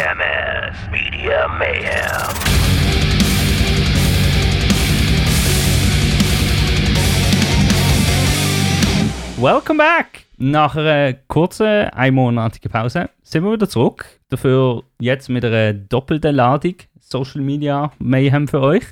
[0.00, 1.90] MS Media Mayhem.
[9.36, 10.24] Welcome back!
[10.38, 14.06] Nach einer kurzen, einmonatigen Pause sind wir wieder zurück.
[14.30, 18.84] Dafür jetzt mit einer doppelten Ladung Social Media Mayhem für euch.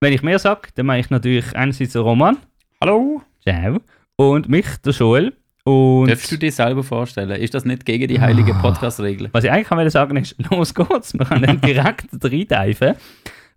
[0.00, 2.38] Wenn ich mehr sage, dann meine ich natürlich einerseits Roman.
[2.80, 3.20] Hallo?
[3.42, 3.76] Ciao.
[4.16, 5.34] Und mich, der Joel.
[5.66, 7.40] Und Darfst du dir selber vorstellen?
[7.40, 8.60] Ist das nicht gegen die heilige Ah.
[8.62, 9.30] Podcast-Regel?
[9.32, 11.12] was ich eigentlich wollte sagen ist, los geht's.
[11.12, 12.94] Wir können direkt reinteifen.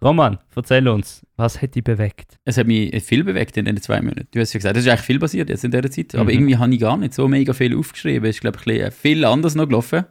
[0.02, 2.40] Roman, erzähl uns, was hat dich bewegt?
[2.46, 4.28] Es hat mich viel bewegt in den zwei Monaten.
[4.32, 6.16] Du hast ja gesagt, es ist eigentlich viel passiert jetzt in dieser Zeit.
[6.16, 6.30] Aber Mhm.
[6.30, 8.28] irgendwie habe ich gar nicht so mega viel aufgeschrieben.
[8.30, 10.06] Es ist, glaube ich, bisschen viel anders noch gelaufen.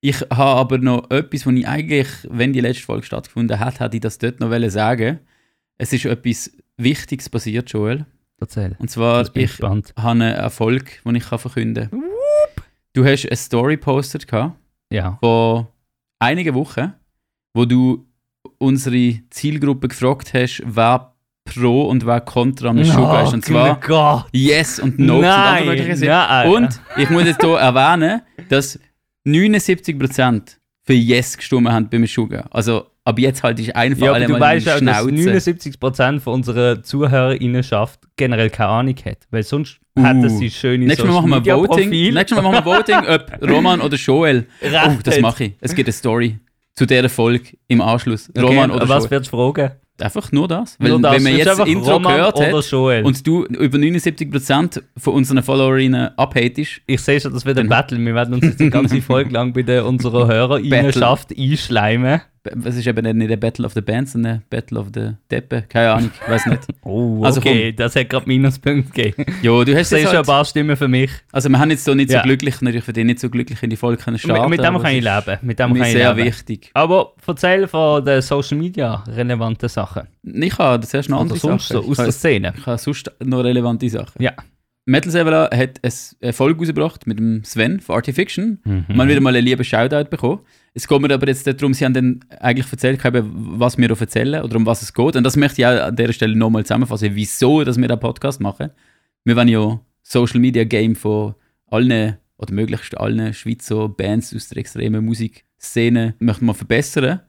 [0.00, 3.96] Ich habe aber noch etwas, was ich eigentlich, wenn die letzte Folge stattgefunden hat, hätte
[3.96, 5.18] ich das dort noch wollen sagen.
[5.78, 8.06] Es ist etwas Wichtiges passiert, Joel.
[8.40, 8.76] Erzähl.
[8.78, 12.02] Und zwar, ich ich habe einen Erfolg, den ich kann verkünden kann.
[12.92, 14.56] Du hast eine Story gepostet gehabt.
[14.90, 15.16] Ja.
[15.20, 15.72] vor
[16.20, 16.92] einigen Wochen,
[17.54, 18.06] wo du
[18.58, 23.34] unsere Zielgruppe gefragt hast, wer pro und wer contra am Sugar ist.
[23.34, 24.26] Und zwar Gott.
[24.32, 26.08] Yes und No sind Nein, Antwortmöglichkeiten.
[26.08, 26.48] nein.
[26.48, 28.78] Und ich muss jetzt hier erwähnen, dass
[29.26, 32.46] 79% für Yes gestimmt haben beim Sugar.
[32.50, 35.50] Also ab jetzt halt ich einfach Ja, aber alle mal weißt die auch, dass Schnauze.
[35.50, 39.18] 79% von unserer Zuhörerinnenschaft generell keine Ahnung hat.
[39.30, 40.02] Weil sonst Uh.
[40.02, 41.88] hätten sie schöne Nächstes Mal machen wir Voting.
[41.88, 44.46] Nächstes Mal machen wir Voting, ob Roman oder Joel.
[44.60, 45.52] Oh, das mache ich.
[45.60, 46.40] Es gibt eine Story
[46.74, 48.28] zu dieser Folge im Anschluss.
[48.30, 49.10] Okay, Roman oder was Joel.
[49.12, 49.70] würdest du fragen?
[50.00, 50.76] Einfach nur das.
[50.80, 51.14] Weil, Nur das.
[51.14, 53.04] wenn man jetzt das Intro Roman gehört hat Joel.
[53.04, 57.96] und du über 79% von unseren Followerinnen abhatest, ich sehe schon, das wird ein Battle.
[58.00, 62.20] Wir werden uns jetzt eine ganze Folge lang bei der, unserer Hörerinnenschaft einschleimen.
[62.64, 65.64] Es ist eben nicht ein Battle of the Bands, sondern Battle of the Deppe.
[65.68, 66.60] Keine Ahnung, ich weiß nicht.
[66.86, 69.24] Oh, Also okay, das hat gerade Minuspunkte gegeben.
[69.42, 71.10] Jo, du hast sehe jetzt schon ein halt, paar Stimmen für mich.
[71.32, 72.22] Also wir haben jetzt so nicht so Ja.
[72.22, 74.50] glücklich, natürlich für dich nicht so glücklich in die Folge können starten.
[74.50, 75.38] Mit, mit dem kann ich ist leben.
[75.42, 76.26] Mit dem kann ich sehr leben.
[76.28, 76.70] wichtig.
[76.74, 80.02] Aber erzähl von den Social Media relevanten Sachen.
[80.22, 81.76] Ich habe zuerst noch Oder andere so Sachen.
[81.78, 82.52] aus ich, der Szene.
[82.56, 84.22] ich habe sonst noch relevante Sachen.
[84.22, 84.32] Ja.
[84.86, 88.58] Metal Sevilla hat eine Folge rausgebracht mit dem Sven von Artifiction.
[88.64, 88.84] Mhm.
[88.88, 90.40] Man wieder mal einen lieben Shoutout bekommen.
[90.74, 94.56] Es geht mir aber jetzt darum, sie haben dann eigentlich erzählt, was wir erzählen oder
[94.56, 95.16] um was es geht.
[95.16, 98.40] Und das möchte ich auch an dieser Stelle nochmal zusammenfassen, wieso dass wir den Podcast
[98.40, 98.70] machen.
[99.24, 101.34] Wir wollen ja Social Media Game von
[101.66, 107.20] allen oder möglichst allen Schweizer Bands aus der extremen Musikszene möchten wir verbessern.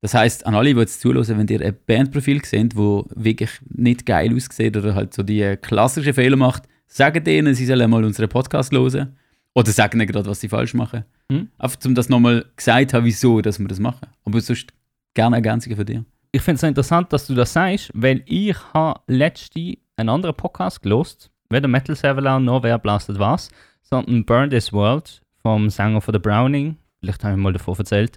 [0.00, 4.06] Das heißt, an alle, die jetzt zuhören, wenn ihr ein Bandprofil seht, wo wirklich nicht
[4.06, 8.28] geil aussieht oder halt so die klassischen Fehler macht, sagt denen, sie sollen mal unseren
[8.28, 9.16] Podcast hören.
[9.54, 11.04] Oder sagen ihnen gerade, was sie falsch machen.
[11.30, 11.48] Hm.
[11.58, 14.08] Einfach, um das nochmal gesagt haben, wieso dass wir das machen.
[14.24, 14.72] Aber sonst
[15.14, 16.04] gerne Ergänzungen von dir.
[16.32, 20.82] Ich finde es interessant, dass du das sagst, weil ich habe letzte einen anderen Podcast
[20.82, 23.50] gelost, weder Metal Server noch Wer blastet was,
[23.82, 26.76] sondern Burn This World vom Sänger von The Browning.
[27.00, 28.16] Vielleicht habe ich mal davon erzählt.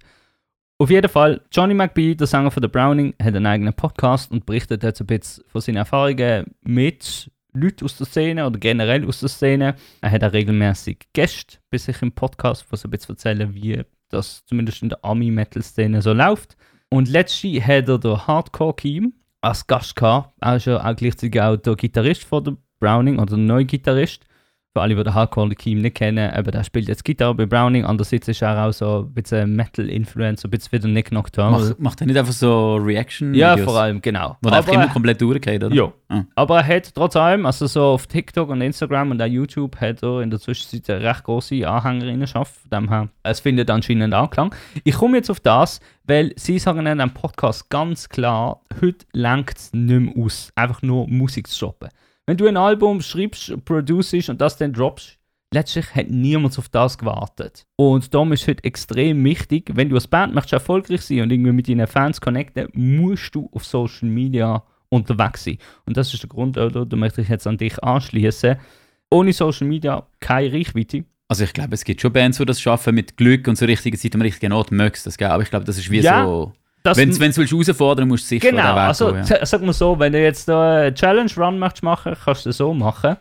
[0.77, 4.45] Auf jeden Fall, Johnny McBee, der Sänger von The Browning, hat einen eigenen Podcast und
[4.45, 9.21] berichtet jetzt ein bisschen von seinen Erfahrungen mit Leuten aus der Szene oder generell aus
[9.21, 9.75] der Szene.
[10.01, 14.45] Er hat auch regelmäßig Gäste bei sich im Podcast, die ein bisschen erzählen, wie das
[14.45, 16.55] zumindest in der Army-Metal-Szene so läuft.
[16.89, 20.33] Und letztlich hat er den Hardcore Keem als Gast gehabt.
[20.41, 24.25] Er ist ja auch gleichzeitig auch der Gitarrist von der Browning oder der neue Gitarrist.
[24.75, 27.85] Für alle, die den Hardcore Keem nicht kennen, eben, der spielt jetzt Gitarre bei Browning.
[27.85, 31.61] Andererseits ist er auch so ein bisschen Metal-Influencer, ein bisschen wie der Nick Nocturnal.
[31.61, 34.35] Macht, macht er nicht einfach so reaction ja, vor allem, genau.
[34.41, 35.73] Wo der einfach immer komplett durchgeht, oder?
[35.73, 35.93] ja.
[36.09, 36.23] Ah.
[36.35, 40.03] Aber er hat trotz allem, also so auf TikTok und Instagram und auch YouTube, hat
[40.03, 42.53] er in der Zwischenzeit eine recht große Anhängerinnenschaft.
[42.53, 44.53] Von dem her, es findet anscheinend Anklang.
[44.83, 49.57] Ich komme jetzt auf das, weil sie sagen in einem Podcast ganz klar, heute lenkt
[49.57, 51.87] es nicht mehr aus, einfach nur Musik zu shoppen.
[52.27, 55.19] Wenn du ein Album schreibst, producest und das dann droppst,
[55.53, 57.67] letztlich hat niemand auf das gewartet.
[57.75, 61.51] Und darum ist heute extrem wichtig, wenn du als Band möchtest erfolgreich sein und irgendwie
[61.51, 65.59] mit deinen Fans connecten, musst du auf Social Media unterwegs sein.
[65.85, 66.85] Und das ist der Grund, oder?
[66.85, 68.55] Da möchte ich jetzt an dich anschließen.
[69.11, 71.05] Ohne Social Media keine Reichweite.
[71.27, 73.97] Also ich glaube, es gibt schon Bands, die das schaffen mit Glück und zur richtigen
[73.97, 75.29] Zeit am richtigen Ort mögst das, gell?
[75.29, 76.53] Aber ich glaube, das ist wie Ja, so...
[76.97, 79.23] Wenn du es herausfordern musst du sicher Genau, Weg also gehen, ja.
[79.23, 82.49] sa- sag mal so, wenn du jetzt da einen Challenge Run möchtest machen, kannst du
[82.49, 83.17] das so machen.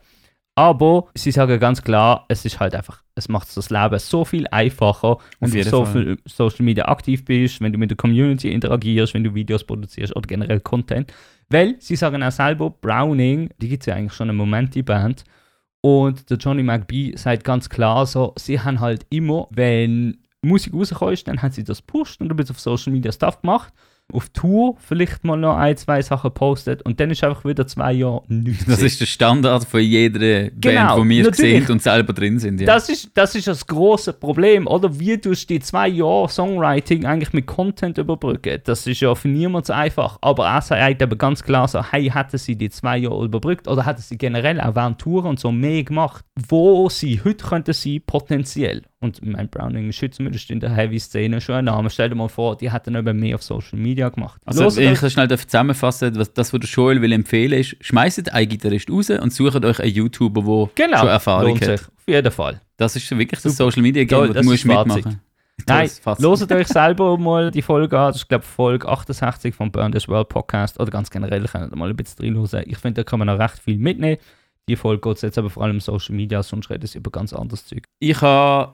[0.57, 4.47] Aber sie sagen ganz klar, es ist halt einfach, es macht das Leben so viel
[4.53, 9.15] einfacher, wenn du so viel Social Media aktiv bist, wenn du mit der Community interagierst,
[9.15, 11.13] wenn du Videos produzierst oder generell Content.
[11.51, 14.85] Weil sie sagen auch selber, Browning, die gibt es ja eigentlich schon einen Moment, die
[14.85, 15.25] Band.
[15.81, 21.14] Und der Johnny McBee sagt ganz klar so, sie haben halt immer, wenn Musik rausgekommen
[21.14, 23.73] ist, dann haben sie das pusht und ein bisschen auf Social Media Stuff gemacht.
[24.12, 27.93] auf Tour vielleicht mal noch ein, zwei Sachen postet und dann ist einfach wieder zwei
[27.94, 28.67] Jahre nichts.
[28.67, 31.37] Das ist der Standard von jeder Band, wo wir natürlich.
[31.37, 32.61] sehen und selber drin sind.
[32.61, 32.67] Ja.
[32.67, 34.99] Das ist, das ist das große Problem, oder?
[34.99, 38.61] Wie tust du die zwei Jahre Songwriting eigentlich mit Content überbrücken?
[38.64, 40.19] Das ist ja für niemand so einfach.
[40.20, 43.87] Aber er sagt eben ganz klar so, hey, hätten sie die zwei Jahre überbrückt oder
[43.87, 48.00] hätten sie generell auch während Touren und so mehr gemacht, wo sie heute könnten sie
[48.00, 48.82] potenziell.
[49.05, 51.91] Und mein Browning ist heute zumindest in der Heavy-Szene schon ein Name.
[51.91, 54.41] Stell dir mal vor, die hätten eben mehr auf Social Media gemacht.
[54.47, 57.77] Also, wenn ich euch- das schnell zusammenfassen was das, was der Joel will empfehlen ist,
[57.81, 61.79] schmeißt einen Gitarrist raus und sucht euch einen YouTuber, der genau, schon Erfahrung lohnt hat.
[61.79, 61.89] sich.
[61.89, 62.61] Auf jeden Fall.
[62.77, 63.71] Das ist wirklich das Super.
[63.71, 65.21] Social Media Game, Toll, wo du das musst das mitmachen.
[65.69, 68.09] Nein, loset euch selber mal die Folge an.
[68.09, 70.81] Das ist, glaube ich, Folge 68 vom Burn This World Podcast.
[70.81, 72.65] Oder ganz generell, könnt ihr mal ein bisschen reinhören.
[72.67, 74.17] Ich finde, da kann man noch recht viel mitnehmen.
[74.69, 77.33] Die Folge geht jetzt aber vor allem um Social Media, sonst redet sie über ganz
[77.33, 77.85] anderes Zeug.
[77.99, 78.73] Ich habe,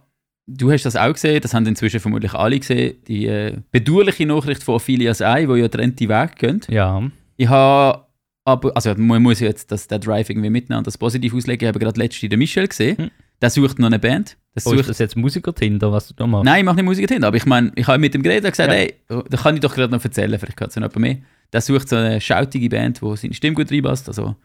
[0.56, 4.62] du hast das auch gesehen, das haben inzwischen vermutlich alle gesehen, die äh, bedauerliche Nachricht
[4.62, 6.60] von Ophelias Ei, wo ja trennte Weg gehen.
[6.68, 7.02] Ja.
[7.36, 8.06] Ich habe
[8.44, 11.64] aber, also man muss jetzt das, den Drive irgendwie mitnehmen und das positiv auslegen.
[11.64, 12.96] Ich habe gerade letztens den Michel gesehen.
[12.98, 13.10] Hm.
[13.40, 14.36] Der sucht noch eine Band.
[14.54, 16.44] Der Oh, ist sucht, das jetzt Musiker-Tinder, was du da machst?
[16.44, 18.50] nein, ich mache nicht Musik hin, aber ich meine, ich habe mit dem geredet und
[18.50, 18.76] gesagt, Ja.
[18.78, 21.18] hey, da kann ich doch gerade noch erzählen, vielleicht kann es noch mehr.
[21.52, 24.08] Der sucht so eine schautige Band, wo seine Stimme gut reinpasst.
[24.08, 24.36] Also,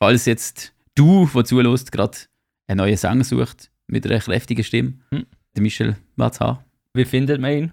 [0.00, 2.16] falls jetzt du, der zulässt, gerade
[2.66, 5.26] einen neuen Sänger sucht mit einer kräftigen Stimme, Hm.
[5.54, 6.58] Der Michel haben.
[6.94, 7.72] Wie findet man ihn?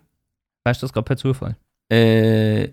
[0.63, 1.55] Weißt du das gerade per Zufall?
[1.89, 2.71] Äh, ich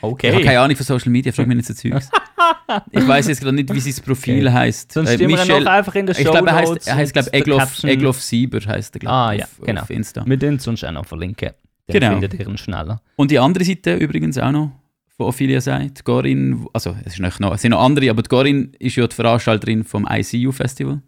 [0.00, 0.32] Okay.
[0.32, 2.10] habe keine Ahnung von Social Media, frag mich nicht so Zeugs.
[2.90, 4.54] ich weiß jetzt gerade nicht, wie sein Profil Okay.
[4.56, 4.92] heißt.
[4.92, 7.32] Sonst Äh, wir Michel- noch einfach in der Show ich glaube, er heißt, er glaube
[7.32, 7.84] Egloff.
[7.84, 9.82] Egloff Sieber heißt er, glaube Ah, ich, ja, auf, genau.
[9.82, 10.24] auf Insta.
[10.26, 11.50] Wir den sonst auch noch verlinken.
[11.86, 12.12] Dann Genau.
[12.12, 13.00] findet ihr ihn schneller.
[13.16, 14.72] Und die andere Seite übrigens auch noch
[15.16, 18.96] von Ophelia sagt, Gorin, also es, ist noch, es sind noch andere, aber Gorin ist
[18.96, 21.00] ja die Veranstalterin vom ICU Festival.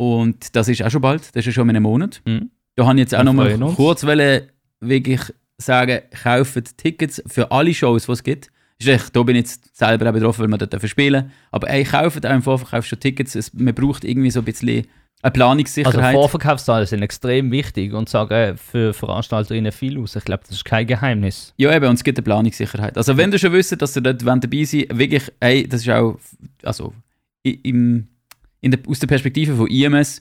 [0.00, 2.22] Und das ist auch schon bald, das ist schon in einem Monat.
[2.24, 2.48] Mhm.
[2.74, 3.76] Da habe ich jetzt auch Wir noch mal freuen uns.
[3.76, 4.48] kurz wollen,
[4.80, 5.20] wirklich
[5.58, 8.50] sagen, kauft Tickets für alle Shows, die es gibt.
[8.82, 11.84] Echt, da bin ich jetzt selber auch betroffen, weil wir dort dürfen spielen Aber ey,
[11.84, 13.34] kauft einfach, verkauft schon Tickets.
[13.34, 14.86] Es, man braucht irgendwie so ein bisschen eine
[15.20, 16.14] Also Planungssicherheit.
[16.14, 20.16] Vorverkaufszahlen sind extrem wichtig und sagen für Veranstalterinnen viel aus.
[20.16, 21.52] Ich glaube, das ist kein Geheimnis.
[21.58, 22.96] Ja, eben, und es gibt eine Planungssicherheit.
[22.96, 26.18] Also, wenn du schon wisst, dass ihr dort dabei sein wirklich, hey, das ist auch,
[26.62, 26.94] also,
[27.42, 28.08] im,
[28.62, 30.20] der, aus der Perspektive von IMS,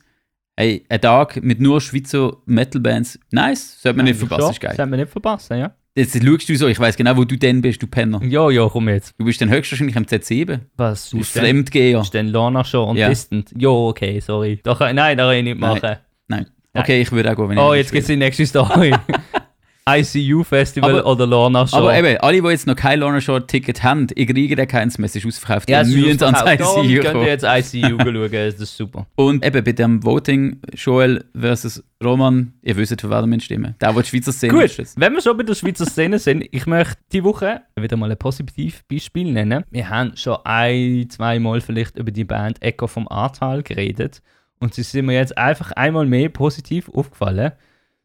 [0.58, 4.52] hey, ein Tag mit nur Schweizer Metal-Bands, nice, sollte man nicht Eigentlich verpassen, schon.
[4.54, 4.76] ist geil.
[4.76, 5.72] Sollte man nicht verpassen, ja.
[5.96, 8.22] Jetzt schaust du so, ich weiß genau, wo du denn bist, du Penner.
[8.24, 9.14] Ja, ja, komm jetzt.
[9.18, 11.10] Du bist dann höchstwahrscheinlich am Z7, Was?
[11.10, 12.00] du ist denn, Fremdgeher.
[12.00, 13.10] ist denn Lana schon und Ja.
[13.10, 13.52] Distant?
[13.58, 14.60] Ja, okay, sorry.
[14.64, 15.80] Da kann, nein, da kann ich nicht Nein.
[15.82, 15.98] machen.
[16.28, 16.46] Nein.
[16.74, 18.94] Okay, ich würde auch gehen, wenn Oh, ich jetzt gibt es die nächste Story.
[19.98, 21.78] ICU Festival Aber- oder Lana Show.
[21.78, 24.98] Aber eben, alle, die jetzt noch kein Lorna Shore Ticket haben, ich kriege da keins
[24.98, 25.70] mehr, es ist ausverkauft.
[25.70, 29.06] ja, es ist ans ICU könnt ihr jetzt ICU schauen, das ist super.
[29.16, 33.76] Und eben bei dem Voting, Joel versus Roman, ihr wisst, für wen wir stimmen.
[33.82, 35.00] Der, der die Schweizer Szene Gut, ist.
[35.00, 38.18] wenn wir schon bei der Schweizer Szene sind, ich möchte die Woche wieder mal ein
[38.18, 39.64] positives Beispiel nennen.
[39.72, 44.22] Wir haben schon ein, zwei Mal vielleicht über die Band Echo vom Ahrtal geredet
[44.60, 47.52] und sie sind mir jetzt einfach einmal mehr positiv aufgefallen.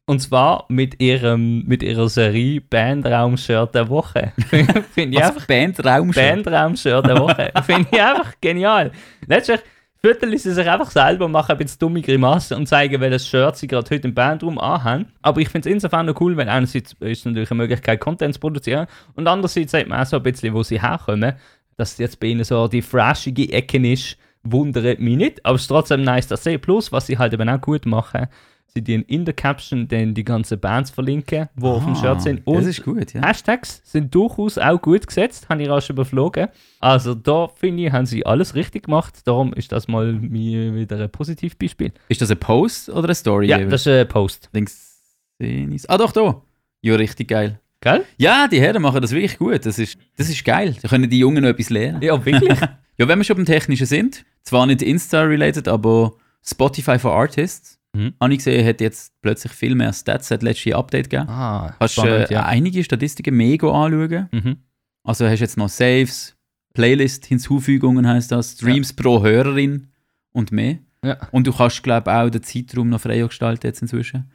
[0.07, 4.33] Und zwar mit, ihrem, mit ihrer Serie Bandraum-Shirt der Woche.
[4.93, 5.47] Finde ich einfach Was?
[5.47, 6.23] Bandraum schon?
[6.23, 7.51] Bandraum-Shirt der Woche.
[7.65, 8.91] Finde ich einfach genial.
[9.25, 9.61] Letztlich
[10.05, 13.65] vierteln sie sich einfach selber, machen ein bisschen dumme Grimassen und zeigen, welches Shirt sie
[13.65, 15.07] gerade heute im Bandraum anhaben.
[15.23, 18.35] Aber ich finde es insofern noch cool, weil einerseits ist es natürlich eine Möglichkeit, Content
[18.35, 18.85] zu produzieren
[19.15, 21.33] und andererseits sagt man auch so ein bisschen, wo sie herkommen.
[21.77, 25.43] Dass jetzt bei ihnen so die frashige Ecke ist, wundert mich nicht.
[25.43, 28.27] Aber es ist trotzdem nice, dass sie plus, was sie halt eben auch gut machen,
[28.75, 32.21] sie die in der Caption dann die ganzen Bands verlinken, die auf dem Ah, Shirt
[32.21, 32.39] sind.
[32.45, 33.25] Das Und ist gut, ja.
[33.25, 36.49] Hashtags sind durchaus auch gut gesetzt, habe ich rasch überflogen.
[36.81, 39.15] Also da finde ich, haben sie alles richtig gemacht.
[39.25, 41.93] Darum ist das mal mir wieder ein Positivbeispiel.
[42.09, 43.47] Ist das ein Post oder eine Story?
[43.47, 44.49] Ja, das ist ein Post.
[44.51, 45.01] Links
[45.39, 45.85] sehen ich's.
[45.87, 46.41] Ah, doch, da.
[46.81, 47.59] Ja, richtig geil.
[47.81, 48.03] Gell?
[48.17, 49.65] Ja, die Herren machen das wirklich gut.
[49.65, 50.75] Das ist, das ist geil.
[50.81, 52.01] Da können die Jungen noch etwas lernen.
[52.01, 52.59] Ja, wirklich.
[52.97, 58.13] Ja, wenn wir schon beim Technischen sind, zwar nicht Insta-related, aber Spotify for Artists, Mhm.
[58.21, 61.29] habe ich gesehen, hat jetzt plötzlich viel mehr Stats, hat letztes Update gegeben.
[61.29, 62.45] ah, Kannst spannend, äh, ja.
[62.45, 64.29] einige Statistiken mega anschauen.
[64.31, 64.57] Mhm.
[65.03, 66.35] Also hast jetzt noch Saves,
[66.73, 69.87] Playlist-Hinzufügungen heißt das, Streams pro Hörerin
[70.31, 70.79] und mehr.
[71.03, 71.17] Ja.
[71.31, 74.31] Und du kannst, glaube ich, auch den Zeitraum noch frei gestalten jetzt inzwischen.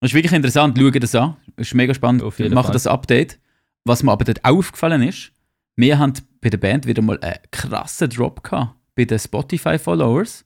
[0.00, 1.36] Das ist wirklich interessant, schau das an.
[1.56, 2.22] Ist mega spannend.
[2.50, 3.38] Machen das Update.
[3.84, 5.32] Was mir aber dort aufgefallen ist,
[5.76, 10.44] wir haben bei der Band wieder mal einen krassen Drop gehabt bei den Spotify-Followers.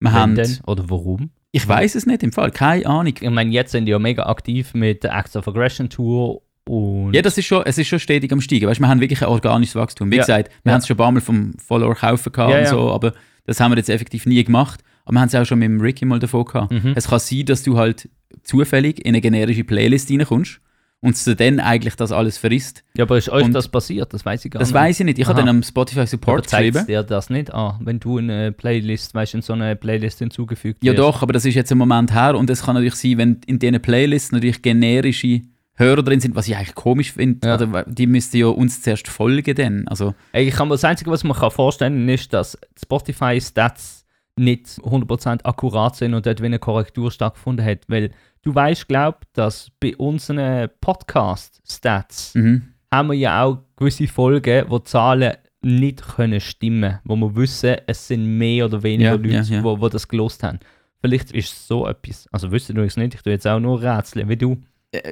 [0.00, 0.58] Wir Wenn haben, denn?
[0.66, 1.30] Oder warum?
[1.52, 3.14] Ich weiß es nicht im Fall, keine Ahnung.
[3.20, 7.12] Ich meine, jetzt sind die ja mega aktiv mit der Acts of Aggression Tour und.
[7.14, 8.66] Ja, das ist schon, es ist schon stetig am Steigen.
[8.66, 10.10] Weißt, wir haben wirklich ein organisches Wachstum.
[10.10, 10.22] Wie Ja.
[10.22, 10.72] gesagt, wir Ja.
[10.74, 13.12] haben es schon ein paar Mal vom Follower kaufen gehabt Ja, und so, aber
[13.46, 14.80] das haben wir jetzt effektiv nie gemacht.
[15.04, 16.72] Aber wir haben es auch schon mit dem Ricky mal davon gehabt.
[16.72, 16.92] Mhm.
[16.96, 18.08] Es kann sein, dass du halt
[18.44, 20.60] zufällig in eine generische Playlist reinkommst
[21.02, 22.84] und es dann eigentlich das alles verrisst.
[22.96, 24.14] Ja, aber ist euch Und- das passiert?
[24.14, 24.74] Das weiß ich gar Das nicht.
[24.74, 25.18] weiß ich nicht.
[25.18, 26.86] Ich habe dann am Spotify Support aber zeigt geschrieben.
[26.86, 30.82] dir das nicht an, wenn du eine Playlist, weißt du, in so eine Playlist hinzugefügt
[30.82, 30.98] Ja wirst?
[31.00, 33.58] doch, aber das ist jetzt ein Moment her und es kann natürlich sein, wenn in
[33.58, 35.42] diesen Playlists natürlich generische
[35.74, 37.84] Hörer drin sind, was ich eigentlich komisch finde, Ja.
[37.86, 39.88] die müssten ja uns zuerst folgen dann.
[39.88, 44.01] Also, Ey, Ich kann mir das Einzige, was man kann vorstellen kann, ist, dass Spotify-Stats
[44.36, 47.80] nicht 100% akkurat sind und dort wie eine Korrektur stattgefunden hat.
[47.88, 48.10] Weil
[48.42, 52.62] du weißt, glaub, dass bei unseren Podcast-Stats mhm.
[52.90, 57.76] haben wir ja auch gewisse Folgen, wo die Zahlen nicht können stimmen, wo wir wissen,
[57.86, 59.62] es sind mehr oder weniger Ja, Leute, ja, ja.
[59.62, 60.58] Wo, wo das gelost haben.
[61.00, 62.28] Vielleicht ist es so etwas.
[62.32, 64.56] Also wüsste du es nicht, ich tue jetzt auch nur Rätsel, wie du.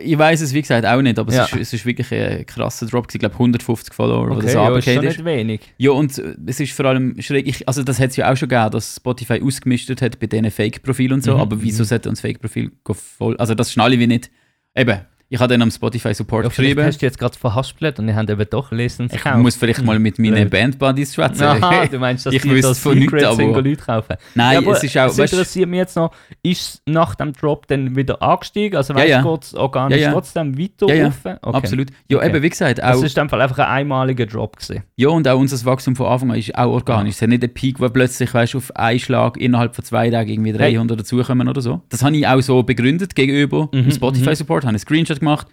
[0.02, 1.44] Ich weiß es wie gesagt auch nicht, aber Ja.
[1.44, 3.08] es, ist, es ist wirklich ein krasser Drop.
[3.10, 5.60] Ich glaube 150 Follower, wo das ja, ist schon nicht wenig.
[5.78, 7.46] Ja, und äh, es ist vor allem schräg.
[7.48, 10.50] Ich, also, das hat es ja auch schon gegeben, dass Spotify ausgemistet hat bei diesen
[10.50, 11.34] Fake-Profilen und so.
[11.34, 11.88] Mhm, Aber wieso mhm.
[11.88, 13.38] sollte uns Fake-Profil voll.
[13.38, 14.30] Also, das schnalle ich wie nicht.
[14.76, 15.00] Eben,
[15.32, 16.84] ich habe dann am Spotify Support Ja, geschrieben.
[16.84, 19.98] hast du jetzt gerade verhaspelt und ich habe eben doch lesen Ich muss vielleicht mal
[19.98, 20.50] mit meinen.
[20.50, 21.44] Bandbuddies schwätzen.
[21.44, 24.16] Aha, du meinst, dass Ich die das von nichts, aber- Leute kaufen?
[24.34, 25.06] Nein, ja, aber es ist auch.
[25.06, 28.76] es interessiert mich jetzt noch, ist es nach dem Drop dann wieder angestiegen?
[28.76, 31.12] Also weißt Ja, es organisch trotzdem weiter Ja?
[31.22, 31.36] Okay.
[31.42, 31.88] Absolut.
[32.08, 32.28] Ja, Okay.
[32.28, 34.82] eben, wie gesagt, Das auch, ist einfach einfach ein einmaliger Drop gewesen.
[34.96, 37.14] ja, und auch unser Wachstum von Anfang an ist auch organisch.
[37.14, 40.28] Es hat nicht einen Peak, wo plötzlich, weißt, auf einen Schlag innerhalb von zwei Tagen
[40.30, 41.82] irgendwie 300 dazukommen oder so.
[41.88, 44.34] Das habe ich auch so begründet gegenüber Mhm, Spotify mhm.
[44.34, 45.46] Support, habe einen Screenshot gemacht,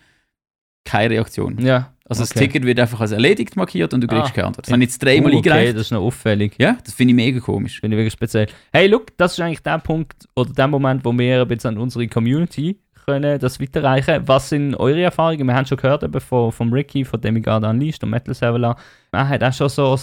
[0.86, 1.58] keine Reaktion.
[1.60, 1.94] Ja.
[2.10, 2.40] Also das okay.
[2.48, 4.34] Ticket wird einfach als erledigt markiert und du kriegst Ah.
[4.34, 4.66] keine Antwort.
[4.66, 5.76] Das habe ich jetzt dreimal Uh, okay, eingereicht.
[5.76, 6.54] das ist noch auffällig.
[6.58, 7.82] Ja, das finde ich mega komisch.
[7.82, 8.48] Finde ich wirklich speziell.
[8.72, 12.08] Hey, look, das ist eigentlich der Punkt oder der Moment, wo wir bisschen an unsere
[12.08, 14.26] Community können das weiterreichen.
[14.26, 15.46] Was sind eure Erfahrungen?
[15.48, 18.76] Wir haben schon gehört eben von, von Ricky, von Demigod Unleashed und Metal Server.
[19.12, 19.98] Er hat auch schon so,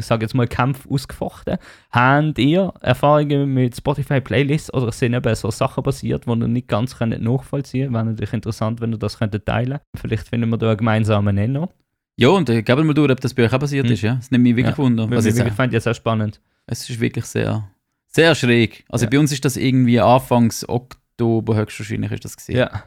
[0.00, 1.56] ich sage jetzt mal, Kampf ausgefochten.
[1.92, 6.68] Habt ihr Erfahrungen mit Spotify Playlists oder sind eben so Sachen passiert, die ihr nicht
[6.68, 7.94] ganz könnt nachvollziehen könnt?
[7.94, 11.68] Wäre natürlich interessant, wenn ihr das könntet teilen Vielleicht finden wir da einen gemeinsamen Nenner.
[12.16, 13.92] Ja, und äh, geben wir mal durch, ob das bei euch auch passiert Hm.
[13.92, 14.02] ist.
[14.02, 14.16] Ja?
[14.16, 14.82] Das nimmt mich wirklich Ja.
[14.82, 15.04] Wunder.
[15.10, 16.40] Also ich jetzt, ich fand jetzt auch spannend.
[16.66, 17.68] es ist wirklich sehr,
[18.08, 18.84] sehr schräg.
[18.90, 19.10] Also Ja.
[19.10, 22.56] bei uns ist das irgendwie Anfangs Oktober höchstwahrscheinlich ist das gesehen.
[22.58, 22.82] Ja.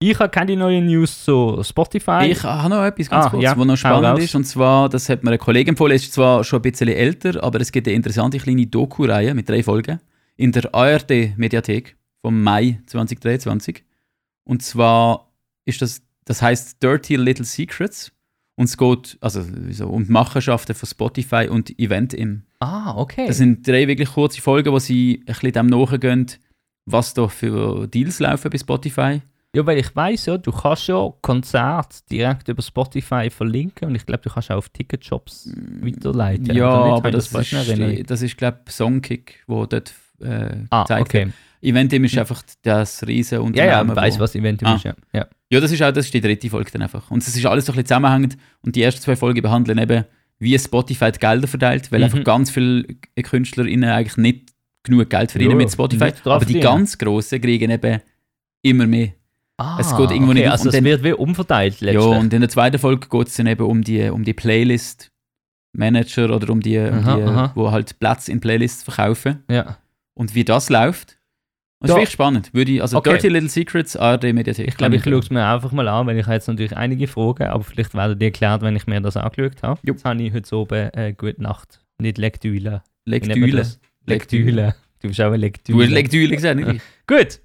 [0.00, 2.28] Ich habe keine neuen News zu Spotify.
[2.30, 4.34] Ich habe noch etwas ganz Ah, kurz, ja, was noch spannend ist.
[4.34, 7.60] Und zwar, das hat mir ein Kollege empfohlen, ist zwar schon ein bisschen älter, aber
[7.60, 9.98] es gibt eine interessante kleine Doku-Reihe mit drei Folgen
[10.36, 13.82] in der ARD-Mediathek vom Mai 2023.
[14.44, 15.32] Und zwar
[15.64, 18.12] ist das, das heißt Dirty Little Secrets.
[18.54, 22.42] Und es geht also, so, um die Machenschaften von Spotify und Eventim.
[22.60, 23.26] ah, okay.
[23.26, 26.26] Das sind drei wirklich kurze Folgen, wo sie ein bisschen dem nachgehen,
[26.86, 29.22] was da für Deals laufen bei Spotify.
[29.56, 34.04] Ja, weil ich weiß ja, du kannst ja Konzerte direkt über Spotify verlinken und ich
[34.04, 35.50] glaube, du kannst auch auf Ticketshops
[35.80, 36.44] weiterleiten.
[36.48, 36.96] Mm, Ja, oder nicht?
[36.98, 41.24] aber das, in ist, das ist, glaube ich, Songkick, wo dort äh, Ah, gezeigt okay.
[41.26, 41.34] wird.
[41.60, 43.88] Eventim ist einfach das riesen Ja, Unternehmen.
[43.88, 44.74] ja, ich weiß, was Event Ah.
[44.76, 44.84] ist.
[44.84, 44.94] Ja.
[45.12, 45.26] Ja.
[45.50, 47.10] Ja, das ist auch das ist die dritte Folge dann einfach.
[47.10, 48.36] Und es ist alles so ein bisschen zusammenhängend.
[48.62, 50.04] Und die ersten zwei Folgen behandeln eben,
[50.38, 52.04] wie Spotify die Gelder verteilt, weil Mhm.
[52.04, 52.84] einfach ganz viele
[53.20, 54.50] KünstlerInnen eigentlich nicht
[54.84, 56.12] genug Geld verdienen Ja, mit Spotify.
[56.24, 58.00] Aber die ganz Grossen kriegen eben
[58.62, 59.08] immer mehr.
[59.60, 60.50] Ah, Es geht irgendwo okay, nicht.
[60.50, 62.18] Also Und es dann- wird wie umverteilt Ja, letztlich.
[62.18, 66.50] und in der zweiten Folge geht es dann eben um die, um die Playlist-Manager oder
[66.50, 67.52] um die, um Aha, die aha.
[67.54, 69.42] wo halt Plätze in Playlists verkaufen.
[69.50, 69.78] ja.
[70.14, 71.16] Und wie das läuft.
[71.80, 71.94] Das ist Ja.
[72.00, 72.52] wirklich spannend.
[72.52, 73.10] Würde ich, also Okay.
[73.10, 74.66] Dirty Little Secrets, ARD Mediathek.
[74.66, 77.06] Ich glaube, ich schaue es mir einfach mal an, weil ich habe jetzt natürlich einige
[77.06, 79.78] Fragen, aber vielleicht werden die erklärt, wenn ich mir das angeschaut habe.
[79.84, 79.92] Jo.
[79.92, 81.78] Jetzt habe ich heute oben äh, gute Nacht.
[82.02, 82.82] Nicht Lektüle.
[83.06, 83.64] Lektüle.
[84.06, 84.74] Lektüle.
[85.00, 85.84] Du bist auch ein Du Lektüle.
[85.84, 86.68] hast Lektüle gesagt, nicht?
[86.68, 86.82] ich?
[87.06, 87.40] Gut.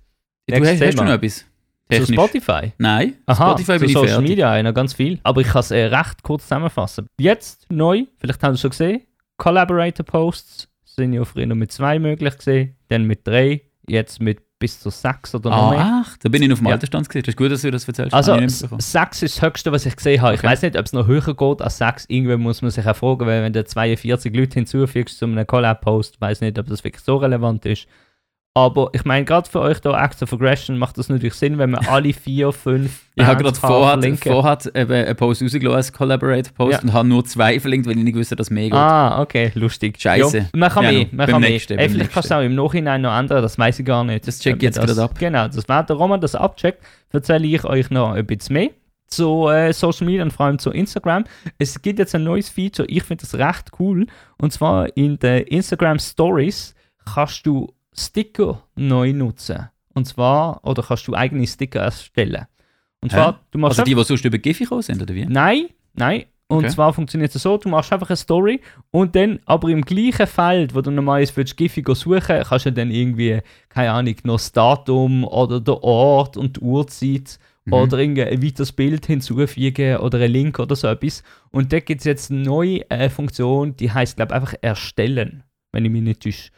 [0.47, 1.45] Du Nächstes hast, hast du noch etwas?
[1.91, 2.15] Zu Technisch?
[2.15, 2.71] Spotify.
[2.77, 4.29] Nein, Aha, Spotify zu bin ich Social fertig.
[4.29, 5.19] Media noch ganz viel.
[5.23, 7.07] Aber ich kann es äh, recht kurz zusammenfassen.
[7.19, 9.01] Jetzt neu, vielleicht haben Sie es schon gesehen,
[9.37, 14.41] Collaborator Posts sind ja früher nur mit zwei möglich gesehen, dann mit drei, jetzt mit
[14.59, 15.79] bis zu sechs oder noch mehr.
[15.79, 16.73] Ah, ach, da bin ich noch auf dem Ja.
[16.75, 17.23] Altersstand gesehen.
[17.23, 18.13] Das ist gut, dass du das erzählst.
[18.13, 20.35] Also ich sechs ist das Höchste, was ich gesehen habe.
[20.35, 20.47] Ich Okay.
[20.47, 22.05] weiß nicht, ob es noch höher geht als sechs.
[22.07, 26.21] Irgendwann muss man sich auch fragen, weil wenn du 42 Leute hinzufügst zu einem Collab-Post,
[26.21, 27.87] weiß nicht, ob das wirklich so relevant ist.
[28.55, 31.71] Aber ich meine, gerade für euch da Acts of Aggression macht das natürlich Sinn, wenn
[31.71, 34.31] man alle vier, fünf ich habe gerade verlinken.
[34.31, 36.79] vorhat eben einen Post rausgelassen als Collaborator-Post Ja.
[36.81, 38.73] und habe nur zwei verlinkt, weil ich nicht wusste, dass es mehr geht.
[38.73, 39.99] Ah, okay, lustig.
[39.99, 40.37] Scheisse.
[40.37, 41.49] Ja, man kann Ja, mehr, man kann mehr.
[41.49, 44.03] nächsten, Ey, beim vielleicht kannst du auch im Nachhinein noch ändern, das weiß ich gar
[44.03, 44.27] nicht.
[44.27, 45.17] Das check ich jetzt gerade ab.
[45.17, 48.69] Genau, das wäre der Roman, das abcheckt, erzähle ich euch noch ein bisschen mehr
[49.07, 51.23] zu äh, Social Media und vor allem zu Instagram.
[51.57, 54.05] Es gibt jetzt ein neues Feature, ich finde das recht cool,
[54.39, 56.75] und zwar in den Instagram Stories
[57.11, 59.69] kannst du Sticker neu nutzen.
[59.93, 62.45] Und zwar, oder kannst du eigene Sticker erstellen.
[63.01, 63.17] Und Hä?
[63.17, 65.25] zwar, du machst Also die, die sonst über Giphy gekommen sind, oder wie?
[65.25, 66.25] Nein, nein.
[66.47, 66.69] Und Okay.
[66.69, 70.75] zwar funktioniert es so, du machst einfach eine Story und dann aber im gleichen Feld,
[70.75, 75.59] wo du normalerweise Giphy suchen, kannst du dann irgendwie, keine Ahnung, noch das Datum oder
[75.59, 77.73] der Ort und die Uhrzeit Mhm.
[77.73, 81.23] oder irgendein weiteres Bild hinzufügen oder ein Link oder so etwas.
[81.49, 85.43] Und da gibt es jetzt eine neue äh, Funktion, die heißt, glaube ich, einfach erstellen,
[85.71, 86.49] wenn ich mich nicht täusche.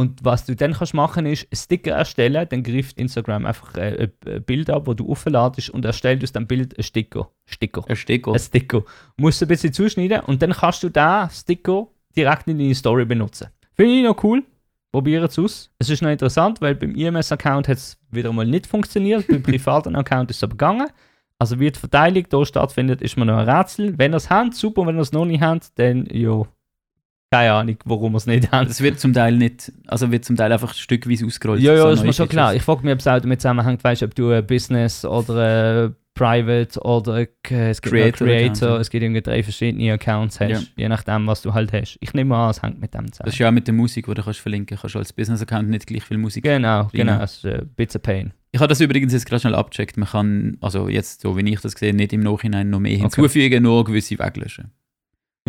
[0.00, 4.42] Und was du dann kannst machen ist, Sticker erstellen, dann greift Instagram einfach äh, ein
[4.44, 7.28] Bild ab, wo du aufladest und erstellt aus dem Bild ein Sticker.
[7.44, 7.84] Sticker.
[7.86, 8.32] Ein Sticker.
[8.32, 8.82] Ein Sticker.
[9.18, 13.04] Musst du ein bisschen zuschneiden und dann kannst du den Sticker direkt in deine Story
[13.04, 13.48] benutzen.
[13.74, 14.42] Finde ich noch cool.
[14.90, 15.70] Probieren es aus.
[15.78, 19.26] Es ist noch interessant, weil beim IMS-Account hat es wieder mal nicht funktioniert.
[19.28, 20.88] beim privaten Account ist es aber gegangen.
[21.38, 23.98] Also wie die Verteilung hier stattfindet, ist mir noch ein Rätsel.
[23.98, 24.86] Wenn ihr es habt, super.
[24.86, 26.46] Wenn ihr es noch nicht habt, dann ja,
[27.30, 28.68] keine Ahnung, warum wir es nicht haben.
[28.68, 31.60] Es wird zum Teil nicht, also wird zum Teil einfach stückweise ausgerollt.
[31.60, 32.54] Ja, ja, so ist mir schon klar.
[32.54, 35.96] Ich frage mich, ob es auch damit zusammenhängt, weißt, ob du ein Business oder ein
[36.14, 40.60] Private oder ein, es gibt Creator Creator, es gibt irgendwie drei verschiedene Accounts hast, Ja.
[40.76, 41.96] je nachdem, was du halt hast.
[42.00, 43.28] Ich nehme an, es hängt mit dem Das zusammen.
[43.32, 44.94] ist ja auch mit der Musik, die du kannst verlinken kannst.
[44.96, 46.42] Du als Business-Account nicht gleich viel Musik.
[46.44, 47.24] Genau, genau, Prima.
[47.24, 48.32] es ist ein bisschen Pain.
[48.52, 49.96] Ich habe das übrigens jetzt gerade schnell abgecheckt.
[49.96, 53.62] Man kann, also jetzt, so wie ich das sehe, nicht im Nachhinein noch mehr hinzufügen,
[53.62, 54.72] nur gewisse weglöschen.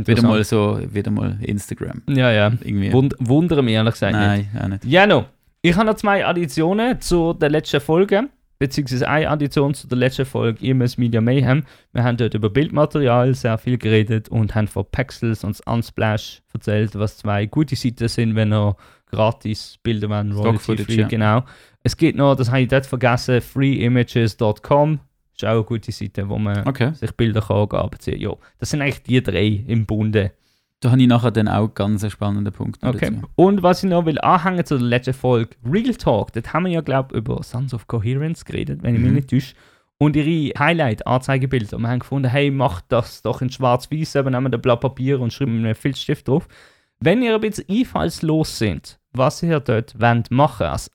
[0.08, 2.01] Wieder mal so, wieder mal Instagram.
[2.08, 2.51] Ja, ja.
[2.62, 2.91] Irgendwie.
[2.93, 4.53] Wund wundere mich ehrlich gesagt nicht.
[4.53, 4.86] Nein, auch nicht.
[4.86, 5.25] Ja, no.
[5.62, 10.25] Ich habe noch zwei Additionen zu der letzten Folge, beziehungsweise eine Addition zu der letzten
[10.25, 11.63] Folge EMS Media Mayhem.
[11.93, 16.98] Wir haben dort über Bildmaterial sehr viel geredet und haben von Pexels und Unsplash erzählt,
[16.98, 18.75] was zwei gute Seiten sind, wenn ihr
[19.12, 21.08] gratis Bilder wollt, Stock Footage, free, ja.
[21.08, 21.43] genau.
[21.84, 25.00] Es gibt noch, das habe ich dort vergessen, freeimages.com.
[25.41, 26.93] Ist auch eine gute Seite, wo man Okay.
[26.93, 28.19] sich Bilder kann beziehen.
[28.19, 30.31] Ja, das sind eigentlich die drei im Bunde.
[30.81, 32.83] Da habe ich nachher dann auch ganz einen spannenden Punkt.
[32.83, 33.12] Okay.
[33.12, 33.27] dazu.
[33.36, 36.71] Und was ich noch will anhängen zu der letzten Folge, Real Talk, dort haben wir
[36.71, 39.15] ja, glaube ich, über Sons of Coherence geredet, wenn ich mich Mhm.
[39.15, 39.53] nicht täusche.
[40.00, 41.77] Und ihre Highlight-Anzeigebilder.
[41.77, 44.81] Und wir haben gefunden, hey, macht das doch in schwarz-weiß, eben nehmen wir ein Blatt
[44.81, 46.48] Papier und schreiben einen Filzstift drauf.
[47.00, 50.89] Wenn ihr ein bisschen einfallslos sind, was ihr dort wollt machen als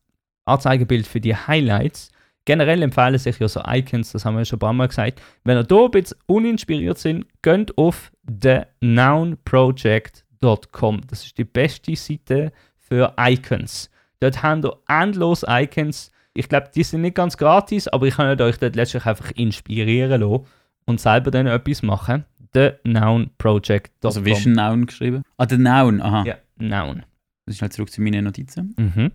[0.45, 2.11] Anzeigebild für die Highlights,
[2.47, 5.21] generell empfehlen sich ja so Icons, das haben wir ja schon ein paar Mal gesagt.
[5.45, 8.11] Wenn ihr da ein bisschen uninspiriert sind, geht auf
[8.41, 11.01] thenounproject.com.
[11.09, 13.91] Das ist die beste Seite für Icons.
[14.21, 16.11] Dort haben wir endlos Icons.
[16.33, 20.23] Ich glaube, die sind nicht ganz gratis, aber ich kann euch dort letztlich einfach inspirieren
[20.23, 20.47] lassen
[20.87, 22.25] und selber dann etwas machen.
[22.53, 24.09] Thenounproject.com.
[24.09, 25.23] Also wie ist ein Noun geschrieben?
[25.37, 26.25] Ah, der Noun, aha.
[26.25, 27.05] Ja, Noun.
[27.45, 28.75] Das ist halt zurück zu meinen Notizen.
[28.79, 29.13] Mhm.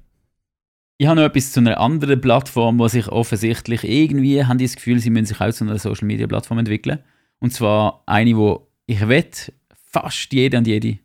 [1.02, 4.76] Ich habe noch etwas zu einer anderen Plattform, wo sich offensichtlich irgendwie, haben die das
[4.76, 7.00] Gefühl, sie müssen sich auch zu einer Social Media Plattform entwickeln.
[7.40, 11.00] Und zwar eine, wo ich wette, fast jede und jede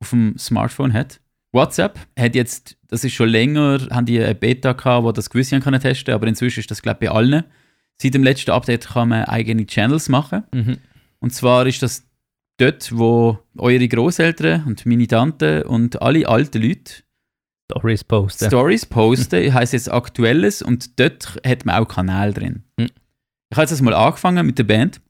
[0.00, 1.20] auf dem Smartphone hat.
[1.52, 5.56] WhatsApp hat jetzt, das ist schon länger, haben die eine Beta gehabt, wo das gewisse
[5.56, 7.44] haben können testen, aber inzwischen ist das glaube ich bei allen.
[8.00, 10.44] Seit dem letzten Update kann man eigene Channels machen.
[10.54, 10.78] Mhm.
[11.18, 12.08] Und zwar ist das
[12.56, 17.02] dort, wo eure Großeltern und meine Tante und alle alten Leute
[17.70, 18.46] Stories posten.
[18.46, 22.64] Stories posten, heisst jetzt Aktuelles und dort hat man auch Kanal drin.
[22.78, 22.86] Mhm.
[23.50, 25.00] Ich habe jetzt das mal angefangen mit der Band.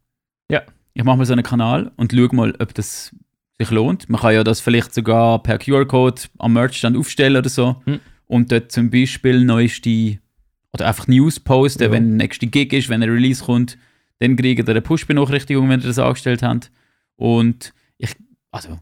[0.50, 0.62] Ja.
[0.94, 3.14] Ich mache mal so einen Kanal und schaue mal, ob das
[3.60, 4.08] sich lohnt.
[4.08, 7.80] Man kann ja das vielleicht sogar per QR-Code am Merchstand aufstellen oder so.
[7.86, 8.00] Mhm.
[8.26, 10.18] Und dort zum Beispiel neueste
[10.72, 11.90] oder einfach News posten, Ja.
[11.92, 13.78] wenn der nächste Gig ist, wenn ein Release kommt,
[14.18, 16.70] dann kriegt ihr eine Push-Benachrichtigung, wenn ihr das angestellt habt.
[17.16, 18.14] Und ich,
[18.50, 18.78] also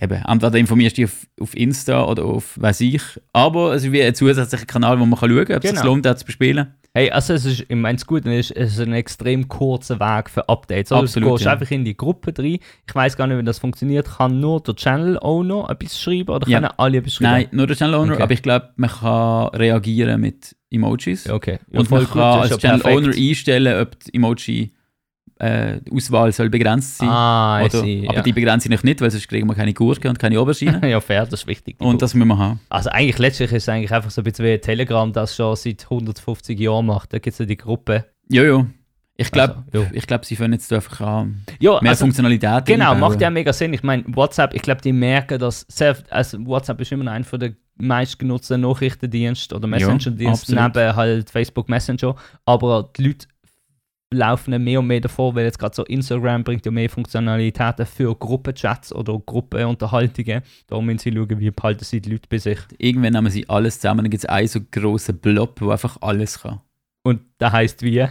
[0.00, 3.92] eben, entweder informierst du dich auf, auf Insta oder auf weiß ich, aber es ist
[3.92, 5.80] wie ein zusätzlicher Kanal, wo man kann schauen kann, ob es Genau.
[5.82, 6.74] sich lohnt, das zu bespielen.
[6.94, 10.48] Hey, also es ist, ich meine, Gute ist, es ist ein extrem kurzer Weg für
[10.48, 10.90] Updates.
[10.90, 11.52] Also Absolut, du gehst ja.
[11.52, 12.58] einfach in die Gruppe rein.
[12.88, 14.08] Ich weiß gar nicht, wie das funktioniert.
[14.16, 16.60] Kann nur der Channel Owner etwas schreiben oder Ja.
[16.60, 17.30] können alle etwas schreiben?
[17.30, 18.22] Nein, nur der Channel Owner, Okay.
[18.22, 21.28] aber ich glaube, man kann reagieren mit Emojis.
[21.28, 21.58] Okay.
[21.70, 23.04] Ja, Und man gut, kann als ja Channel perfekt.
[23.06, 24.72] Owner einstellen, ob die Emoji
[25.38, 27.08] äh, die Auswahl soll begrenzt sein.
[27.08, 28.08] Ah, oder, sehe.
[28.08, 28.22] aber Ja.
[28.22, 30.80] die begrenzen ich nicht, weil sonst kriegen wir keine Gurke und keine Aubergine.
[30.88, 31.76] ja, fair, das ist wichtig.
[31.80, 32.60] und das müssen wir haben.
[32.68, 35.84] also eigentlich letztlich ist es eigentlich einfach so ein bisschen wie Telegram, das schon seit
[35.84, 37.12] 150 Jahren macht.
[37.12, 38.06] Da gibt es ja die Gruppe.
[38.30, 38.66] Ja, ja.
[39.20, 39.90] Ich glaube, Also, ja.
[39.94, 43.10] ich glaub, sie können jetzt einfach ähm, Ja, mehr also, Funktionalität Genau, einbauen.
[43.12, 43.72] macht ja mega Sinn.
[43.72, 47.40] Ich meine, WhatsApp, ich glaube, die merken, dass sehr, also WhatsApp ist immer einer von
[47.40, 50.74] der meistgenutzten Nachrichtendienste oder Messenger-Dienste absolut.
[50.76, 52.14] neben halt Facebook Messenger.
[52.44, 53.26] Aber die Leute
[54.12, 58.14] laufen mehr und mehr davor, weil jetzt gerade so Instagram bringt ja mehr Funktionalitäten für
[58.14, 60.42] Gruppenchats oder Gruppenunterhaltungen.
[60.66, 62.58] Da müssen sie schauen, wie behalten sie die Leute bei sich.
[62.78, 66.40] Irgendwann nehmen sie alles zusammen, dann gibt es einen so grossen Blob, der einfach alles
[66.40, 66.60] kann.
[67.02, 68.06] Und das heißt wie?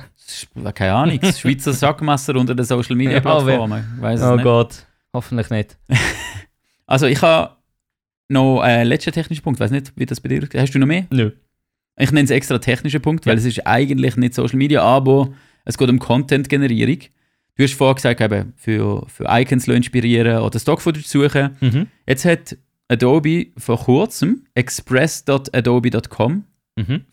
[0.73, 3.83] Keine Ahnung, das Schweizer Sackmesser unter den Social Media Plattformen.
[3.99, 4.43] Weiß Oh nicht.
[4.43, 5.77] Gott, hoffentlich nicht.
[6.89, 7.53] Also ich habe
[8.29, 10.53] noch einen letzten technischen Punkt, weiß nicht, wie das bei dir ist.
[10.55, 11.05] Hast du noch mehr?
[11.09, 11.31] Nö.
[11.99, 13.39] Ich nenne es extra technischen Punkt, weil Ja.
[13.39, 15.27] es ist eigentlich nicht Social Media, aber
[15.67, 16.99] es geht um Content-Generierung.
[17.55, 21.57] Du hast vorher gesagt, eben, für, für Icons zu inspirieren oder Stock-Footage zu suchen.
[21.59, 21.87] Mhm.
[22.07, 26.43] Jetzt hat Adobe vor kurzem express.adobe.com
[26.77, 27.05] Mhm.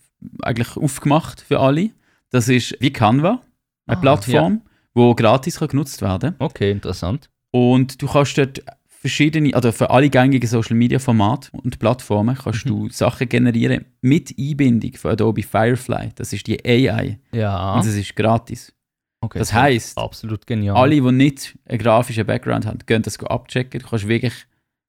[0.42, 1.90] eigentlich aufgemacht für alle.
[2.30, 3.40] Das ist wie Canva,
[3.86, 4.62] Eine Ah, Plattform,
[4.94, 7.30] die gratis kann genutzt werden Okay, interessant.
[7.50, 8.62] Und du kannst dort
[9.04, 12.68] verschiedene, also für alle gängigen Social Media Formate und Plattformen kannst Mhm.
[12.70, 16.08] du Sachen generieren mit Einbindung von Adobe Firefly.
[16.14, 17.18] Das ist die AI.
[17.32, 17.74] Ja.
[17.74, 18.72] Und es ist gratis.
[19.20, 20.76] okay, Das heisst, absolut genial.
[20.76, 23.80] alle, die nicht einen grafischen Background haben, können das abchecken.
[23.80, 24.32] Du kannst wirklich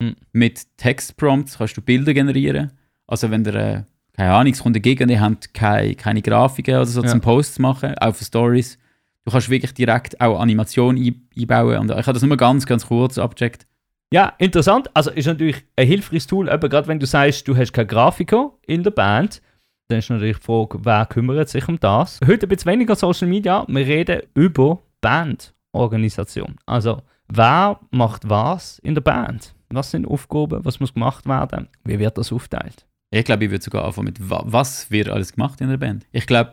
[0.02, 0.16] Mhm.
[0.34, 2.72] mit Textprompts kannst du Bilder generieren.
[3.08, 6.86] Also wenn der, äh, keine Ahnung, es kommt dagegen, die haben keine, keine Grafiken oder
[6.86, 7.08] so Ja.
[7.10, 8.78] zum Posts machen, auch für Stories.
[9.26, 11.78] Du kannst wirklich direkt auch Animation ein, einbauen.
[11.80, 13.66] Und ich habe das nur ganz, ganz kurz abgecheckt.
[14.16, 14.90] Ja, interessant.
[14.94, 18.54] Also ist natürlich ein hilfreiches Tool, aber gerade wenn du sagst, du hast keinen Grafiker
[18.66, 19.42] in der Band,
[19.90, 22.22] dann ist natürlich die Frage, wer kümmert sich um das?
[22.26, 26.56] Heute ein bisschen weniger Social Media, wir reden über Bandorganisation.
[26.66, 29.54] Also, wer macht was in der Band?
[29.70, 30.64] Was sind Aufgaben?
[30.64, 31.68] Was muss gemacht werden?
[31.84, 32.86] Wie wird das aufteilt?
[33.12, 36.06] Ich glaube, ich würde sogar anfangen mit, wa- was wird alles gemacht in der Band.
[36.14, 36.52] Ich glaube,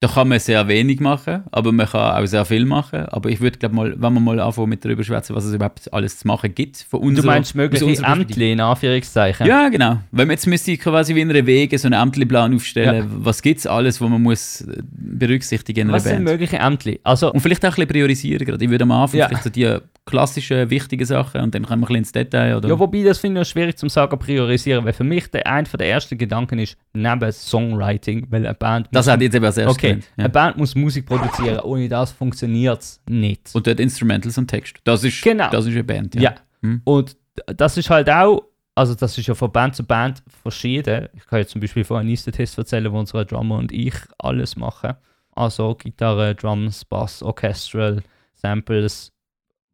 [0.00, 3.06] da kann man sehr wenig machen, aber man kann auch sehr viel machen.
[3.06, 5.90] Aber ich würde, glaube mal, wenn wir mal anfangen mit darüber schwätzen, was es überhaupt
[5.90, 6.76] alles zu machen gibt.
[6.90, 8.04] Von Du unserer, meinst aus mögliche.
[8.04, 9.46] Ämter in Anführungszeichen?
[9.46, 10.00] Ja, genau.
[10.10, 13.60] Wenn man jetzt müsste quasi wie in einer Wege so einen Ämterplan aufstellen, was gibt
[13.60, 16.24] es alles, was man muss berücksichtigen in einer Was sind Band.
[16.24, 16.92] mögliche Ämter?
[17.02, 18.44] Also, Und vielleicht auch ein bisschen priorisieren.
[18.46, 18.62] Gerade.
[18.62, 19.28] Ich würde am Anfang Ja.
[19.28, 22.56] vielleicht so die klassischen, wichtigen Sachen und dann kommen wir ein bisschen ins Detail.
[22.56, 22.68] Oder?
[22.68, 25.66] Ja, wobei das finde ich noch schwierig zum sagen, priorisieren, weil für mich der einer
[25.66, 29.76] der ersten Gedanken ist, neben Songwriting, weil eine Band das hat jetzt eben als erstes
[29.86, 30.28] okay, gemeint, eine ja.
[30.28, 33.54] Band muss Musik produzieren, ohne das funktioniert es nicht.
[33.54, 34.76] Und dort Instrumentals und Text.
[34.84, 35.50] Das ist, Genau.
[35.50, 36.14] das ist eine Band.
[36.14, 36.34] ja.
[36.62, 36.80] Hm.
[36.84, 37.16] und
[37.48, 38.44] das ist halt auch,
[38.74, 41.08] also das ist ja von Band zu Band verschieden.
[41.14, 44.94] Ich kann jetzt zum Beispiel von Test erzählen, wo unsere Drummer und ich alles machen.
[45.32, 48.02] Also Gitarre, Drums, Bass, Orchestral,
[48.34, 49.12] Samples,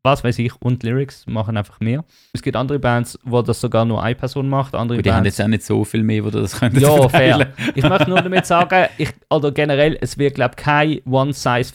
[0.04, 2.04] was weiß ich, und Lyrics machen einfach mehr.
[2.32, 5.22] Es gibt andere Bands, wo das sogar nur eine Person macht, andere Und die haben
[5.22, 7.46] Bands jetzt auch nicht so viel mehr, wo du das könntest Ja, verteilen.
[7.56, 7.72] fair.
[7.76, 11.00] Ich möchte nur damit sagen, ich, oder generell, es wird, glaube ich, kein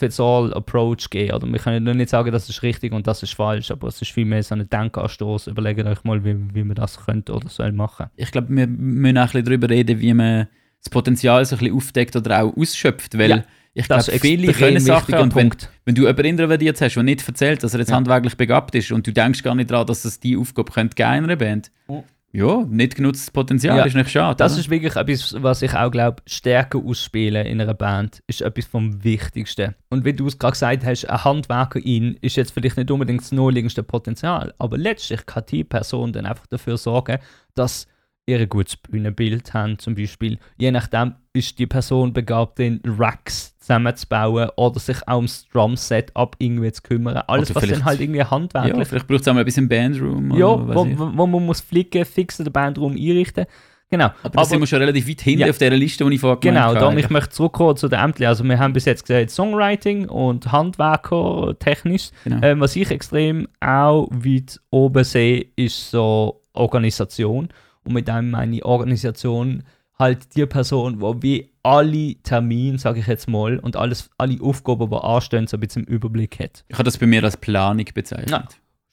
[0.02, 1.34] One-Size-Fits-All-Approach geben.
[1.36, 4.02] Oder wir können nur nicht sagen, das ist richtig und das ist falsch, aber es
[4.02, 5.48] ist vielmehr so ein Denkanstoß.
[5.48, 8.08] Überlegt euch mal, wie, wie man das könnte oder soll machen.
[8.16, 10.48] Ich glaube, wir müssen auch ein bisschen darüber reden, wie man
[10.84, 13.44] das Potenzial so ein bisschen aufdeckt oder auch ausschöpft, weil Ja,
[13.80, 15.52] ich glaube, viele können Sachen und wenn,
[15.86, 17.96] wenn du jemanden introvertiert hast, der nicht erzählt, dass er jetzt Ja.
[17.96, 21.14] handwerklich begabt ist und du denkst gar nicht daran, dass es die Aufgabe könnte geben
[21.14, 22.04] in einer Band, Ja.
[22.32, 24.36] ja, nicht genutztes Potenzial Ja, ist nicht schade.
[24.38, 24.62] Das oder?
[24.62, 29.04] ist wirklich etwas, was ich auch glaube, Stärke ausspielen in einer Band ist etwas vom
[29.04, 29.76] Wichtigsten.
[29.90, 33.22] Und wie du es gerade gesagt hast, ein Handwerker in ist jetzt vielleicht nicht unbedingt
[33.22, 37.20] das naheliegendste Potenzial, aber letztlich kann die Person dann einfach dafür sorgen,
[37.56, 37.88] dass
[38.26, 40.38] ihr ein gutes Bühnenbild haben, zum Beispiel.
[40.58, 46.72] Je nachdem ist die Person begabt, den Racks zusammenzubauen oder sich auch ums Drum-Setup irgendwie
[46.72, 47.18] zu kümmern.
[47.28, 49.68] Alles, Oder was dann halt irgendwie handwerklich ja, vielleicht braucht es auch mal ein bisschen
[49.70, 50.38] Bandroom.
[50.38, 53.46] ja, oder wo, wo, wo man muss flicken, fixen, den Bandraum einrichten.
[53.90, 54.10] Genau.
[54.22, 55.50] Aber da sind wir schon relativ weit hinten Ja.
[55.50, 57.00] auf dieser Liste, die ich vorher Genau, habe.
[57.00, 58.28] ich möchte zurückkommen zu den Ämtern.
[58.28, 62.10] Also wir haben bis jetzt gesagt Songwriting und Handwerker technisch.
[62.26, 62.46] Genau.
[62.46, 67.48] Ähm, was ich extrem auch weit oben sehe, ist so Organisation.
[67.86, 69.64] Und mit dem meine ich Organisation
[70.00, 74.90] halt die Person, die wie alle Termine, sage ich jetzt mal, und alles, alle Aufgaben,
[74.90, 76.64] die anstehen, so ein bisschen im Überblick hat.
[76.68, 78.30] Ich habe das bei mir als Planung bezeichnet.
[78.30, 78.48] Ja.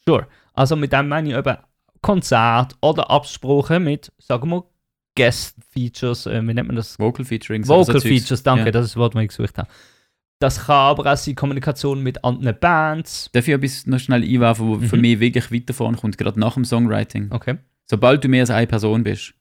[0.07, 0.27] Sure.
[0.55, 1.57] Also mit dem meine ich eben
[2.01, 4.65] Konzert oder Absprachen mit, sagen wir,
[5.17, 6.99] Guest-Features, äh, wie nennt man das?
[6.99, 7.67] Vocal Featuring.
[7.67, 8.71] Vocal Features, danke, Ja.
[8.73, 9.69] das ist das Wort, das ich gesucht habe.
[10.41, 13.31] Das kann aber auch sein Kommunikation mit anderen Bands.
[13.33, 15.03] Darf ich etwas noch schnell einwerfen, wo für Mhm.
[15.03, 17.29] mich wirklich weiter vorne kommt, gerade nach dem Songwriting?
[17.31, 17.57] Okay.
[17.87, 19.35] Sobald du mehr als eine Person bist,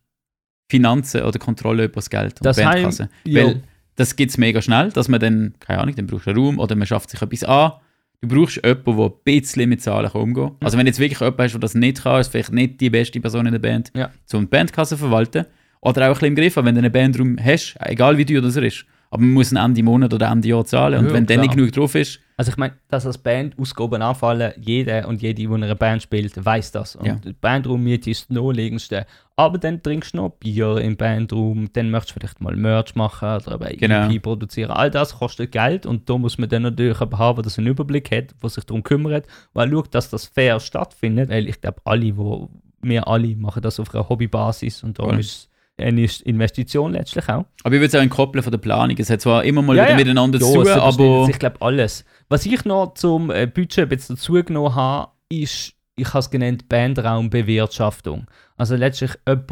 [0.69, 3.09] Finanzen oder Kontrolle über das Geld und Das Bandkasse.
[3.25, 3.35] heim-.
[3.35, 3.63] Weil
[3.95, 6.59] das gibt es mega schnell, dass man dann, keine Ahnung, dann brauchst du einen Raum
[6.59, 7.73] oder man schafft sich etwas an.
[8.21, 10.55] Du brauchst jemanden, der ein bisschen mit Zahlen umgehen kann.
[10.61, 12.89] Also wenn du jetzt wirklich jemanden hast, der das nicht kann, ist vielleicht nicht die
[12.89, 14.09] beste Person in der Band, Ja.
[14.33, 15.45] um die Bandkasse zu verwalten.
[15.81, 18.55] Oder auch ein bisschen im Griff wenn du einen Bandraum hast, egal wie teuer das
[18.55, 18.85] er ist.
[19.13, 20.97] Aber man muss ihn Ende Monat oder Ende Jahr zahlen.
[20.99, 24.01] Und Ja, wenn dann nicht genug drauf ist, Also ich meine, dass als Band Ausgaben
[24.01, 26.95] anfallen, jeder und jede, die in einer Band spielt, weiß das.
[26.95, 27.13] Und Ja.
[27.23, 29.05] die Bandraummiete ist das naheliegendste.
[29.35, 33.35] Aber dann trinkst du noch Bier im Bandraum, dann möchtest du vielleicht mal Merch machen
[33.45, 34.09] oder bei Genau.
[34.09, 34.71] EP produzieren.
[34.71, 38.33] All das kostet Geld und da muss man dann natürlich haben, der einen Überblick hat,
[38.41, 41.29] der sich darum kümmert, weil schaut, dass das fair stattfindet.
[41.29, 42.49] Weil ich glaube, alle, wo,
[42.81, 45.19] wir alle machen das auf einer Hobbybasis und darum Voll.
[45.19, 45.49] ist es
[45.83, 47.45] eine Investition letztlich auch.
[47.63, 48.95] aber ich würde es auch entkoppeln von der Planung.
[48.97, 49.97] Es hat zwar immer mal Ja, wieder ja.
[49.97, 52.05] miteinander Ja, zu tun, aber sich, glaube alles.
[52.29, 56.67] Was ich noch zum äh, Budget ein bisschen dazugenommen habe, ist, ich habe es genannt,
[56.69, 58.25] Bandraumbewirtschaftung.
[58.57, 59.49] Also letztlich jemand,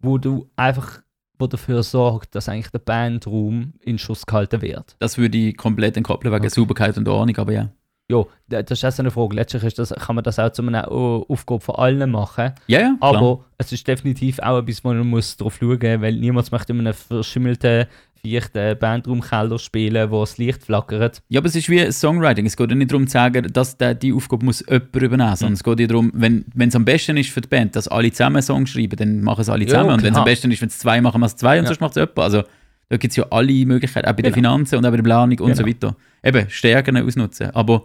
[0.00, 1.00] wo du einfach
[1.40, 4.96] wo dafür sorgt, dass eigentlich der Bandraum in Schuss gehalten wird.
[4.98, 6.52] das würde ich komplett entkoppeln wegen Okay.
[6.52, 7.36] Sauberkeit und Ordnung.
[7.36, 7.68] Aber ja.
[8.10, 9.36] Ja, da- das ist auch so eine Frage.
[9.36, 12.52] Letztlich ist das, kann man das auch zu einer Au- Aufgabe von allen machen.
[12.66, 13.14] Ja, ja, klar.
[13.16, 16.72] Aber es ist definitiv auch etwas, wo man muss drauf schauen muss, weil niemand möchte
[16.72, 17.84] in einem verschimmelten
[18.20, 21.22] vierten Bandraumkeller spielen, wo das Licht flackert.
[21.28, 22.46] Ja, aber es ist wie Songwriting.
[22.46, 25.38] Es geht ja nicht darum zu sagen, dass der, die Aufgabe muss jemand übernehmen muss,
[25.40, 28.10] sondern es geht ja darum, wenn es am besten ist für die Band, dass alle
[28.10, 29.90] zusammen Songs schreiben, dann machen es alle Ja, zusammen.
[29.90, 30.24] und wenn es am klar.
[30.24, 31.68] besten ist, wenn es zwei machen, machen es zwei und Ja.
[31.68, 32.18] sonst macht es jemand.
[32.18, 32.42] Also
[32.88, 34.48] da gibt es ja alle Möglichkeiten, auch bei den Genau.
[34.54, 35.68] Finanzen und auch bei der Planung und so Genau.
[35.68, 35.96] weiter.
[36.24, 37.50] Eben, Stärken ausnutzen.
[37.54, 37.84] Aber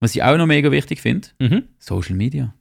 [0.00, 1.64] was ich auch noch mega wichtig finde, Mhm.
[1.78, 2.54] Social Media.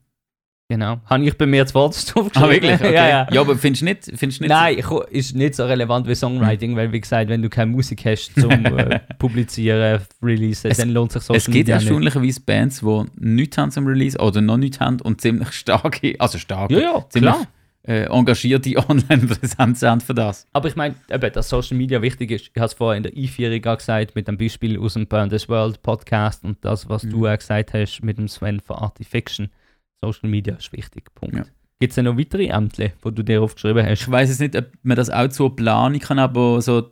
[0.69, 0.99] Genau.
[1.05, 2.33] Habe ich bei mir das Wort aufgeschrieben?
[2.35, 2.73] Ah, wirklich?
[2.81, 2.93] Okay.
[2.93, 3.27] ja, ja.
[3.31, 6.75] ja, aber findest du nicht, findest nicht Nein, ich, ist nicht so relevant wie Songwriting,
[6.75, 11.13] weil wie gesagt, wenn du keine Musik hast zum äh, Publizieren, Releasen, Es- dann lohnt
[11.13, 11.85] sich Social Es gibt Media nicht.
[11.85, 16.37] erstaunlicherweise Bands, die nichts haben zum Release oder noch nichts haben und ziemlich starke, also
[16.37, 17.47] starke, Ja, ja, ziemlich klar.
[17.87, 20.45] Äh, engagierte Online-Präsenz haben für das.
[20.53, 22.49] Aber ich meine, dass Social Media wichtig ist.
[22.53, 25.29] Ich habe es vorher in der Einführung auch gesagt, mit dem Beispiel aus dem Burn
[25.29, 27.09] This World Podcast und das, was Mhm.
[27.11, 29.49] du auch gesagt hast mit dem Sven von Artifiction.
[30.03, 31.05] Social Media ist wichtig.
[31.15, 31.35] Punkt.
[31.35, 31.45] Ja.
[31.79, 34.01] Gibt es denn noch weitere Ämter, die du dir aufgeschrieben hast?
[34.01, 36.91] Ich weiß jetzt nicht, ob man das auch zur Planung kann, aber so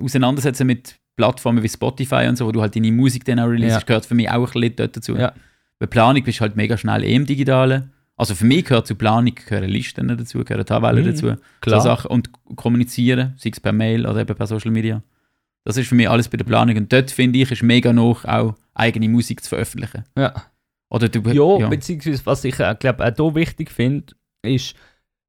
[0.00, 3.80] auseinandersetzen mit Plattformen wie Spotify und so, wo du halt deine Musik dann auch releasest,
[3.82, 3.86] Ja.
[3.86, 5.16] gehört für mich auch ein bisschen dazu.
[5.16, 5.32] Ja.
[5.78, 7.92] Bei Planung bist du halt mega schnell eh im Digitalen.
[8.18, 11.10] Also für mich gehört zu Planung gehören Listen dazu, gehören Tabellen Mhm.
[11.10, 11.34] dazu.
[11.60, 11.80] Klar.
[11.80, 12.10] So Sachen.
[12.10, 15.02] Und kommunizieren, sei es per Mail oder eben per Social Media.
[15.64, 16.76] Das ist für mich alles bei der Planung.
[16.76, 20.04] Und dort finde ich, ist mega noch auch eigene Musik zu veröffentlichen.
[20.16, 20.34] Ja.
[20.90, 24.74] Oder du, Ja, beziehungsweise was ich äh, glaube auch hier wichtig finde, ist,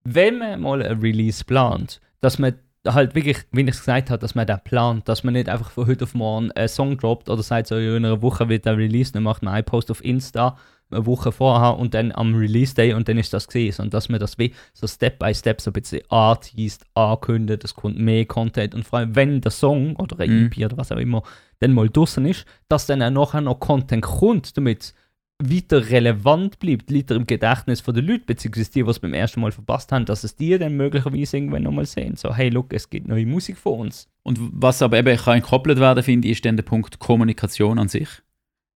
[0.04, 2.54] wenn man mal ein Release plant, dass man
[2.88, 5.70] halt wirklich, wie ich es gesagt habe, dass man den plant, dass man nicht einfach
[5.72, 8.78] von heute auf morgen einen Song droppt oder sagt so, in einer Woche wird der
[8.78, 10.58] Release, dann macht man einen Post auf Insta
[10.92, 14.10] eine Woche vorher und dann am Release Day und dann ist das gesehen und dass
[14.10, 18.26] man das wie so Step by Step so ein bisschen artist ankündigt, es kommt mehr
[18.26, 20.46] Content und vor allem wenn der Song oder ein Mhm.
[20.52, 21.24] EP oder was auch immer
[21.60, 24.94] dann mal draußen ist, dass dann auch nachher noch Content kommt, damit es
[25.42, 29.40] weiter relevant bleibt, weiter im Gedächtnis von den Leuten, beziehungsweise die, die es beim ersten
[29.40, 32.18] Mal verpasst haben, dass es die dann möglicherweise irgendwann nochmal sehen.
[32.18, 34.10] So, hey, look, es gibt neue Musik von uns.
[34.24, 37.88] Und was aber eben kann entkoppelt werden, finde ich, ist dann der Punkt Kommunikation an
[37.88, 38.10] sich.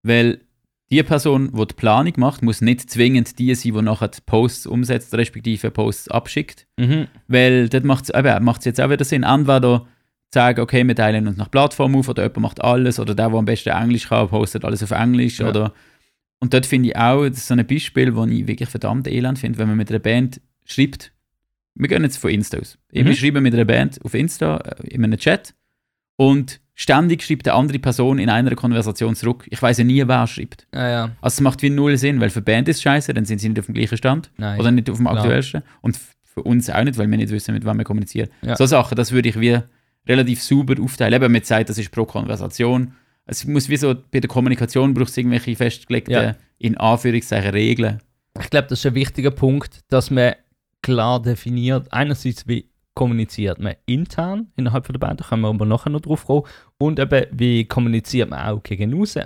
[0.05, 0.41] Weil
[0.93, 4.67] die Person, die die Planung macht, muss nicht zwingend die sein, die nachher die Posts
[4.67, 6.67] umsetzt, respektive Posts abschickt.
[6.77, 7.09] Mhm.
[7.29, 9.23] Weil dort macht es jetzt auch wieder Sinn.
[9.23, 9.87] Entweder
[10.35, 13.39] sagen, okay, wir teilen uns nach Plattform auf oder jemand macht alles oder der, der
[13.39, 15.39] am besten Englisch kann, postet alles auf Englisch.
[15.39, 15.49] Ja.
[15.49, 15.73] Oder
[16.41, 19.39] und dort finde ich auch, das ist so ein Beispiel, das ich wirklich verdammt elend
[19.39, 21.13] finde, wenn man mit einer Band schreibt,
[21.75, 22.79] wir gehen jetzt von Insta aus.
[22.93, 23.07] Mhm.
[23.07, 25.55] Wir schreiben mit einer Band auf Insta, äh, in einem Chat
[26.17, 29.47] und ständig schreibt eine andere Person in einer Konversation zurück.
[29.51, 30.67] Ich weiß ja nie, wer schreibt.
[30.75, 31.03] Ja, ja.
[31.21, 33.49] Also es macht wie null Sinn, weil für Band ist es scheiße, dann sind sie
[33.49, 34.59] nicht auf dem gleichen Stand Nein.
[34.59, 35.63] oder nicht auf dem aktuellsten.
[35.81, 38.31] Und für uns auch nicht, weil wir nicht wissen, mit wem wir kommunizieren.
[38.41, 38.57] Ja.
[38.57, 39.59] So Sachen, das würde ich wie
[40.09, 41.15] relativ sauber aufteilen.
[41.23, 42.95] Eben mit Zeit, das ist pro Konversation.
[43.27, 46.35] Es muss wie so, bei der Kommunikation braucht es irgendwelche festgelegten, Ja.
[46.59, 48.01] in Anführungszeichen, Regeln.
[48.41, 50.33] Ich glaube, das ist ein wichtiger Punkt, dass man
[50.81, 55.91] klar definiert, einerseits wie kommuniziert man intern innerhalb der Band, da können wir aber nachher
[55.91, 56.43] noch drauf kommen,
[56.79, 59.17] und eben wie kommuniziert man auch gegen raus.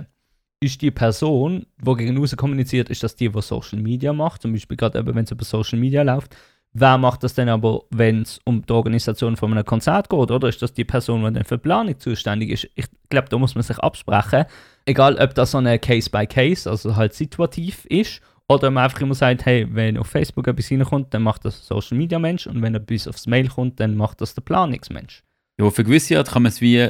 [0.59, 4.53] Ist die Person, die gegen raus kommuniziert, ist das die, die Social Media macht, zum
[4.53, 6.35] Beispiel gerade eben, wenn es über Social Media läuft.
[6.73, 10.47] Wer macht das denn aber, wenn es um die Organisation von einem Konzert geht, oder
[10.47, 12.69] ist das die Person, die dann für die Planung zuständig ist?
[12.75, 14.45] Ich glaube, da muss man sich absprechen,
[14.85, 19.45] egal ob das so eine Case-by-Case, also halt situativ ist, oder man einfach immer sagt,
[19.45, 22.75] hey, wenn auf Facebook etwas reinkommt, dann macht das ein Social Media Mensch und wenn
[22.75, 25.23] etwas aufs Mail kommt, dann macht das der Planungsmensch.
[25.59, 26.89] Ja, für gewisse Art kann man es wie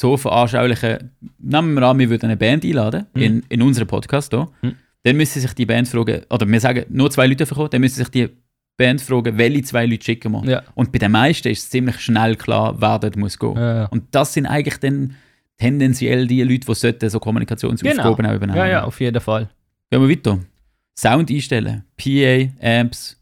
[0.00, 1.10] so veranschaulichen.
[1.38, 3.22] Nehmen wir an, wir würden eine Band einladen, Mhm.
[3.22, 4.48] in, in unseren Podcast hier.
[4.62, 4.74] Mhm.
[5.02, 7.98] Dann müsste sich die Band fragen, oder wir sagen, nur zwei Leute verkommen, dann müsste
[7.98, 8.28] sich die
[8.76, 10.44] Band fragen, welche zwei Leute schicken wir.
[10.44, 10.62] Ja.
[10.74, 13.56] Und bei den meisten ist es ziemlich schnell klar, wer dort muss gehen.
[13.56, 15.14] Ja, Und das sind eigentlich dann
[15.58, 18.56] tendenziell die Leute, die so Kommunikationsaufgaben auch übernehmen.
[18.58, 19.48] ja, ja, auf jeden Fall.
[19.90, 20.38] Gehen wir weiter.
[21.00, 22.48] Sound einstellen, PA,
[22.80, 23.16] Amps,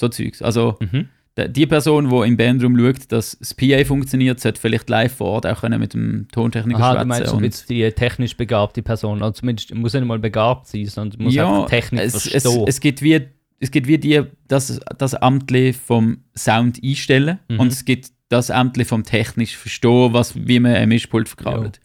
[0.00, 0.42] so Zeugs.
[0.42, 1.08] Also Mhm.
[1.48, 5.46] die Person, die im Bandraum schaut, dass das PA funktioniert, sollte vielleicht live vor Ort
[5.46, 9.22] auch können mit dem Tontechniker Aha, du meinst so und- jetzt die technisch begabte Person,
[9.22, 12.64] also zumindest muss nicht mal begabt sein, sondern muss einfach Technik es, es, verstehen.
[12.66, 13.20] es gibt wie
[13.60, 17.60] es gibt wie die, das, das Amtli vom Sound einstellen Mhm.
[17.60, 21.80] und es gibt das Amtli vom technisch verstehen, was, wie man ein Mischpult verkabelt.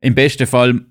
[0.00, 0.82] Im besten Fall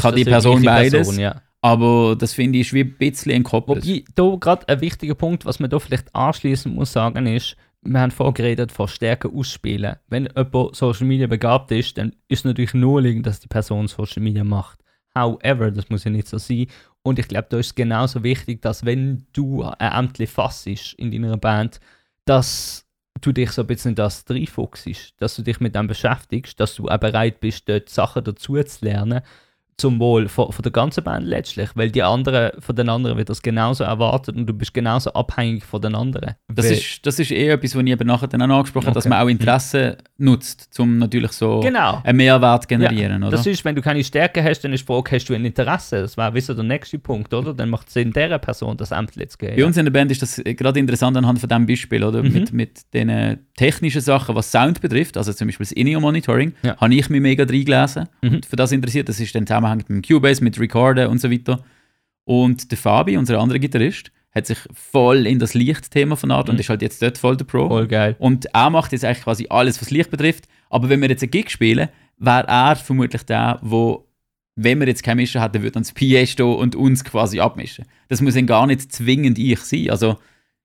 [0.00, 1.40] kann die Person beides, Person, ja.
[1.60, 3.84] Aber das finde ich wie ein bisschen entkoppelt.
[3.84, 8.00] Wobei, da gerade ein wichtiger Punkt, was man da vielleicht anschließend muss sagen, ist, wir
[8.00, 9.96] haben vorher geredet von Stärke ausspielen.
[10.08, 14.22] Wenn jemand Social Media begabt ist, dann ist es natürlich naheliegend, dass die Person Social
[14.22, 14.80] Media macht.
[15.14, 16.66] However, das muss ja nicht so sein.
[17.02, 21.10] Und ich glaube, da ist es genauso wichtig, dass wenn du ein Ämtli fassest in
[21.10, 21.80] deiner Band,
[22.24, 22.86] dass
[23.20, 26.88] du dich so ein bisschen das reinfuchst, dass du dich mit dem beschäftigst, dass du
[26.88, 29.22] auch bereit bist, dort Sachen dazu zu lernen,
[29.78, 33.30] zum Wohl von, von der ganzen Band letztlich, weil die anderen, von den anderen wird
[33.30, 36.34] das genauso erwartet und du bist genauso abhängig von den anderen.
[36.52, 38.94] Das weil, ist, das ist eher etwas, was ich eben nachher dann auch angesprochen habe,
[38.94, 39.14] dass Okay.
[39.14, 42.00] man auch Interesse nutzt, um natürlich so Genau.
[42.02, 43.30] einen Mehrwert zu generieren, oder?
[43.36, 46.00] Das ist, wenn du keine Stärke hast, dann ist die Frage, hast du ein Interesse?
[46.02, 47.54] Das wäre wieso der nächste Punkt, oder?
[47.54, 49.56] Dann macht es Sinn, dieser Person das Amt zu geben.
[49.56, 52.22] Bei uns in der Band ist das gerade interessant anhand von diesem Beispiel, oder?
[52.24, 52.32] Mhm.
[52.32, 56.76] Mit, mit den äh, technischen Sachen, was Sound betrifft, also zum Beispiel das In-Ear-Monitoring, Ja.
[56.78, 58.28] habe ich mich mega reingelesen Mhm.
[58.34, 59.08] und für das interessiert.
[59.08, 61.62] Das ist dann zusammenhängend mit dem Cubase, mit Recorden und so weiter.
[62.24, 66.56] Und der Fabi, unser anderer Gitarrist, hat sich voll in das Lichtthema von Art und
[66.56, 66.60] Mhm.
[66.60, 67.68] ist halt jetzt dort voll der Pro.
[67.68, 68.14] Voll geil.
[68.18, 70.46] Und er macht jetzt eigentlich quasi alles, was Licht betrifft.
[70.70, 74.06] Aber wenn wir jetzt einen Gig spielen, wäre er vermutlich der, wo,
[74.54, 77.86] wenn wir jetzt keine Mischer hätten, würde ans PA stehen und uns quasi abmischen.
[78.08, 79.88] Das muss dann gar nicht zwingend ich sein.
[79.90, 80.18] Also,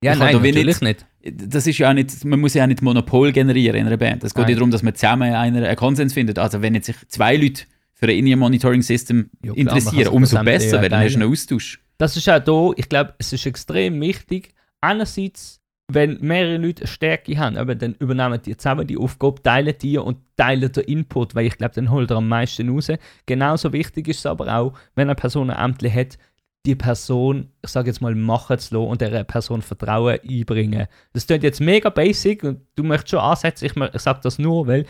[0.03, 1.05] Ja, nein, natürlich nicht.
[1.23, 4.23] das ist ja auch nicht, man muss ja auch nicht Monopol generieren in einer Band.
[4.25, 4.55] Es geht ja Nein.
[4.55, 6.37] darum, dass man zusammen einen, einen Konsens findet.
[6.37, 7.63] Also wenn jetzt sich zwei Leute
[8.03, 11.79] für ein In-Ear-Monitoring-System Ja, klar, interessieren, sich umso besser, weil dann hast du einen Austausch.
[11.97, 16.87] Das ist auch da, ich glaube, es ist extrem wichtig, einerseits, wenn mehrere Leute eine
[16.87, 21.33] Stärke haben, aber dann übernehmen die zusammen die Aufgabe, teilen die und teilen den Input,
[21.33, 22.91] weil ich glaube, dann holt er am meisten raus.
[23.25, 26.17] Genauso wichtig ist es aber auch, wenn eine Person ein Amt hat,
[26.65, 30.87] die Person, ich sage jetzt mal, machen zu lassen und der Person Vertrauen einbringen.
[31.13, 34.67] Das klingt jetzt mega basic und du möchtest schon ansetzen, ich, ich sage das nur,
[34.67, 34.85] weil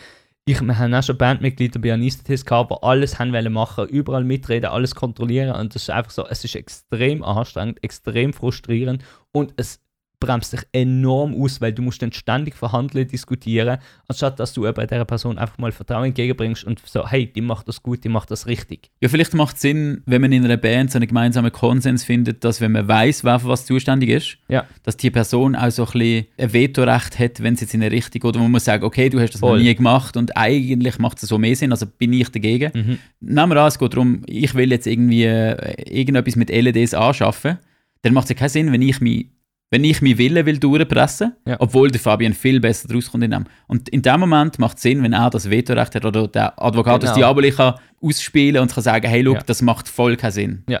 [0.46, 4.24] ich, wir haben auch schon Bandmitglieder bei Anistatis gehabt, die alles haben wollen machen, überall
[4.24, 5.54] mitreden, alles kontrollieren.
[5.54, 9.02] Und das ist einfach so, es ist extrem anstrengend, extrem frustrierend.
[9.32, 9.80] Und es
[10.20, 14.86] bremst dich enorm aus, weil du musst dann ständig verhandeln, diskutieren, anstatt dass du eben
[14.86, 18.30] dieser Person einfach mal Vertrauen entgegenbringst und so, hey, die macht das gut, die macht
[18.30, 18.90] das richtig.
[19.00, 22.42] Ja, vielleicht macht es Sinn, wenn man in einer Band so einen gemeinsamen Konsens findet,
[22.44, 24.64] dass wenn man weiß, wer für was zuständig ist, Ja.
[24.82, 27.90] dass die Person auch so ein bisschen ein Vetorecht hat, wenn es jetzt in eine
[27.92, 29.58] Richtung oder wo man sagt, okay, du hast das Voll.
[29.58, 32.70] noch nie gemacht und eigentlich macht es so mehr Sinn, also bin ich dagegen.
[32.74, 32.98] Mhm.
[33.20, 37.58] Nehmen wir an, es geht darum, ich will jetzt irgendwie äh, irgendetwas mit LEDs anschaffen,
[38.02, 39.26] dann macht es ja keinen Sinn, wenn ich mich
[39.70, 41.56] wenn ich mich Willen will durchpressen, Ja.
[41.58, 43.44] obwohl der Fabian viel besser draus kommt in dem.
[43.66, 47.10] Und in dem Moment macht es Sinn, wenn er das Vetorecht hat oder der Advocatus
[47.10, 47.16] Genau.
[47.16, 49.42] Diaboli kann ausspielen und kann sagen, hey, look, Ja.
[49.46, 50.64] das macht voll keinen Sinn.
[50.68, 50.80] Ja.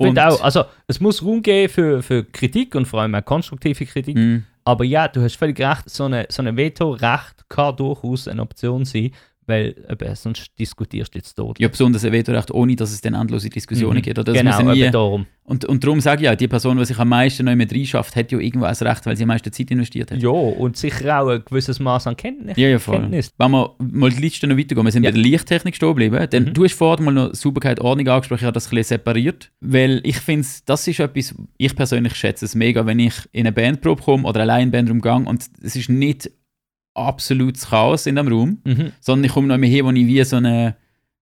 [0.00, 3.24] Ich Und, auch, also es muss Raum geben für, für Kritik und vor allem auch
[3.24, 4.16] konstruktive Kritik.
[4.16, 8.42] mh, Aber ja, du hast völlig recht, so eine, so eine Veto-Recht kann durchaus eine
[8.42, 9.10] Option sein,
[9.48, 11.58] weil eben, sonst diskutierst du jetzt tot.
[11.58, 14.02] ja, besonders ein Vetorecht, ohne dass es dann endlose Diskussionen Mhm.
[14.02, 14.18] gibt.
[14.18, 14.32] Oder?
[14.32, 15.26] Das genau, nie, eben darum.
[15.44, 18.14] und, und darum sage ich ja, die Person, die sich am meisten neu mit reinschafft,
[18.16, 20.22] hat ja irgendwo ein Recht, weil sie am meisten Zeit investiert hat.
[20.22, 22.56] Ja, und sicher auch ein gewisses Maß an Kenntnis.
[22.56, 23.00] Ja, ja, voll.
[23.00, 23.32] Kenntnis.
[23.38, 25.10] Wenn wir mal die Liste noch weitergehen, wir sind Ja.
[25.10, 26.52] bei der Lichttechnik stehen geblieben, Mhm.
[26.54, 30.00] du hast vorhin mal noch Sauberkeit, Ordnung angesprochen, ich habe das ein bisschen separiert, weil
[30.04, 34.02] ich finde, das ist etwas, ich persönlich schätze es mega, wenn ich in eine Bandprobe
[34.02, 36.30] komme oder allein Bandraum gehe und es ist nicht
[36.98, 38.92] absolutes Chaos in dem Raum, Mhm.
[39.00, 40.76] sondern ich komme noch mehr her, wo ich wie so eine,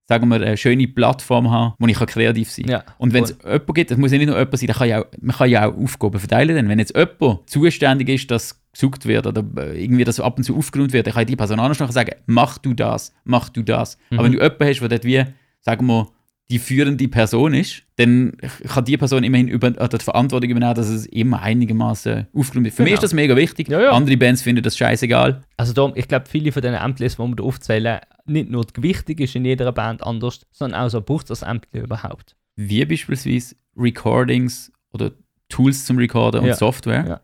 [0.09, 2.73] sagen wir, eine schöne Plattform habe, wo ich kreativ sein kann.
[2.73, 5.01] Ja, Und wenn es jemanden gibt, das muss ja nicht nur jemand sein, kann ja
[5.03, 6.55] auch, man kann ja auch Aufgaben verteilen.
[6.55, 10.45] Denn wenn jetzt jemand zuständig ist, dass gesucht wird oder äh, irgendwie das ab und
[10.45, 13.97] zu aufgeräumt wird, dann kann die Person anders sagen, mach du das, mach du das.
[14.11, 14.19] Mhm.
[14.19, 15.25] Aber wenn du jemanden hast, der dort wie,
[15.63, 16.07] sagen wir,
[16.51, 18.37] die führende Person ist, dann
[18.69, 22.75] kann die Person immerhin über, oder die Verantwortung übernehmen, dass es immer einigermaßen aufgeräumt wird.
[22.75, 22.99] Für mich Genau.
[22.99, 23.69] ist das mega wichtig.
[23.69, 23.91] Ja, ja.
[23.91, 25.43] Andere Bands finden das scheißegal.
[25.57, 28.75] Also darum, ich glaube, viele von diesen Ämtern, die wir da aufzählen, nicht nur die
[28.75, 32.37] Gewichtung ist in jeder Band anders, sondern auch so braucht das Amt überhaupt.
[32.55, 35.11] Wie beispielsweise Recordings oder
[35.49, 36.55] Tools zum Recorden und Ja.
[36.55, 37.21] Software.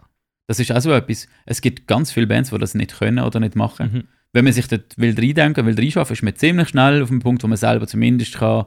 [0.48, 1.28] Das ist auch so etwas.
[1.46, 3.90] Es gibt ganz viele Bands, die das nicht können oder nicht machen.
[3.92, 4.04] Mhm.
[4.32, 7.42] Wenn man sich dort will reindenken will, reinschaffen, ist man ziemlich schnell auf dem Punkt,
[7.42, 8.64] wo man selber zumindest kann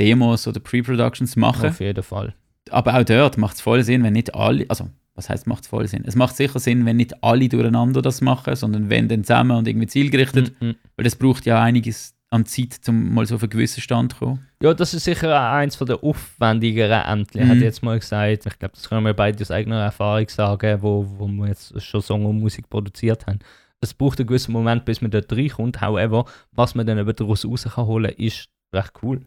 [0.00, 2.34] Demos oder Pre-Productions machen Auf jeden Fall.
[2.70, 5.68] Aber auch dort macht es voll Sinn, wenn nicht alle, also was heißt macht es
[5.68, 6.02] voll Sinn?
[6.06, 9.68] Es macht sicher Sinn, wenn nicht alle durcheinander das machen, sondern wenn dann zusammen und
[9.68, 10.74] irgendwie zielgerichtet, Mhm.
[10.96, 14.18] weil das braucht ja einiges an Zeit, um mal so auf einen gewissen Stand zu
[14.18, 14.46] kommen.
[14.60, 17.48] Ja, das ist sicher auch eins von der aufwendigeren Ämter, Mhm.
[17.48, 18.46] hat jetzt mal gesagt.
[18.46, 22.00] Ich glaube, das können wir beide aus eigener Erfahrung sagen, wo, wo wir jetzt schon
[22.02, 23.38] Song und Musik produziert haben.
[23.80, 25.80] Es braucht einen gewissen Moment, bis man dort reinkommt.
[25.80, 29.20] However, was man dann eben daraus raus kann holen, ist recht cool.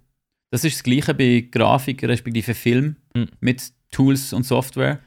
[0.49, 3.27] Das ist das Gleiche bei Grafik respektive Film Mhm.
[3.39, 4.99] mit Tools und Software.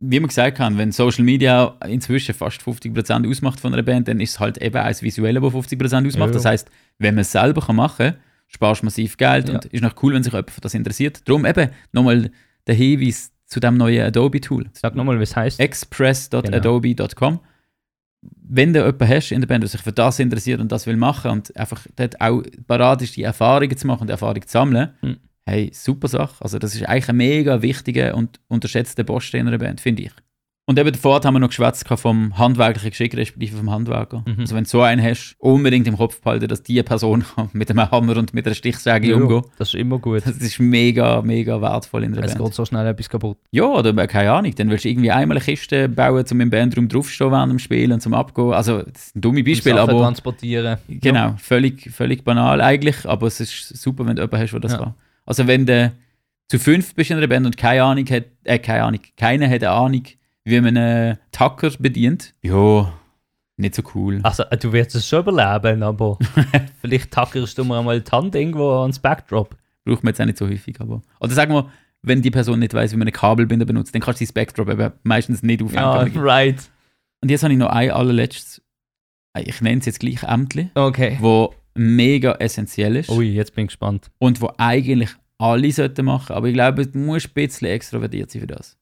[0.00, 4.20] Wie wir gesagt haben, wenn Social Media inzwischen fast 50% ausmacht von einer Band, dann
[4.20, 6.28] ist es halt eben das Visuelle, das 50% ausmacht.
[6.28, 6.34] Ja.
[6.34, 8.14] Das heißt, wenn man es selber kann machen kann,
[8.46, 9.54] sparst du massiv Geld Ja.
[9.56, 11.22] und ist noch cool, wenn sich jemand für das interessiert.
[11.28, 12.30] Darum eben nochmal
[12.66, 14.66] der Hinweis zu dem neuen Adobe-Tool.
[14.72, 15.58] Sag nochmal, was heißt.
[15.58, 17.40] express.adobe.com.
[18.50, 20.96] Wenn du jemanden hast in der Band, der sich für das interessiert und das will
[20.96, 24.90] machen und einfach dort auch bereit ist, die Erfahrungen zu machen und Erfahrungen zu sammeln,
[25.02, 25.16] Mhm.
[25.46, 26.34] hey, super Sache.
[26.42, 30.12] Also das ist eigentlich ein mega wichtiger und unterschätzter Posten in einer Band, finde ich.
[30.68, 34.22] Und eben davor haben wir noch geschwätzt vom handwerklichen Geschick, respektive vom Handwerker.
[34.26, 34.40] Mhm.
[34.40, 37.90] Also wenn du so einen hast, unbedingt im Kopf behalten, dass diese Person mit einem
[37.90, 40.26] Hammer und mit einer Stichsäge umgehen Das ist immer gut.
[40.26, 42.44] Das ist mega, mega wertvoll in der Es Band.
[42.44, 43.38] geht so schnell etwas kaputt.
[43.50, 46.50] Ja, oder äh, keine Ahnung, dann willst du irgendwie einmal eine Kiste bauen, um im
[46.50, 48.52] Bandraum draufzustehen während dem Spielen und zum Abgehen.
[48.52, 50.76] Also, das sind dumme Beispiele, Sachen aber transportieren.
[50.86, 54.72] genau, völlig, völlig banal eigentlich, aber es ist super, wenn du jemanden hast, der das
[54.72, 54.78] Ja.
[54.78, 54.94] kann.
[55.24, 55.92] Also wenn du
[56.48, 59.62] zu fünf bist in einer Band und keine Ahnung hat, äh, keine Ahnung, keiner hat
[59.64, 60.02] eine Ahnung,
[60.48, 62.92] wie man einen Tacker bedient, ja,
[63.56, 64.20] nicht so cool.
[64.22, 66.18] Also, äh, du wirst es schon überleben, aber
[66.80, 69.56] vielleicht tackerst du mir einmal die Hand irgendwo ans Backdrop.
[69.84, 71.02] Braucht man jetzt auch nicht so häufig, aber...
[71.20, 71.70] Oder sagen wir,
[72.02, 74.68] wenn die Person nicht weiß, wie man einen Kabelbinder benutzt, dann kannst du die Backdrop
[74.68, 76.14] eben meistens nicht aufhängen.
[76.14, 76.70] Ja, right.
[77.20, 78.62] Und jetzt habe ich noch ein allerletztes,
[79.36, 81.16] äh, ich nenne es jetzt gleich Ämtli, Okay.
[81.20, 84.10] wo mega essentiell ist Ui, jetzt bin ich gespannt.
[84.18, 88.40] und wo eigentlich alle sollten machen, aber ich glaube, du musst ein bisschen extrovertiert sein
[88.42, 88.76] für das.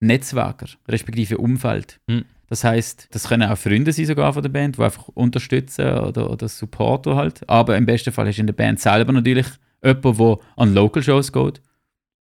[0.00, 2.00] Netzwerker, respektive Umfeld.
[2.08, 2.24] Hm.
[2.48, 6.30] Das heißt, das können auch Freunde sein sogar von der Band, die einfach unterstützen oder,
[6.30, 7.48] oder Supporter halt.
[7.48, 9.46] Aber im besten Fall du in der Band selber natürlich
[9.82, 11.60] jemanden, der an Local Shows geht,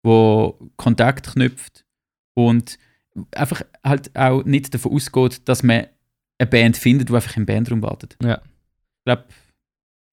[0.03, 1.85] wo Kontakt knüpft
[2.35, 2.79] und
[3.35, 5.87] einfach halt auch nicht davon ausgeht, dass man
[6.39, 8.17] eine Band findet, die einfach im Bandraum wartet.
[8.23, 8.37] Ja.
[8.37, 9.25] Ich glaube,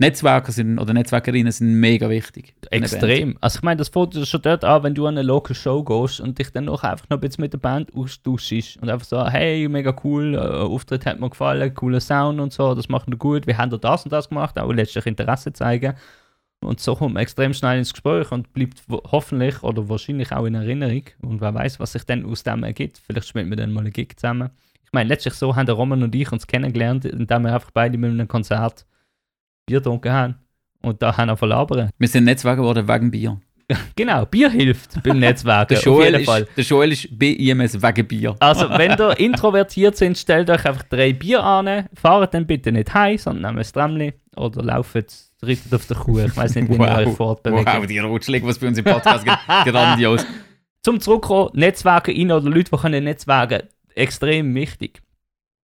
[0.02, 2.56] Netzwerker sind, oder Netzwerkerinnen sind mega wichtig.
[2.72, 3.38] Extrem.
[3.40, 6.20] Also ich meine, das fängt schon dort an, wenn du an eine Local Show gehst
[6.20, 9.24] und dich dann noch einfach noch ein bisschen mit der Band austauschst und einfach so,
[9.28, 13.18] hey, mega cool, äh, Auftritt hat mir gefallen, cooler Sound und so, das machen wir
[13.18, 15.94] gut, wir haben da das und das gemacht, auch letztlich Interesse zeigen.
[16.62, 20.56] Und so kommt man extrem schnell ins Gespräch und bleibt hoffentlich oder wahrscheinlich auch in
[20.56, 21.04] Erinnerung.
[21.22, 23.00] Und wer weiß, was sich dann aus dem ergibt.
[23.00, 24.50] Vielleicht spielt man dann mal einen Gig zusammen.
[24.84, 27.98] Ich meine, letztlich so haben der Roman und ich uns kennengelernt, indem wir einfach beide
[27.98, 28.86] mit einem Konzert
[29.66, 30.36] Bier getrunken haben.
[30.82, 31.90] Und da haben wir verlabern.
[31.98, 33.40] Wir sind Netzwerker geworden wegen Bier.
[33.96, 35.76] Genau, Bier hilft beim Netzwerken.
[35.76, 38.36] Der Joel, ist, der Joel ist bei IMS wegen Bier.
[38.40, 42.94] Also, wenn ihr introvertiert sind, stellt euch einfach drei Bier an, fahrt dann bitte nicht
[42.94, 44.96] heim, sondern nehmt ein Tramli oder lauft,
[45.42, 46.20] reitet auf der Kuh.
[46.20, 47.66] Ich weiß nicht, wie ihr euch fortbewegt.
[47.66, 50.26] wow, die Rotschläge, was bei uns im Podcast gibt, grandios.
[50.84, 55.02] Zum Zurückkommen, Netzwerken rein oder Leute, die können netzwerken, extrem wichtig.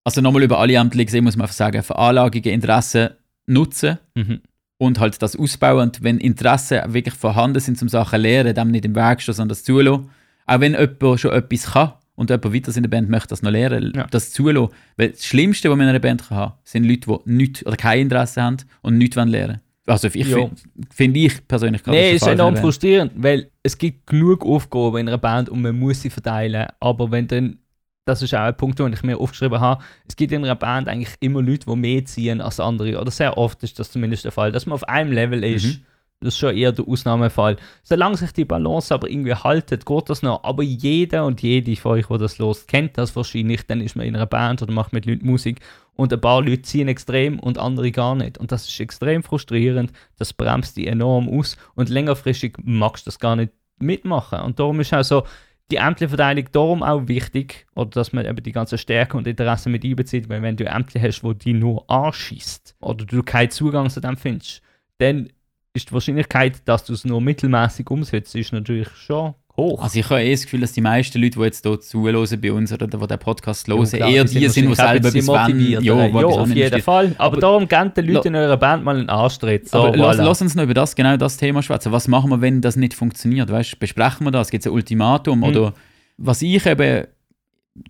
[0.04, 3.10] Also nochmal über alle Ämter gesehen, muss man einfach sagen, Veranlagungen, Interessen
[3.48, 4.42] nutzen Mhm.
[4.78, 5.88] und halt das ausbauen.
[5.90, 9.50] Und wenn Interessen wirklich vorhanden sind zum Sachen lernen, dem nicht im Weg stehen, sondern
[9.50, 10.10] das zulassen.
[10.46, 13.52] Auch wenn jemand schon etwas kann und jemand weiter in der Band möchte das noch
[13.52, 14.08] lernen, Ja.
[14.10, 14.70] das zulassen.
[14.98, 17.76] Weil das Schlimmste, was man in einer Band kann haben, sind Leute, die nichts oder
[17.78, 19.60] kein Interesse haben und nichts lernen wollen.
[19.90, 20.52] Also ich finde
[20.90, 25.08] find ich persönlich gerade Nee, das ist enorm frustrierend, weil es gibt genug Aufgaben in
[25.08, 26.68] einer Band und man muss sie verteilen.
[26.82, 27.60] Aber wenn dann,
[28.08, 30.88] das ist auch ein Punkt, den ich mir aufgeschrieben habe, es gibt in einer Band
[30.88, 33.00] eigentlich immer Leute, die mehr ziehen als andere.
[33.00, 35.66] Oder sehr oft ist das zumindest der Fall, dass man auf einem Level ist.
[35.66, 35.86] Mhm.
[36.20, 37.58] Das ist schon eher der Ausnahmefall.
[37.84, 40.44] Solange sich die Balance aber irgendwie haltet, geht das noch.
[40.44, 43.68] Aber jeder und jede von euch, der das los kennt das wahrscheinlich.
[43.68, 45.60] Dann ist man in einer Band oder macht mit Leuten Musik
[45.96, 48.40] und ein paar Leute ziehen extrem und andere gar nicht.
[48.40, 49.92] Und das ist extrem frustrierend.
[50.18, 54.40] Das bremst die enorm aus und längerfristig magst du das gar nicht mitmachen.
[54.40, 55.24] Und darum ist auch so
[55.72, 59.84] die Ämterverteilung darum auch wichtig, oder dass man eben die ganzen Stärken und Interessen mit
[59.84, 64.00] einbezieht, weil wenn du Ämter hast, wo die nur anschießt oder du keinen Zugang zu
[64.00, 64.62] dem findest,
[64.98, 65.30] dann
[65.74, 69.82] ist die Wahrscheinlichkeit, dass du es nur mittelmäßig umsetzt, ist natürlich schon hoch.
[69.84, 72.52] Also ich habe eh das Gefühl, dass die meisten Leute, die jetzt hier zuhören bei
[72.52, 75.26] uns oder die den Podcast hören, klar, eher die sind, die selber wollen.
[75.26, 76.82] motiviert, Ja, ja auf jeden investieren.
[76.84, 77.06] Fall.
[77.18, 79.68] Aber, Aber- darum gebt den Leuten in eurer Band mal einen Anstritt.
[79.70, 80.24] So, Aber lass, voilà.
[80.24, 81.92] lass uns noch über das, genau das Thema schwätzen.
[81.92, 83.52] Was machen wir, wenn das nicht funktioniert?
[83.52, 84.52] Weißt, besprechen wir das?
[84.52, 85.40] Gibt es ein Ultimatum?
[85.40, 85.44] Mhm.
[85.46, 85.74] Oder
[86.18, 87.06] was ich eben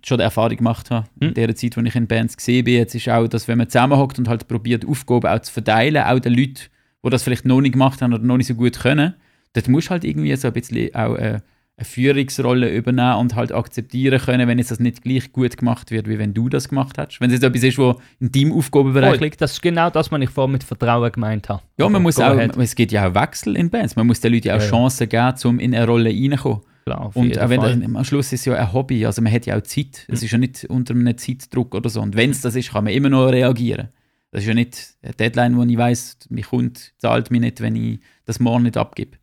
[0.04, 1.34] schon die Erfahrung gemacht habe, in Mhm.
[1.34, 4.18] der Zeit, wo ich in Bands gesehen bin, jetzt ist auch, dass wenn man zusammenhockt
[4.18, 6.60] und halt probiert, Aufgaben auch zu verteilen, auch den Leuten,
[7.04, 9.14] die das vielleicht noch nicht gemacht haben oder noch nicht so gut können,
[9.54, 11.40] dort musst du halt irgendwie so ein bisschen auch äh,
[11.78, 16.08] eine Führungsrolle übernehmen und halt akzeptieren können, wenn jetzt das nicht gleich gut gemacht wird,
[16.08, 17.20] wie wenn du das gemacht hast.
[17.20, 19.40] Wenn es jetzt etwas ist, was in deinem Aufgabenbereich liegt.
[19.40, 21.62] Das ist genau das, was ich vorhin mit Vertrauen gemeint habe.
[21.78, 23.94] Ja, man muss auch, es gibt ja auch Wechsel in Bands.
[23.94, 24.68] Man muss den Leuten auch Ja, ja.
[24.70, 26.60] Chancen geben, um in eine Rolle reinzukommen.
[26.84, 27.82] Klar, Und auch wenn Fall.
[27.84, 30.06] am Schluss ist es ja ein Hobby, also man hat ja auch Zeit.
[30.08, 32.00] Es ist ja nicht unter einem Zeitdruck oder so.
[32.00, 33.88] Und wenn es das ist, kann man immer noch reagieren.
[34.30, 37.76] Das ist ja nicht eine Deadline, wo ich weiß, mein Kunde zahlt mich nicht, wenn
[37.76, 39.18] ich das morgen nicht abgebe.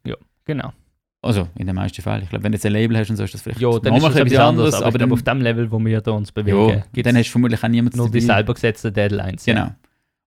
[0.46, 0.74] Genau.
[1.26, 2.24] Also in den meisten Fällen.
[2.24, 3.96] Ich glaube, wenn du jetzt ein Label hast und so, ist das vielleicht Ja, dann
[3.96, 6.84] ist das etwas anderes, aber, ich dann, auf dem Level, wo wir da uns bewegen,
[6.94, 9.46] ja, dann es hast du vermutlich auch niemanden nur die selber gesetzten Deadlines.
[9.46, 9.54] ja.
[9.54, 9.72] Genau.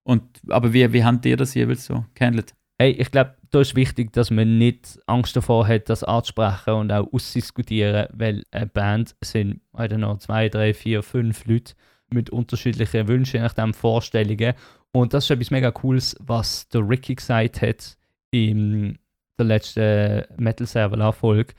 [0.03, 2.53] Und, aber wie, wie habt ihr das jeweils so gehandelt?
[2.77, 6.91] Hey, ich glaube, da ist wichtig, dass man nicht Angst davor hat, das anzusprechen und
[6.91, 11.73] auch auszudiskutieren, weil eine Band sind, I don't know, zwei, drei, vier, fünf Leute
[12.09, 14.53] mit unterschiedlichen Wünschen, je nachdem Vorstellungen.
[14.91, 17.97] Und das ist etwas mega Cooles, was der Ricky gesagt hat
[18.31, 18.97] in
[19.39, 21.53] der letzten Metal Server Folge.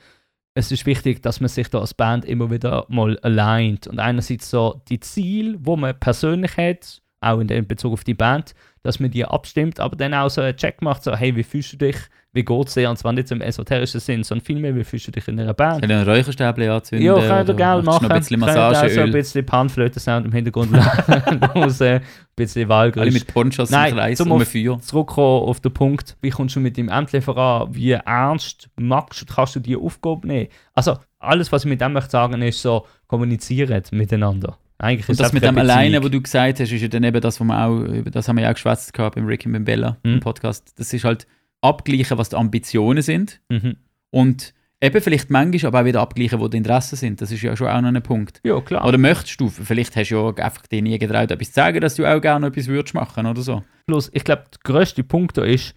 [0.53, 4.49] es ist wichtig, dass man sich da als Band immer wieder mal aligned und einerseits
[4.49, 8.53] so die Ziele, wo man persönlich hat, auch in dem Bezug auf die Band,
[8.83, 11.73] dass man die abstimmt, aber dann auch so einen Check macht, so hey, wie fühlst
[11.73, 11.95] du dich,
[12.33, 15.11] wie geht es dir, und zwar nicht im esoterischen Sinn, sondern vielmehr, wie fühlst du
[15.11, 15.85] dich in einer Band.
[15.85, 17.05] Ich einen Räucherstäbchen anzünden?
[17.05, 18.03] Ja, könnt ihr gerne machen.
[18.05, 20.73] Noch ein bisschen Könnt auch so ein bisschen Panflöten-Sound im Hintergrund
[21.55, 22.01] raus, ein
[22.35, 23.13] bisschen Alle Wahlgeräusch.
[23.13, 24.79] mit Ponchos im Nein, Kreis zum um Feuer.
[24.79, 29.25] Zurückkommen auf den Punkt, wie kommst du mit dem Ämtli voran, wie ernst magst du,
[29.25, 30.47] kannst du die Aufgabe nehmen.
[30.73, 34.57] Also alles, was ich mit dem möchte sagen, ist so, kommunizieren miteinander.
[34.81, 37.21] Eigentlich Und das mit dem eine alleine, wo du gesagt hast, ist ja dann eben
[37.21, 39.63] das, was wir auch, über das haben wir ja auch geschwätzt gehabt beim Ricky und
[39.63, 40.13] Bella Mhm.
[40.13, 40.73] im Podcast.
[40.77, 41.27] Das ist halt
[41.61, 43.75] abgleichen, was die Ambitionen sind Mhm.
[44.09, 47.21] und eben vielleicht manchmal aber auch wieder abgleichen, wo die Interessen sind.
[47.21, 48.41] Das ist ja schon auch noch ein Punkt.
[48.43, 48.83] Ja, klar.
[48.87, 51.95] Oder möchtest du, vielleicht hast du ja einfach dir nie getraut, etwas zu sagen, dass
[51.95, 53.63] du auch gerne etwas würdest machen oder so.
[53.85, 55.75] Plus, ich glaube, der grösste Punkt da ist,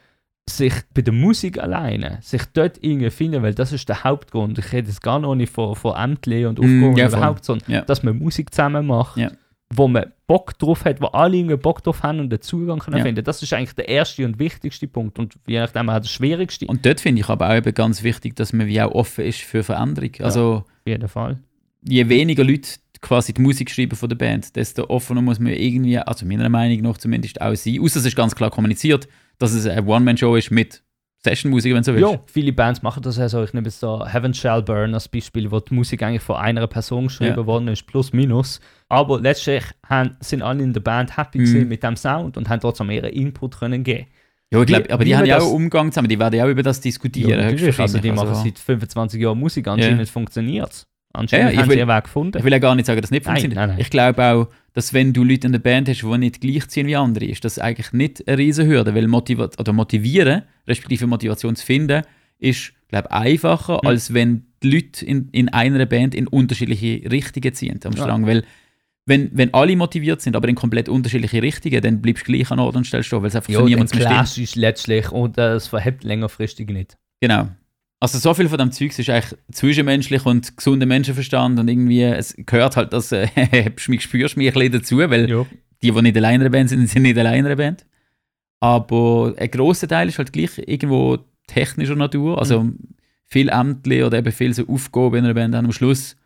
[0.48, 4.58] sich bei der Musik alleine, sich dort irgendwie finden, weil das ist der Hauptgrund.
[4.58, 7.18] Ich rede jetzt gar noch nicht von, von Ämtli und Mm, Aufgaben ja, voll.
[7.18, 7.80] überhaupt, sondern Ja.
[7.82, 9.30] dass man Musik zusammen macht, Ja.
[9.74, 12.98] wo man Bock drauf hat, wo alle irgendwie Bock drauf haben und den Zugang können
[12.98, 13.04] Ja.
[13.04, 13.24] finden.
[13.24, 16.66] Das ist eigentlich der erste und wichtigste Punkt und je nachdem auch der schwierigste.
[16.66, 19.40] Und dort finde ich aber auch eben ganz wichtig, dass man wie auch offen ist
[19.40, 20.10] für Veränderung.
[20.20, 21.38] Also Auf jeden Fall.
[21.82, 22.68] je weniger Leute
[23.00, 26.80] quasi die Musik schreiben von der Band, desto offener muss man irgendwie, also meiner Meinung
[26.82, 27.78] nach zumindest auch sein.
[27.80, 29.08] Außer es ist ganz klar kommuniziert,
[29.38, 30.82] dass es eine One-Man-Show ist mit
[31.24, 32.12] Session-Musik, wenn du so willst.
[32.12, 33.42] Ja, viele Bands machen das ja so.
[33.42, 36.66] Ich nehme jetzt da Heaven Shall Burn als Beispiel, wo die Musik eigentlich von einer
[36.66, 37.46] Person geschrieben Ja.
[37.46, 38.60] worden ist, plus minus.
[38.90, 41.68] Aber letztlich haben, sind alle in der Band happy Mhm.
[41.68, 44.06] mit dem Sound und haben trotzdem ihren Input können geben.
[44.52, 46.48] Ja, ich glaub, Wie- aber die haben ja auch Umgang zusammen, die werden ja auch
[46.50, 47.30] über das diskutieren.
[47.40, 47.80] natürlich.
[47.80, 48.14] Also die höchstwahrscheinlich.
[48.14, 50.86] machen seit 25 Jahren Musik, anscheinend funktioniert es.
[51.14, 52.38] Anscheinend Ja, ich haben will- sie ihren Weg gefunden.
[52.38, 53.56] Ich will ja gar nicht sagen, dass es nicht Nein, funktioniert.
[53.56, 53.78] nein, nein.
[53.80, 56.96] Ich glaube auch, dass wenn du Leute in der Band hast, die nicht gleichziehen wie
[56.96, 61.64] andere, ist das eigentlich nicht eine riesen Hürde, weil motiva oder motivieren, respektive Motivation zu
[61.64, 62.02] finden,
[62.38, 63.88] ist, glaube ich, einfacher, Mhm.
[63.88, 68.02] als wenn die Leute in, in einer Band in unterschiedliche Richtungen ziehen am Ja.
[68.02, 68.26] Strang.
[68.26, 68.44] Weil
[69.06, 72.58] wenn, wenn alle motiviert sind, aber in komplett unterschiedliche Richtungen, dann bleibst du gleich an
[72.58, 74.44] Ort und Stelle stehen, weil es einfach ja, für niemanden mehr stimmt.
[74.48, 76.96] Ist letztlich und äh, es verhebt längerfristig nicht.
[77.20, 77.48] Genau.
[78.04, 82.34] Also so viel von dem Zeugs ist eigentlich zwischenmenschlich und gesunder Menschenverstand und irgendwie, es
[82.36, 83.28] gehört halt das, äh,
[83.88, 85.46] mich, spürst mich ein bisschen dazu, weil Ja.
[85.82, 87.86] die, die nicht alleine in der Band sind, sind nicht alleine in der Band.
[88.60, 92.70] Aber ein grosser Teil ist halt gleich irgendwo technischer Natur, also
[93.26, 96.16] viel Ämter oder eben viel so Aufgaben in einer Band haben am Schluss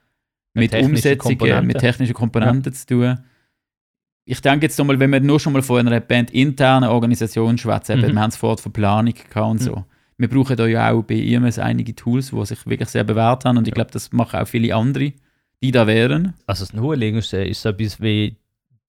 [0.55, 1.66] Mit mit, Umsetzungen, Komponenten.
[1.68, 3.18] mit technischen Komponenten zu tun.
[4.24, 7.99] Ich denke jetzt nochmal, wenn wir nur schon mal von einer Band internen Organisation schwätzen,
[8.01, 8.03] Mhm.
[8.14, 9.85] wir haben es vorhin von Planung gehabt und so.
[10.19, 13.57] Wir brauchen da ja auch bei IMS einige Tools, die sich wirklich sehr bewährt haben
[13.57, 15.12] und ich glaube, das machen auch viele andere,
[15.62, 16.35] die da wären.
[16.47, 18.37] Also das Naheliegendste ist so etwas wie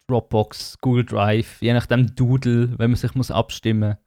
[0.08, 3.98] Dropbox, Google Drive, je nachdem Doodle, wenn man sich muss abstimmen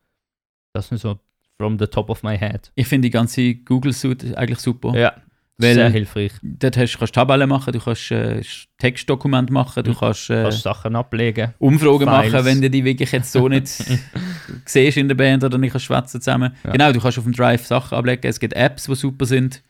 [0.73, 1.21] Das ist so
[1.59, 2.73] from the top of my head.
[2.75, 4.93] Ich finde die ganze Google-Suite eigentlich super.
[4.99, 5.15] Ja,
[5.59, 6.33] Weil- sehr hilfriich.
[6.43, 8.41] Dort hast, kannst du Tabellen machen, du kannst äh,
[8.79, 9.97] Textdokumente machen, du Mhm.
[9.97, 11.55] kannst äh, Kannst Sachen ablegen.
[11.59, 12.33] Umfragen Files.
[12.33, 13.69] machen, wenn du die wirklich jetzt so nicht
[14.67, 16.55] siehst in der Band oder nicht kannst schwätzen zusammen.
[16.65, 16.73] Ja.
[16.73, 18.27] Genau, du kannst auf dem Drive Sachen ablegen.
[18.27, 19.63] Es gibt Apps, die super sind.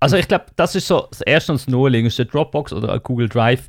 [0.00, 2.24] Also ich glaube, das ist so das erste und das Naheliegendste.
[2.24, 3.68] Dropbox oder Google Drive.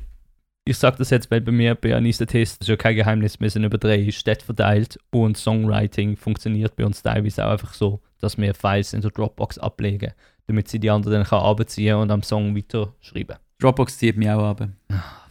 [0.64, 3.50] Ich sage das jetzt, weil bei mir bei Anistetest, das ist ja kein Geheimnis, wir
[3.50, 8.38] sind über drei Städte verteilt und Songwriting funktioniert bei uns teilweise auch einfach so, dass
[8.38, 10.12] wir Files in der Dropbox ablegen,
[10.46, 13.36] damit sie die anderen dann kann abziehen und am Song weiterschreiben.
[13.58, 14.68] Dropbox zieht mich auch ab.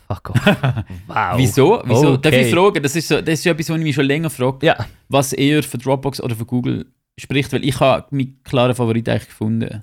[0.07, 0.45] Fuck off.
[1.07, 1.33] wow.
[1.37, 1.81] Wieso?
[1.85, 2.17] Wieso?
[2.17, 2.51] Darf ich Okay.
[2.51, 2.83] fragen?
[2.83, 5.33] Das ist, so, das ist ja etwas, was ich mich schon länger frage, Ja, was
[5.33, 6.85] eher für Dropbox oder für Google
[7.17, 9.81] spricht, weil ich habe meinen klaren Favorit eigentlich gefunden.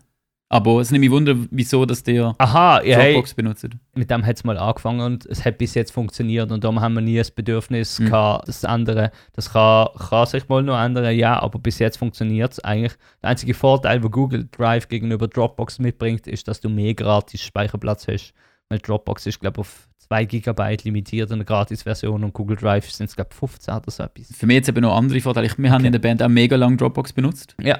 [0.51, 3.69] Aber es nimmt mich wunder, wieso dass der aha, ja, hey, Dropbox benutzt.
[3.95, 6.95] mit dem hat es mal angefangen und es hat bis jetzt funktioniert und darum haben
[6.95, 8.07] wir nie das Bedürfnis Mhm.
[8.07, 9.11] gehabt, das andere.
[9.35, 12.95] Das kann, kann sich mal noch ändern, ja, aber bis jetzt funktioniert es eigentlich.
[13.23, 18.09] Der einzige Vorteil, wo Google Drive gegenüber Dropbox mitbringt, ist, dass du mehr gratis Speicherplatz
[18.09, 18.33] hast.
[18.71, 22.91] Weil Dropbox ist, glaube ich, auf 2 GB limitiert in der Gratis-Version und Google Drive
[22.91, 24.29] sind es, glaube ich, 15 oder so etwas.
[24.35, 25.47] Für mich jetzt eben noch andere Vorteile.
[25.47, 25.87] Ich, wir haben Okay.
[25.89, 27.55] in der Band auch mega lange Dropbox benutzt.
[27.63, 27.79] Ja.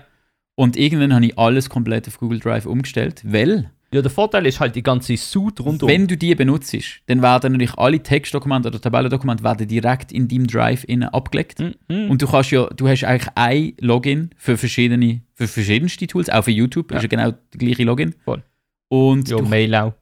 [0.59, 4.59] Und irgendwann habe ich alles komplett auf Google Drive umgestellt, weil Ja, der Vorteil ist
[4.59, 5.88] halt die ganze Suite rundum.
[5.88, 10.48] wenn du die benutzt, dann werden natürlich alle Textdokumente oder Tabellendokumente werden direkt in deinem
[10.48, 11.61] Drive innen abgelegt.
[11.61, 12.11] Mhm.
[12.11, 16.42] Und du kannst ja, du hast eigentlich ein Login für verschiedene, für verschiedenste Tools, auch
[16.42, 16.96] für YouTube Ja.
[16.96, 18.16] ist ja genau der gleiche Login.
[18.24, 18.42] Voll.
[18.88, 19.92] Und ja, du Mail auch.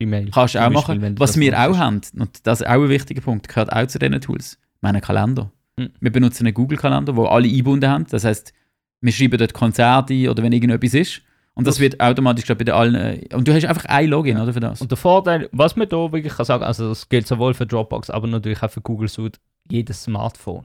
[0.00, 0.30] Gmail.
[0.32, 2.72] kannst auch Zum Beispiel, machen, du was das wir auch haben, und das ist auch
[2.82, 5.52] ein wichtiger Punkt, gehört auch zu diesen Tools, meinen Kalender.
[5.78, 5.90] Mhm.
[6.00, 8.04] Wir benutzen einen Google-Kalender, wo alle eingebunden haben.
[8.10, 8.52] Das heißt,
[9.00, 11.22] wir schreiben dort Konzerte ein oder wenn irgendetwas ist.
[11.54, 12.94] Und das Das- wird automatisch glaub, bei den allen.
[12.94, 14.52] äh, Und du hast einfach ein Login, oder?
[14.52, 14.80] Für das.
[14.82, 18.10] Und der Vorteil, was man da wirklich kann sagen, also das gilt sowohl für Dropbox,
[18.10, 19.38] aber natürlich auch für Google Suite,
[19.70, 20.64] jedes Smartphone.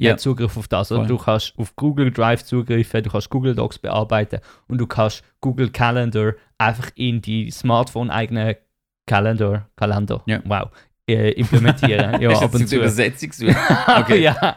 [0.00, 0.12] Ja.
[0.12, 0.92] hat Zugriff auf das.
[0.92, 5.24] Also du kannst auf Google Drive zugreifen, du kannst Google Docs bearbeiten und du kannst
[5.40, 8.58] Google Calendar einfach in die Smartphone-eigene
[9.06, 10.40] Calendar, Kalender, Ja.
[10.44, 10.68] wow,
[11.08, 12.20] äh, implementieren.
[12.22, 12.76] ja, Ist ab und zu.
[12.76, 13.56] Übersetzungssuche.
[13.98, 14.22] Okay.
[14.22, 14.56] ja.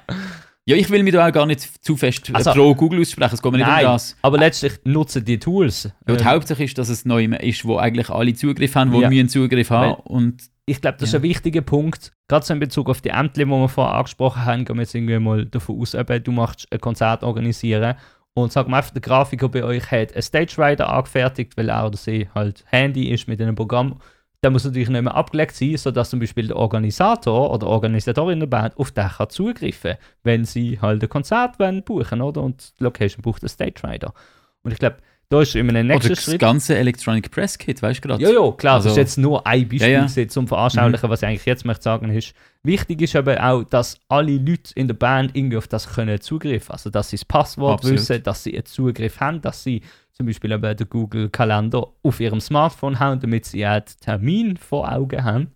[0.67, 3.33] Ja, ich will mich da auch gar nicht zu fest äh, Also- pro Google aussprechen.
[3.33, 4.15] Es geht mir nicht Nein, um das.
[4.21, 5.91] aber letztlich nutzen die Tools.
[6.07, 9.01] Ja, die Äh, Hauptsache ist, dass es neu ist, wo eigentlich alle Zugriff haben, wo
[9.01, 9.09] Ja.
[9.09, 9.95] müssen Zugriff haben.
[10.03, 11.19] Und ich glaube, das ist Ja.
[11.19, 14.63] ein wichtiger Punkt, gerade so in Bezug auf die Ämter, die wir vorher angesprochen haben,
[14.65, 17.95] gehen wir jetzt irgendwie mal davon aus, eben, du machst ein Konzert organisieren
[18.35, 21.87] und sag mal einfach, der Grafiker bei euch hat einen Stage Rider angefertigt, weil er
[21.87, 23.99] oder sie halt Handy ist mit einem Programm.
[24.43, 28.47] Der muss natürlich nicht mehr abgelegt sein, sodass zum Beispiel der Organisator oder Organisatorin der
[28.47, 32.41] Band auf den kann zugreifen wenn sie halt ein Konzert wollen buchen oder?
[32.41, 34.13] Und die Location braucht einen Stage Rider.
[34.63, 34.97] Und ich glaube,
[35.29, 36.39] da ist immer ein oder nächster das Schritt.
[36.41, 38.23] ganze Electronic Press Kit, weißt du gerade?
[38.23, 40.27] Ja, ja, klar, das ist Also- jetzt nur ein Beispiel Ja, ja.
[40.27, 42.33] zum Veranschaulichen, was ich eigentlich jetzt möchte sagen ist.
[42.63, 46.71] Wichtig ist aber auch, dass alle Leute in der Band irgendwie auf das können zugreifen
[46.71, 47.99] Also, dass sie das Passwort Absolut.
[47.99, 49.81] wissen, dass sie einen Zugriff haben, dass sie
[50.21, 54.91] zum Beispiel eben den Google-Kalender auf ihrem Smartphone haben, damit sie auch den Termin vor
[54.91, 55.47] Augen haben.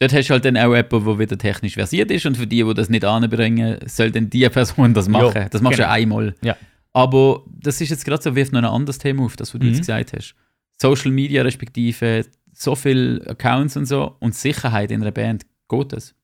[0.00, 2.62] Dort hast du halt dann auch jemanden, der wieder technisch versiert ist und für die,
[2.64, 5.32] die das nicht anbringen, soll dann die Person das machen.
[5.42, 5.88] Ja, das machst du genau.
[5.88, 6.34] ja einmal.
[6.42, 6.56] Ja.
[6.92, 9.66] Aber das ist jetzt gerade so, wirft noch ein anderes Thema auf, das, was du
[9.66, 9.72] Mhm.
[9.72, 10.34] jetzt gesagt hast.
[10.80, 16.14] Social Media respektive so viele Accounts und so und Sicherheit in einer Band, geht das?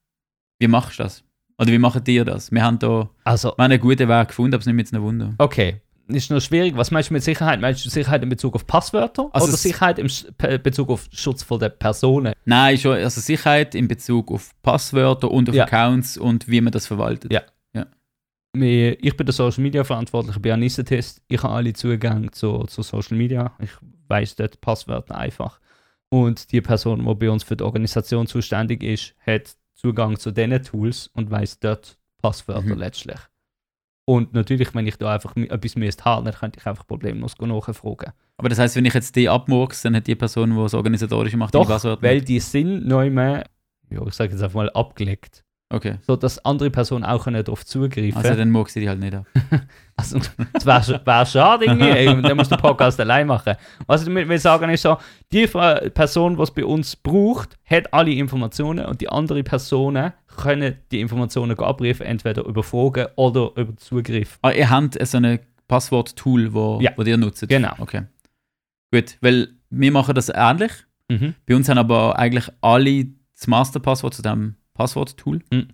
[0.59, 1.23] Wie machst du das?
[1.57, 2.51] Oder wie machen dir das?
[2.51, 4.93] Wir haben da Also, wir haben einen guten Weg gefunden, aber es ist nicht mit
[4.93, 5.33] einem Wunder.
[5.37, 5.81] okay.
[6.13, 6.75] Ist noch schwierig.
[6.75, 7.59] Was meinst du mit Sicherheit?
[7.61, 9.99] Meinst du Sicherheit in Bezug auf Passwörter Also oder Sicherheit
[10.37, 12.33] Pe- Bezug auf Schutz von der Personen?
[12.45, 15.65] Nein, schon, also Sicherheit in Bezug auf Passwörter und auf Ja.
[15.65, 17.31] Accounts und wie man das verwaltet.
[17.31, 17.41] Ja.
[18.53, 21.21] Mir- Ich bin der Social Media Verantwortliche bei Anissetest.
[21.29, 23.53] Ich habe alle Zugang zu, zu Social Media.
[23.59, 23.69] Ich
[24.09, 25.59] weiß dort Passwörter einfach.
[26.09, 30.61] Und die Person, die bei uns für die Organisation zuständig ist, hat Zugang zu diesen
[30.63, 32.79] Tools und weiß dort Passwörter Mhm.
[32.79, 33.17] letztlich.
[34.11, 38.11] Und natürlich, wenn ich da einfach etwas müsste haben, dann könnte ich einfach problemlos nachfragen.
[38.35, 41.37] Aber das heißt, wenn ich jetzt die abmurks, dann hat die Person, die das Organisatorische
[41.37, 43.45] macht, Doch, die Passwörter weil die sind neu mehr,
[43.89, 45.45] ja, ich sage jetzt einfach mal, abgelegt.
[45.71, 45.95] Okay.
[46.05, 49.13] So dass andere Personen auch können darauf zugreifen Also dann murks ich die halt nicht
[49.13, 49.25] ab.
[49.97, 50.19] Also,
[50.53, 51.89] das wäre wär schade irgendwie.
[51.89, 53.53] Ey, Dann musst du den Podcast allein machen.
[53.85, 54.97] Was ich damit will sagen ist so,
[55.31, 60.77] die Person, die es bei uns braucht, hat alle Informationen und die anderen Personen können
[60.91, 64.39] die Informationen abrufen, entweder über Fragen oder über Zugriff.
[64.41, 66.91] Ah, ihr habt so ein Passwort-Tool, wo, Ja.
[66.95, 67.47] wo ihr nutzt?
[67.47, 67.73] Genau.
[67.77, 68.01] Okay.
[68.91, 70.71] Gut, weil wir machen das ähnlich.
[71.09, 71.35] Mhm.
[71.45, 73.05] Bei uns haben aber eigentlich alle
[73.35, 75.39] das Masterpasswort zu diesem Passwort-Tool.
[75.51, 75.67] Mhm.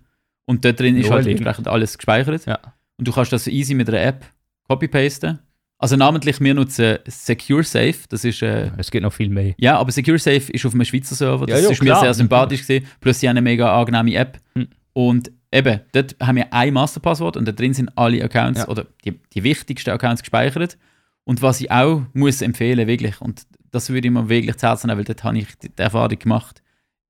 [0.46, 2.46] Und dort drin ist halt entsprechend alles gespeichert.
[2.46, 2.58] Ja.
[2.98, 4.24] Und du kannst das easy mit einer App
[4.68, 5.38] copy-pasten.
[5.80, 7.94] Also namentlich, wir nutzen Secure Safe.
[8.08, 9.54] Das ist, äh, Es geht noch viel mehr.
[9.58, 11.46] ja, aber Secure Safe ist auf einem Schweizer Server.
[11.46, 12.00] Das Ja, ja, ist mir klar.
[12.00, 12.84] sehr sympathisch gesehen.
[13.00, 14.38] Plus sie haben eine mega angenehme App.
[14.54, 14.68] Mhm.
[14.92, 18.68] Und eben, dort haben wir ein Masterpasswort und da drin sind alle Accounts Ja.
[18.68, 20.76] oder die, die wichtigsten Accounts gespeichert.
[21.24, 24.88] Und was ich auch muss empfehlen, wirklich, und das würde ich mir wirklich zu Herzen
[24.88, 26.62] nehmen, weil dort habe ich die Erfahrung gemacht,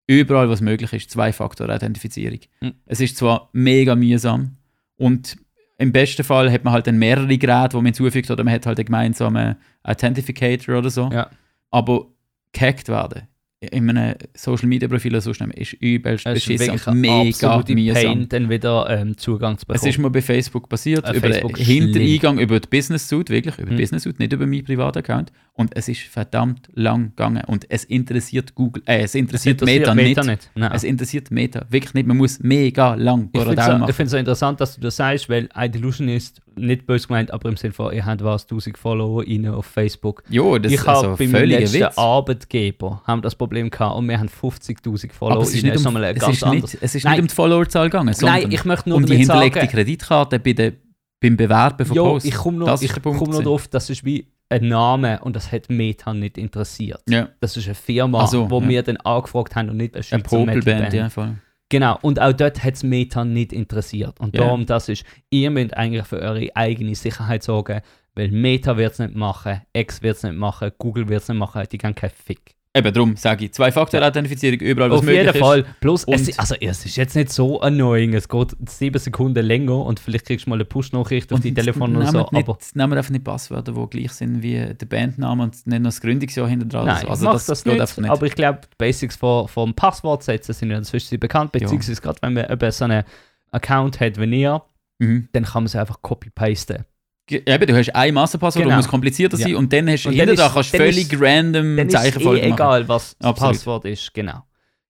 [0.09, 2.41] überall, was möglich ist, Zwei-Faktor-Authentifizierung.
[2.61, 2.73] Mhm.
[2.87, 4.57] Es ist zwar mega mühsam
[4.97, 5.37] und
[5.77, 8.67] im besten Fall hat man halt dann mehrere Geräte, die man hinzufügt oder man hat
[8.67, 9.55] halt einen gemeinsamen
[9.85, 11.09] Authentificator oder so.
[11.13, 11.31] Ja.
[11.71, 12.09] Aber
[12.53, 13.29] gehackt werden
[13.61, 17.95] in einem Social-Media-Profil oder so schnell ist übelst Es ist beschissen wirklich und mega mühsam.
[17.95, 19.91] Pain, dann wieder ähm, Zugang zu Es bekommen.
[19.91, 23.31] ist mir bei Facebook passiert, Äh, über Facebook den ist Hintereingang, über die Business Suite,
[23.31, 23.77] wirklich, über Mhm.
[23.77, 25.33] die Business Suite, nicht über meinen privaten Account.
[25.55, 27.43] Und es ist verdammt lang gegangen.
[27.49, 30.25] Und es interessiert Google, äh, es interessiert, Meta, nicht.
[30.25, 30.51] nicht.
[30.55, 30.71] Nein.
[30.73, 32.07] Es interessiert Meta wirklich nicht.
[32.07, 34.07] Man muss mega lang Ich finde es machen.
[34.07, 37.73] so, interessant, dass du das sagst, weil Idelusion ist nicht böse gemeint, aber im Sinne
[37.73, 40.23] von, ihr habt was, 1000 Follower rein auf Facebook.
[40.29, 41.99] Jo, das ich ist also bei meinem letzten Witz.
[41.99, 45.37] Arbeitgeber haben das Problem gehabt und wir haben 50.000 Follower.
[45.37, 47.13] Aber es ist nicht um, es ist nicht, es ist Nein.
[47.13, 50.39] nicht um die Followerzahl gegangen, sondern Nein, ich möchte nur um die hinterlegte sagen, Kreditkarte
[50.39, 50.73] bei der,
[51.21, 52.29] beim Bewerben von jo, Posts.
[52.29, 56.15] ich komme noch, ich noch drauf, das ist wie ein Name und das hat Meta
[56.15, 57.03] nicht interessiert.
[57.09, 58.69] Ja, Das ist eine Firma, Ach so, wo ja.
[58.69, 60.95] wir dann angefragt haben und nicht eine Schweizer Popelband, Metalband.
[60.95, 61.35] ja, voll.
[61.71, 64.19] Genau, und auch dort hat es Meta nicht interessiert.
[64.21, 64.43] Und Ja.
[64.45, 67.83] darum, das ist, ihr müsst eigentlich für eure eigene Sicherheit sorgen,
[68.15, 71.39] weil Meta wird es nicht machen, X wird es nicht machen, Google wird es nicht
[71.39, 72.57] machen, die können keinen Fick.
[72.75, 75.41] Eben darum sage ich, Zwei-Faktor-Authentifizierung überall, was Auf möglich jeden ist.
[75.41, 75.65] Fall.
[75.81, 79.99] Plus, es, also, es ist jetzt nicht so annoying, es geht sieben Sekunden länger und
[79.99, 83.11] vielleicht kriegst du mal eine Push-Nachricht auf die Telefon oder so, nicht, aber Nehmen einfach
[83.11, 86.87] nicht Passwörter, die gleich sind wie der Bandname und nicht noch das Gründungsjahr hinter dran.
[86.87, 88.11] nein, also mach das, das, geht nicht, nicht.
[88.11, 91.61] Aber ich glaube, die Basics vom, vom Passwort setzen sind ja inzwischen bekannt, Ja.
[91.61, 93.03] beziehungsweise gerade wenn man eben so einen
[93.51, 94.63] Account hat wie ihr,
[94.99, 95.29] mhm.
[95.33, 96.85] dann kann man sie einfach copy-pasten.
[97.31, 98.77] Eben, du hast ein Masterpasswort, Genau.
[98.77, 99.59] das muss komplizierter sein Ja.
[99.59, 102.49] und dann hast du Und hinter da ist- kannst du völlig ist- random Zeichenfolgen eh
[102.49, 102.55] machen.
[102.59, 103.53] egal, was das Absolut.
[103.55, 104.45] Passwort ist, genau.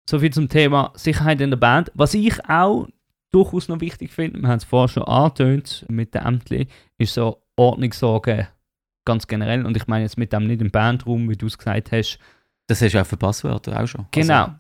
[0.09, 1.91] Soviel zum Thema Sicherheit in der Band.
[1.95, 2.87] Was ich auch
[3.31, 6.67] durchaus noch wichtig finde, wir haben es vorher schon angetönt mit den Ämtern,
[6.97, 8.49] ist so Ordnungssorge
[9.05, 9.67] ganz generell.
[9.67, 12.19] Und ich meine jetzt mit dem nicht im Bandraum, wie du es gesagt hast.
[12.67, 14.07] Das hast du auch für Passwörter auch schon.
[14.11, 14.35] Genau.
[14.45, 14.53] Also,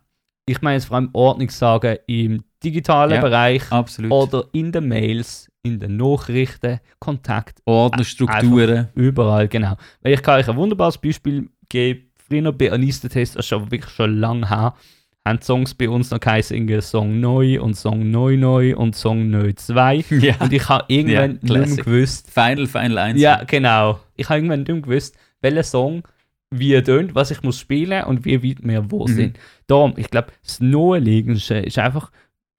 [0.48, 3.20] Ich meine jetzt vor allem Ordnungssorge im digitalen Ja.
[3.20, 4.10] Bereich absolut.
[4.10, 8.88] oder in den Mails, in den Nachrichten, Kontakt, Ordnerstrukturen.
[8.94, 9.76] überall, genau.
[10.02, 12.04] Weil ich kann euch ein wunderbares Beispiel geben.
[12.28, 14.74] Früher bei Anista-Test, das ist aber wirklich schon lange her,
[15.24, 19.52] haben Songs bei uns noch geheißen, Song neu und Song neu neu und Song neu
[19.54, 20.04] 2.
[20.20, 20.34] Ja.
[20.40, 23.20] Und ich habe irgendwann Ja, nicht mehr gewusst, Final, Final 1.
[23.20, 24.00] ja, genau.
[24.16, 26.02] Ich habe irgendwann nicht mehr gewusst, welcher Song
[26.50, 29.12] wie er tönt, was ich muss spielen und wie weit wir wo Mhm.
[29.14, 29.38] sind.
[29.66, 32.10] Darum, ich glaube, das Naheliegendste ist einfach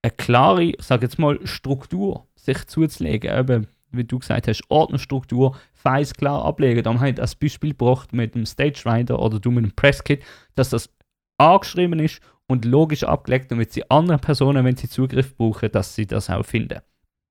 [0.02, 3.36] eine klare, ich sage jetzt mal, Struktur sich zuzulegen.
[3.38, 6.84] Eben, wie du gesagt hast, Ordnerstruktur, Files klar ablegen.
[6.84, 10.22] Darum habe ich das Beispiel gebracht mit dem Stage Rider oder du mit dem Presskit,
[10.56, 10.90] dass das
[11.38, 16.06] angeschrieben ist und logisch abgelegt, damit die anderen Personen, wenn sie Zugriff brauchen, dass sie
[16.06, 16.80] das auch finden.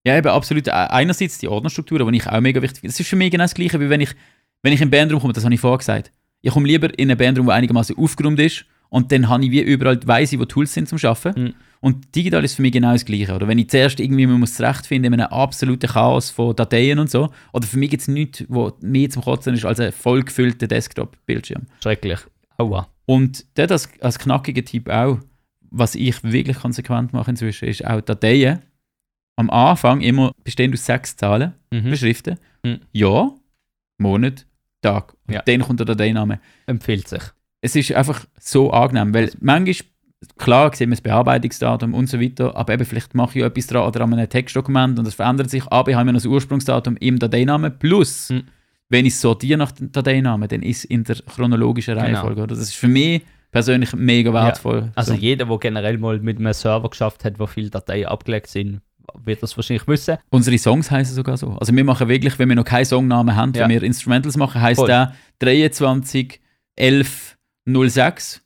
[0.06, 0.66] Ja, eben absolut.
[0.68, 2.92] Äh, Einerseits die Ordnerstruktur, die ich auch mega wichtig finde.
[2.92, 4.10] Es ist für mich genau das Gleiche, wie wenn ich,
[4.62, 6.12] wenn ich in den Bandraum komme, das habe ich vorher gesagt.
[6.42, 9.60] Ich komme lieber in einen Bandraum, der einigermaßen aufgeräumt ist und dann habe ich wie
[9.60, 11.42] überall weiss ich, wo Tools sind zum Arbeiten.
[11.42, 11.54] Mhm.
[11.80, 13.34] Und digital ist für mich genau das Gleiche.
[13.34, 17.08] Oder wenn ich zuerst irgendwie man muss zurechtfinden in einem absoluten Chaos von Dateien und
[17.08, 17.30] so.
[17.52, 21.66] Oder für mich gibt es nichts, was mehr zum Kotzen ist als ein vollgefüllter Desktop-Bildschirm.
[21.80, 22.18] Schrecklich.
[22.56, 22.88] Aua.
[23.06, 25.18] Und dort als, als knackiger Typ auch,
[25.70, 28.60] was ich wirklich konsequent mache inzwischen, ist auch Dateien
[29.36, 31.90] am Anfang immer bestehend aus sechs Zahlen Mhm.
[31.90, 32.38] beschriften.
[32.64, 32.80] Mhm.
[32.92, 33.34] Jahr,
[33.98, 34.46] Monat,
[34.82, 35.14] Tag.
[35.26, 35.42] Und Ja.
[35.42, 36.40] dann kommt der Dateiname.
[36.66, 37.22] Empfiehlt sich.
[37.60, 39.88] Es ist einfach so angenehm, weil manchmal,
[40.36, 43.66] klar, sehen wir das Bearbeitungsdatum und so weiter, aber eben vielleicht mache ich ja etwas
[43.66, 46.26] dran oder an einem Textdokument und das verändert sich, aber ich habe immer noch das
[46.26, 48.44] Ursprungsdatum im Dateinamen plus, Mhm.
[48.88, 52.04] wenn ich sortiere nach dem Dateinamen, dann ist es in der chronologischen Genau.
[52.06, 52.42] Reihenfolge.
[52.42, 52.46] Oder?
[52.54, 54.90] Das ist für mich persönlich mega wertvoll.
[54.94, 55.18] Also so.
[55.18, 58.80] jeder, der generell mal mit einem Server geschafft hat, wo viele Dateien abgelegt sind,
[59.24, 60.16] wird das wahrscheinlich wissen.
[60.30, 61.50] Unsere Songs heißen sogar so.
[61.52, 63.62] Also wir machen wirklich, wenn wir noch keinen Songnamen haben, Ja.
[63.62, 66.40] wenn wir Instrumentals machen, heißt der 23
[66.76, 67.36] 11
[67.66, 68.42] 06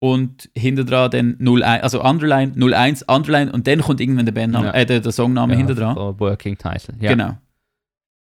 [0.00, 4.66] und hinter dran dann 01, also Underline 01, Underline und dann kommt irgendwann der Bandname,
[4.66, 4.72] Ja.
[4.72, 5.94] äh, der, der Songname hinter dran.
[5.94, 6.94] so Working Title.
[7.00, 7.10] Ja.
[7.12, 7.38] Genau.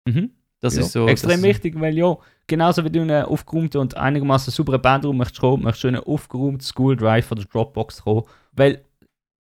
[0.04, 0.30] Mhm.
[0.60, 0.82] Das ja.
[0.82, 1.08] ist so.
[1.08, 2.16] Extrem das, wichtig, weil ja,
[2.46, 6.60] genauso wie du einen aufgeräumten und einigermaßen sauberen Bandraum möchtest kommen, möchtest du einen aufgeräumten
[6.60, 8.84] School Drive oder Dropbox kommen, weil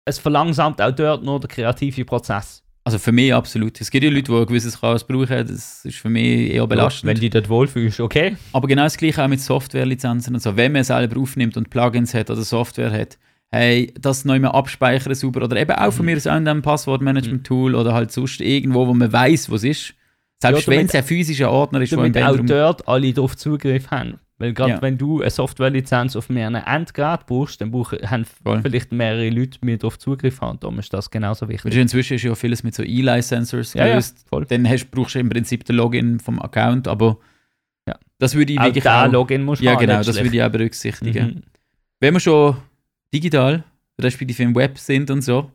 [0.07, 2.63] es verlangsamt auch dort nur den kreativen Prozess.
[2.83, 3.81] Also für mich absolut.
[3.81, 7.07] Es gibt ja Leute, die ein gewisses Chaos brauchen, das ist für mich eher belastend.
[7.09, 8.37] Wenn du dich dort wohlfühlst, okay.
[8.53, 10.55] Aber genau das gleiche auch mit Softwarelizenzen und so.
[10.55, 13.17] Wenn man selber aufnimmt und Plugins hat oder Software hat,
[13.51, 16.11] hey, das neu mal abspeichern sauber oder eben auch von Mhm.
[16.11, 19.93] mir aus ein Passwortmanagement-Tool oder halt sonst irgendwo, wo man weiß, wo es ist.
[20.41, 23.11] Selbst Ja, wenn damit- es ein physischer Ordner ist, wo im Damit auch dort alle
[23.11, 24.19] darauf Zugriff haben.
[24.39, 24.81] Weil gerade Ja.
[24.83, 28.61] wenn du eine Softwarelizenz auf mehreren Endgeräten brauchst, dann brauchen, haben Voll.
[28.61, 30.59] vielleicht mehrere Leute mehr darauf Zugriff haben.
[30.59, 31.75] Darum ist das genauso Weil wichtig.
[31.75, 34.25] inzwischen ist ja vieles mit so Eli-Sensors Ja, ja, gelöst.
[34.29, 34.45] voll.
[34.45, 37.17] Dann hast, brauchst du im Prinzip den Login vom Account, aber
[37.87, 37.95] Ja.
[38.19, 39.11] das würde ich Auch wirklich auch...
[39.11, 41.25] Login musst Ja genau, das würde ich auch berücksichtigen.
[41.27, 41.43] Mhm.
[41.99, 42.57] wenn wir schon
[43.11, 43.63] digital,
[43.99, 45.51] respektive im Web sind und so,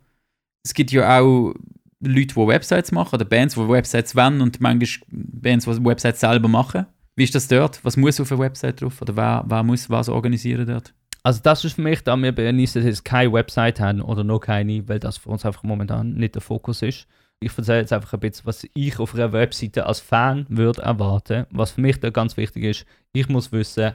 [0.64, 1.54] es gibt ja auch
[2.00, 6.48] Leute, die Websites machen oder Bands, die Websites wollen und manchmal Bands, die Websites selber
[6.48, 6.86] machen.
[7.16, 7.84] Wie ist das dort?
[7.84, 9.02] Was muss auf einer Website drauf?
[9.02, 10.94] Oder wer, wer muss was organisieren dort?
[11.22, 14.88] Also das ist für mich, da wir bei jetzt keine Website haben oder noch keine,
[14.88, 17.06] weil das für uns einfach momentan nicht der Fokus ist.
[17.40, 21.46] Ich erzähle jetzt einfach ein bisschen, was ich auf einer Webseite als Fan würde erwarten.
[21.50, 23.94] Was für mich da ganz wichtig ist, ich muss wissen,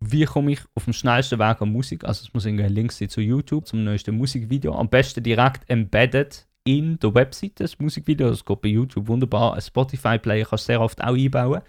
[0.00, 2.04] wie komme ich auf dem schnellsten Weg an Musik.
[2.04, 4.74] Also es muss irgendwie ein Link sein zu YouTube, zum neuesten Musikvideo.
[4.74, 8.30] Am besten direkt embedded in der Webseite, das Musikvideo.
[8.30, 9.54] Das geht bei YouTube wunderbar.
[9.54, 11.60] Ein Spotify-Player kannst du sehr oft auch einbauen.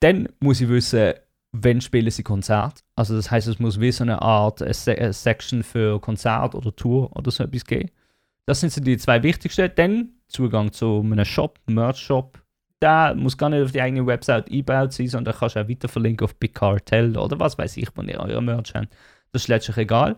[0.00, 1.14] Dann muss ich wissen,
[1.52, 2.84] wenn spielen sie Konzert.
[2.94, 6.54] Also das heißt, es muss wie so eine Art eine Se eine Section für Konzert
[6.54, 7.90] oder Tour oder so etwas geben.
[8.46, 9.70] Das sind so die zwei wichtigsten.
[9.74, 12.38] Dann Zugang zu einem Shop, Merch-Shop.
[12.80, 15.88] Da muss gar nicht auf die eigene Website eingebaut sein, sondern kannst du auch weiter
[15.88, 18.94] verlinken auf Big Cartel oder was weiß ich, wo ihr euer Merch habt.
[19.32, 20.16] Das ist letztlich egal.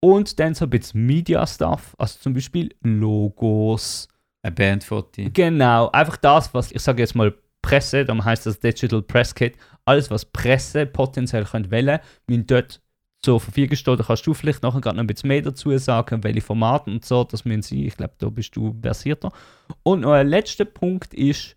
[0.00, 4.08] Und dann so ein bisschen Media-Stuff, also zum Beispiel Logos,
[4.42, 5.22] Ein Bandfoto.
[5.32, 7.34] Genau, einfach das, was ich sage jetzt mal
[7.64, 9.56] Presse, dann heißt das Digital Press Kit,
[9.86, 12.82] alles was Presse potenziell könnt wählen, müssen dort
[13.22, 13.96] zur Verfügung stehen.
[13.96, 17.04] Da kannst du vielleicht nachher gerade noch ein bisschen mehr dazu sagen, welche Formate und
[17.06, 17.86] so, das müssen sie.
[17.86, 19.32] Ich glaube, da bist du versierter.
[19.82, 21.56] Und noch ein letzter Punkt ist,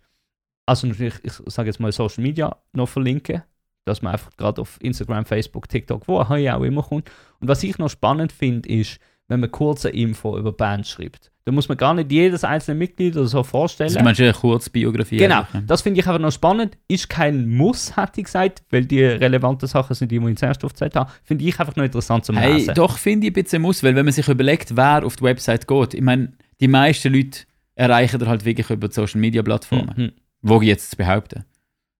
[0.64, 3.42] also natürlich, ich sage jetzt mal Social Media noch verlinken,
[3.84, 7.10] dass man einfach gerade auf Instagram, Facebook, TikTok, wo auch immer kommt.
[7.40, 8.98] Und was ich noch spannend finde, ist,
[9.28, 11.30] wenn man kurze Info über Bands schreibt.
[11.48, 13.88] Da muss man gar nicht jedes einzelne Mitglied oder so vorstellen.
[13.88, 15.16] Also meinst du eine Kurzbiografie?
[15.16, 15.64] Genau, eigentlich?
[15.66, 16.76] das finde ich einfach noch spannend.
[16.88, 20.62] Ist kein Muss, hätte ich gesagt, weil die relevanten Sachen sind die, die ich zuerst
[20.62, 21.10] aufgezählt habe.
[21.24, 22.74] Finde ich einfach noch interessant zum Hey, Lesen.
[22.74, 25.66] doch finde ich ein bisschen muss, weil wenn man sich überlegt, wer auf die Website
[25.66, 27.40] geht, ich meine, die meisten Leute
[27.76, 30.12] erreichen halt wirklich über die Social Media Plattformen.
[30.42, 30.60] Mhm.
[30.60, 31.46] Ich jetzt zu behaupten.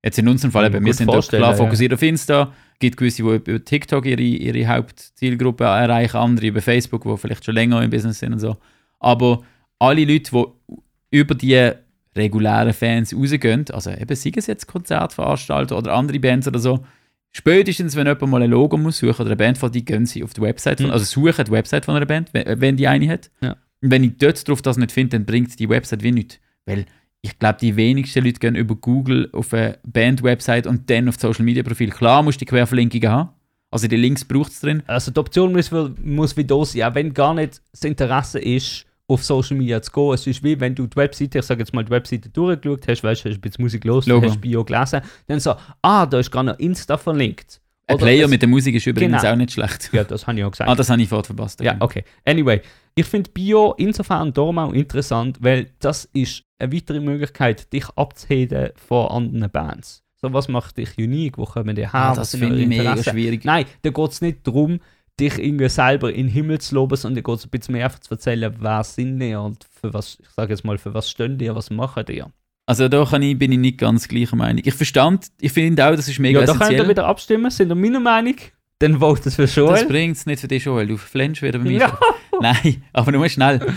[0.04, 1.56] Jetzt in unserem Fall, eben, mir wir sind da vorstellen, klar ja.
[1.56, 7.04] fokussiert auf Insta, gibt gewisse, die über TikTok ihre, ihre Hauptzielgruppe erreichen, andere über Facebook,
[7.04, 8.58] die vielleicht schon länger im Business sind und so.
[8.98, 9.42] Aber
[9.78, 11.70] alle Leute, die über die
[12.16, 16.84] regulären Fans rausgehen, also eben sei es jetzt Konzertveranstalter oder andere Bands oder so,
[17.30, 20.24] spätestens wenn jemand mal ein Logo muss suchen oder eine Band von die gehen sie
[20.24, 20.92] auf die Website, von, Mhm.
[20.92, 23.30] also suchen die Website von einer Band, wenn, die eine hat.
[23.40, 23.56] Ja.
[23.80, 26.40] Und wenn ich dort drauf das nicht finde, dann bringt die Website wie nichts.
[26.66, 26.86] Weil
[27.22, 31.22] ich glaube, die wenigsten Leute gehen über Google auf eine Band-Website und dann auf das
[31.22, 31.90] Social-Media-Profil.
[31.90, 33.30] Klar musst du die Querverlinkungen haben.
[33.70, 34.82] Also die Links braucht es drin.
[34.86, 35.70] Also die Option muss,
[36.02, 39.90] muss wie da sein, auch wenn gar nicht das Interesse ist, auf Social Media zu
[39.90, 40.12] gehen.
[40.14, 43.02] Es ist wie wenn du die Webseite, ich sage jetzt mal, die Webseite durchgeschaut hast,
[43.02, 44.26] weißt du, hast ein bisschen Musik los, Logo.
[44.28, 47.60] hast Bio gelesen, dann so, ah, da ist gerade noch Insta verlinkt.
[47.86, 49.32] Ein Oder Player es- mit der Musik ist übrigens Genau.
[49.32, 49.88] auch nicht schlecht.
[49.94, 50.68] Ja, das habe ich auch gesagt.
[50.70, 51.60] Ah, das habe ich vorher verpasst.
[51.62, 52.04] Ja, okay.
[52.26, 52.60] Anyway,
[52.94, 58.70] ich finde Bio insofern darum auch interessant, weil das ist eine weitere Möglichkeit, dich abzuheben
[58.76, 60.02] von anderen Bands.
[60.20, 61.38] So, was macht dich unique?
[61.38, 61.94] Wo kommen die her?
[61.94, 63.44] Ah, das finde ich mega schwierig.
[63.46, 64.80] Nein, da geht es nicht darum,
[65.18, 68.00] dich irgendwie selber in den Himmel zu loben, sondern da es ein bisschen mehr einfach
[68.00, 71.38] zu erzählen, wer sind die und für was, ich sage jetzt mal, für was stehen
[71.38, 72.22] die, was machen die.
[72.66, 74.62] Also da kann ich, bin ich nicht ganz gleicher Meinung.
[74.64, 76.84] Ich verstand, ich finde auch, das ist mega Ja, da könnt essentiell.
[76.84, 78.34] ihr wieder abstimmen, sind ihr meiner Meinung?
[78.78, 79.86] Dann votet für das Joel.
[79.86, 80.86] bringt es nicht für dich, Joel.
[80.86, 81.78] Du flänzt wieder bei mir.
[81.80, 81.98] Ja.
[82.40, 83.74] Nein, aber nur schnell.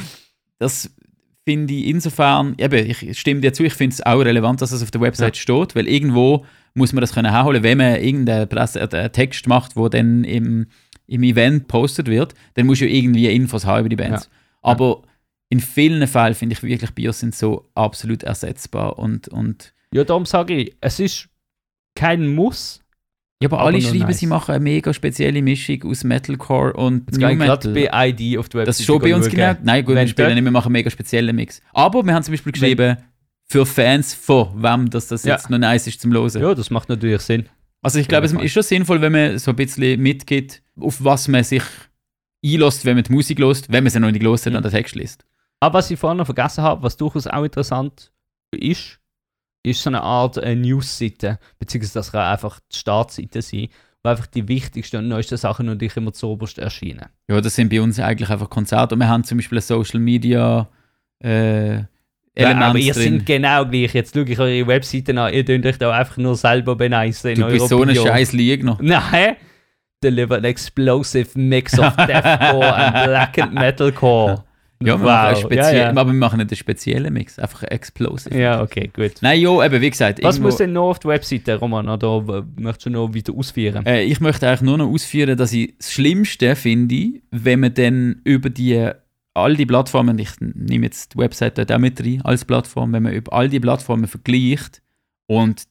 [0.59, 0.91] Das
[1.45, 4.83] finde ich insofern, eben, ich stimme dir zu, ich finde es auch relevant, dass es
[4.83, 8.79] auf der Website steht, weil irgendwo muss man das können herholen, wenn man irgendeinen Presse,
[8.79, 10.67] äh, Text macht, wo dann im,
[11.11, 14.29] im Event postet wird, dann muss du ja irgendwie Infos haben über die Bands.
[14.61, 15.01] Aber
[15.49, 20.25] in vielen Fällen finde ich wirklich, Bios sind so absolut ersetzbar und, und Ja, darum
[20.25, 21.27] sage ich, es ist
[21.95, 22.81] kein Muss.
[23.41, 24.19] ja, aber, Aber alle schreiben, nice.
[24.19, 27.73] sie machen eine mega spezielle Mischung aus Metalcore und Jetzt New Metal.
[27.73, 28.67] bei ID auf die Website.
[28.67, 29.55] Das ist schon bei uns genau.
[29.61, 31.61] Nein, gut, Wenn wir spielen nicht, wir machen einen mega speziellen Mix.
[31.73, 32.97] Aber wir haben zum Beispiel geschrieben,
[33.49, 35.35] für Fans von wem dass das Ja.
[35.35, 36.41] jetzt noch nice ist zum Hören.
[36.41, 37.49] Ja, das macht natürlich Sinn.
[37.81, 41.27] Also ich glaube, es ist schon sinnvoll, wenn man so ein bisschen mitgibt, auf was
[41.27, 41.63] man sich
[42.43, 44.57] einlässt, wenn man die Musik lost, wenn man sie noch nicht gelost hat Mhm.
[44.57, 45.25] und den Text liest.
[45.59, 48.11] Aber was ich vorhin noch vergessen habe, was durchaus auch interessant
[48.51, 48.99] ist,
[49.63, 53.67] ist so eine Art äh, News-Seite, beziehungsweise das kann einfach die Startseite sein,
[54.03, 57.05] wo einfach die wichtigsten und neuesten Sachen und dich immer zuoberst erscheinen.
[57.29, 58.95] Ja, das sind bei uns eigentlich einfach Konzerte.
[58.95, 60.67] Und wir haben zum Beispiel ein Social Media
[61.23, 61.85] äh, Ja,
[62.33, 63.17] Element aber ihr drin.
[63.19, 63.93] seid genau gleich.
[63.93, 67.45] Jetzt schaue ich eure Webseiten an, ihr könnt euch da einfach nur selber beneisen Du
[67.45, 68.79] bist so ein scheiß Lügner.
[68.81, 69.35] Nein!
[70.03, 74.43] Deliver an explosive mix of deathcore and black and metalcore.
[74.83, 75.37] Ja, wow.
[75.37, 75.89] speziell- ja, ja.
[75.91, 78.35] aber wir machen nicht einen speziellen Mix, einfach explosive.
[78.35, 79.13] ja, okay, gut.
[79.21, 80.23] Nein, jo, eben, wie gesagt.
[80.23, 81.87] Was muss denn noch auf die Webseite, Roman?
[81.87, 83.85] Oder möchtest du noch weiter ausführen?
[83.85, 88.21] Äh, ich möchte eigentlich nur noch ausführen, dass ich das Schlimmste finde, wenn man dann
[88.23, 88.89] über die
[89.33, 93.03] all die Plattformen, ich nehme jetzt die Website dort auch mit rein als Plattform, wenn
[93.03, 94.81] man über all die Plattformen vergleicht
[95.27, 95.63] und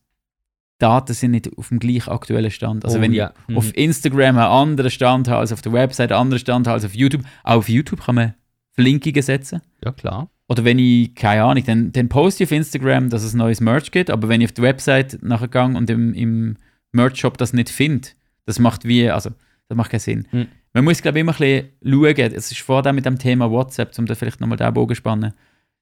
[0.81, 2.85] Daten sind nicht auf dem gleich aktuellen Stand.
[2.85, 3.33] Also Oh, wenn ja.
[3.47, 3.59] ich Mhm.
[3.59, 6.85] auf Instagram einen anderen Stand habe als auf der Website, einen anderen Stand habe als
[6.85, 8.35] auf YouTube, auch auf YouTube kann man
[8.72, 9.61] Verlinkungen setzen.
[9.85, 10.31] Ja, klar.
[10.49, 13.91] Oder wenn ich, keine Ahnung, dann, dann poste ich auf Instagram, dass es neues Merch
[13.93, 16.57] gibt, aber wenn ich auf die Website nachher gehe und im, im
[16.93, 18.09] Merch-Shop das nicht finde,
[18.47, 19.31] das macht wie, also,
[19.68, 20.26] das macht keinen Sinn.
[20.31, 20.47] Hm.
[20.72, 23.51] Man muss, glaube ich, immer ein bisschen schauen, es ist vor allem mit dem Thema
[23.51, 25.35] WhatsApp, um da vielleicht nochmal den Bogen zu spannen,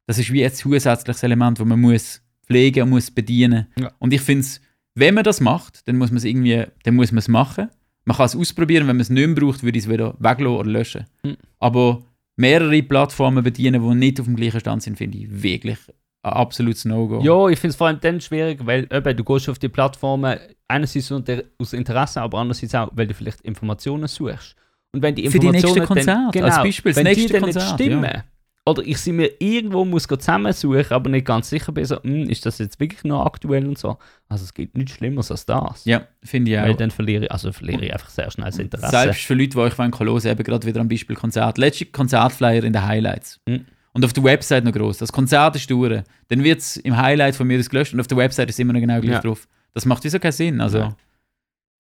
[0.07, 3.67] das ist wie ein zusätzliches Element, das man muss pflegen und muss bedienen.
[3.79, 3.91] Ja.
[3.99, 4.61] Und ich finde es,
[4.99, 7.69] wenn man das macht, dann muss man es irgendwie, dann muss man es machen.
[8.05, 10.57] Man kann es ausprobieren, wenn man es nicht mehr braucht, würde ich es wieder weglassen
[10.57, 11.07] oder löschen.
[11.23, 11.37] Hm.
[11.59, 12.03] Aber
[12.37, 15.79] mehrere Plattformen bedienen, die nicht auf dem gleichen Stand sind, finde ich wirklich
[16.23, 17.21] ein absolutes No-Go.
[17.23, 20.39] Ja, ich finde es vor allem dann schwierig, weil eben, du gehst auf die Plattformen
[20.67, 21.13] einerseits
[21.59, 24.57] aus Interesse, aber andererseits auch, weil du vielleicht Informationen suchst.
[24.93, 27.27] Und wenn die Für die Informationen nächsten Konzerte, dann, genau, als Beispiel, das wenn nächste
[27.27, 28.25] die dann Konzert, nicht stimmen, ja.
[28.69, 32.45] Oder ich sie mir irgendwo muss zusammensuchen, aber nicht ganz sicher bin, so, hm, ist
[32.47, 33.99] das jetzt wirklich noch aktuell und so.
[34.29, 35.85] Also es gibt nichts Schlimmeres als das.
[35.85, 36.77] Ja, finde ich Weil auch.
[36.77, 38.91] dann verliere ich, also verliere ich einfach sehr schnell das Interesse.
[38.91, 41.59] Selbst für Leute, die euch hören wollen, eben gerade wieder am Beispiel Konzert.
[41.59, 43.41] Letzte Konzertflyer in den Highlights.
[43.47, 43.65] Mhm.
[43.93, 44.99] Und auf der Website noch groß.
[44.99, 46.03] Das Konzert ist durch.
[46.29, 48.73] Dann wird es im Highlight von mir das gelöscht und auf der Website ist immer
[48.73, 49.21] noch genau gleich Ja.
[49.21, 49.49] drauf.
[49.75, 50.61] Das macht wieso keinen Sinn.
[50.61, 50.95] Also Nein.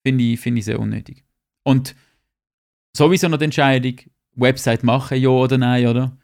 [0.06, 1.24] finde ich, finde ich sehr unnötig.
[1.64, 1.94] Und
[2.96, 3.94] sowieso noch die Entscheidung,
[4.34, 6.16] Website machen, ja oder nein, oder?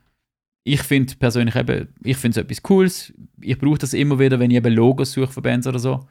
[0.64, 3.12] Ich finde persönlich eben, ich finde es etwas Cooles.
[3.40, 6.06] Ich brauche das immer wieder, wenn ich eben Logos suche von Bands oder so.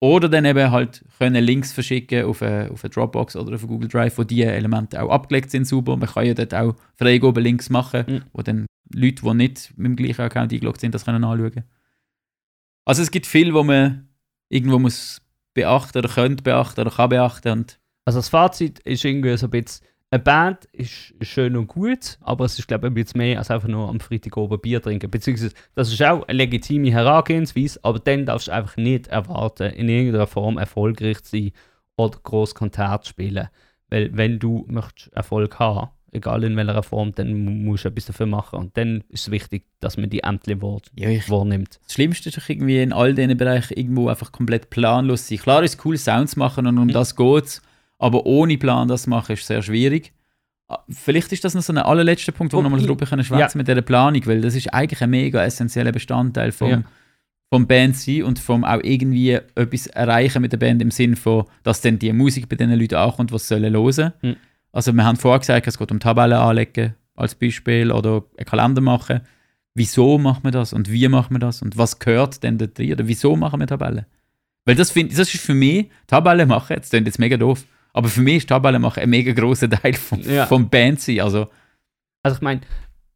[0.00, 3.88] Oder dann eben halt können Links verschicken auf eine, auf eine Dropbox oder auf Google
[3.88, 5.96] Drive, wo die Elemente auch abgelegt sind sauber.
[5.96, 8.22] Man kann ja dort auch Freigabe Links machen, Mhm.
[8.32, 11.64] wo dann Leute, die nicht mit dem gleichen Account eingeloggt sind, das können anschauen.
[12.84, 14.08] Also es gibt viel, wo man
[14.48, 15.22] irgendwo muss
[15.54, 19.50] beachten oder könnte beachten oder kann beachten und Also das Fazit ist irgendwie so ein
[19.50, 23.38] bisschen, eine Band ist schön und gut, aber es ist, glaube ich, ein bisschen mehr
[23.38, 25.10] als einfach nur am Freitag oben Bier trinken.
[25.10, 29.88] Beziehungsweise, das ist auch eine legitime Herangehensweise, aber dann darfst du einfach nicht erwarten, in
[29.88, 31.52] irgendeiner Form erfolgreich zu sein
[31.96, 33.48] oder groß Konzert spielen.
[33.90, 38.06] Weil, wenn du möchtest Erfolg haben egal in welcher Form, dann mu- musst du etwas
[38.06, 38.58] dafür machen.
[38.58, 41.78] Und dann ist es wichtig, dass man die Ämter wahr, Ja, wahrnimmt.
[41.84, 45.36] das Schlimmste ist doch irgendwie in all diesen Bereichen irgendwo einfach komplett planlos sein.
[45.38, 46.92] Klar ist es cool, Sounds machen und um Mhm.
[46.92, 47.60] das geht
[47.98, 50.12] aber ohne Plan das machen ist sehr schwierig.
[50.68, 53.58] Ah, Vielleicht ist das noch so ein allerletzter Punkt, wo wir nochmal drüber können schwätzen
[53.58, 56.82] mit dieser Planung, weil das ist eigentlich ein mega essentieller Bestandteil vom, Ja.
[57.50, 61.44] vom Band sein und vom auch irgendwie etwas erreichen mit der Band im Sinn von,
[61.62, 64.12] dass dann die Musik bei den Leuten ankommt, was sie sollen hören.
[64.22, 64.36] Mhm.
[64.72, 68.82] Also wir haben vorher gesagt, es geht um Tabellen anlegen als Beispiel oder einen Kalender
[68.82, 69.20] machen.
[69.74, 72.92] Wieso macht man das und wie macht man das und was gehört denn da drin
[72.92, 74.06] oder wieso machen wir Tabellen?
[74.64, 77.64] Weil das, find, das ist für mich, Tabellen machen, das klingt jetzt mega doof,
[77.96, 80.46] aber für mich ist Tabellen machen ein mega grosser Teil vom, Ja.
[80.46, 81.20] vom Band sein.
[81.20, 81.48] Also
[82.22, 82.60] Also ich meine,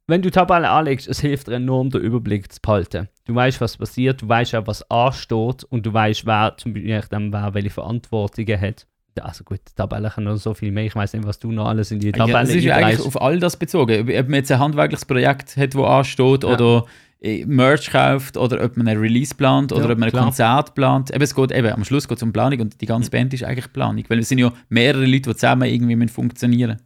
[0.07, 3.09] wenn du Tabellen anlegst, es hilft dir enorm, den Überblick zu behalten.
[3.27, 7.01] Du weißt, was passiert, du weißt auch, was ansteht und du weißt, wer zum Beispiel
[7.11, 8.87] wer welche Verantwortungen hat.
[9.21, 10.85] Also gut, die Tabelle kann noch so viel mehr.
[10.87, 13.07] Ich weiß nicht, was du noch alles in die Tabelle Ja, es ist ja eigentlich
[13.07, 14.01] auf all das bezogen.
[14.09, 16.51] Ob man jetzt ein handwerkliches Projekt hat, das ansteht, Ja.
[16.51, 16.87] oder
[17.23, 20.25] Merch kauft, oder ob man ein Release plant, oder Ja, ob man ein klar.
[20.25, 21.11] Konzert plant.
[21.11, 23.45] Eben, es geht eben, am Schluss geht es um Planung und die ganze Band ist
[23.45, 24.05] eigentlich Planung.
[24.09, 26.79] Weil es sind ja mehrere Leute, die zusammen irgendwie müssen funktionieren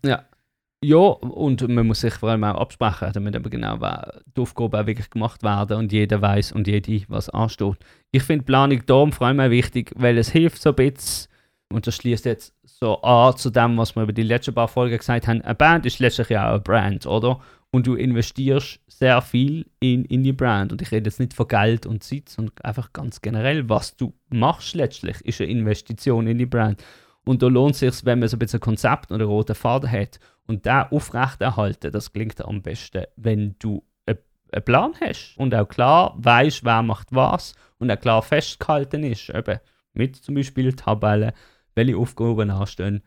[0.85, 4.87] Ja, und man muss sich vor allem auch absprechen, damit eben genau die Aufgaben auch
[4.87, 7.77] wirklich gemacht werden und jeder weiß und jede, was ansteht.
[8.11, 11.29] Ich finde Planung darum vor allem auch wichtig, weil es hilft so ein bisschen,
[11.73, 14.99] und das schließt jetzt so an zu dem, was wir über die letzten paar Folgen
[14.99, 17.41] gesagt haben, eine Band ist letztlich ja auch eine Brand, oder?
[17.75, 20.71] Und du investierst sehr viel in, in die Brand.
[20.71, 24.15] Und ich rede jetzt nicht von Geld und Zeit, sondern einfach ganz generell, was du
[24.31, 26.85] machst letztlich, ist eine Investition in die Brand.
[27.25, 29.57] Und da lohnt es sich, wenn man so ein bisschen ein Konzept oder einen roten
[29.57, 35.53] Faden hat und da aufrechterhalten, das klingt am besten, wenn du einen Plan hast und
[35.53, 39.59] auch klar weißt, wer macht was und auch klar festgehalten ist, eben
[39.95, 41.33] mit zum Beispiel Tabellen,
[41.75, 43.03] welche Aufgaben anstehen,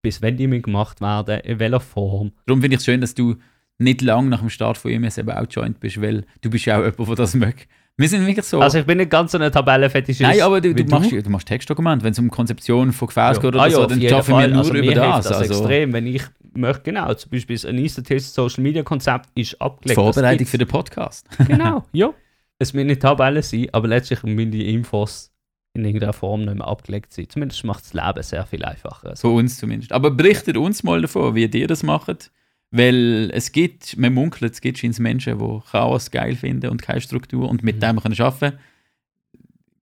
[0.00, 2.32] bis wenn die gemacht werden, in welcher Form.
[2.46, 3.36] Darum finde ich es schön, dass du
[3.78, 6.78] nicht lange nach dem Start von EMS eben auch joint bist, weil du bist ja
[6.78, 7.66] auch jemand, der das mag.
[7.98, 8.60] Wir sind wirklich so...
[8.60, 10.20] Also ich bin nicht ganz so eine Tabellenfetischist.
[10.20, 13.40] Nein, aber du, wie du, machst, du machst Textdokumente, wenn es um Konzeption von Gefäß
[13.40, 15.28] geht oder ah, ja, so, dann schaffen wir nur also über das.
[15.28, 16.22] das Also, extrem, wenn ich
[16.54, 19.98] möchte, genau, zum Beispiel das Anissa Test Social Media Konzept ist abgelegt.
[19.98, 21.26] Vorbereitung für den Podcast.
[21.46, 22.12] Genau, ja.
[22.58, 25.32] Es müssen nicht Tabellen sein, aber letztlich müssen die Infos
[25.74, 27.28] in irgendeiner Form nicht mehr abgelegt sein.
[27.28, 29.14] Zumindest macht das Leben sehr viel einfacher.
[29.14, 29.92] Von uns zumindest.
[29.92, 32.30] Aber berichtet uns mal davon, wie ihr das macht.
[32.76, 37.00] Weil es gibt, man munkelt, es gibt scheinbar Menschen, die Chaos geil finden und keine
[37.00, 37.80] Struktur und mit Mhm.
[37.80, 38.58] dem können arbeiten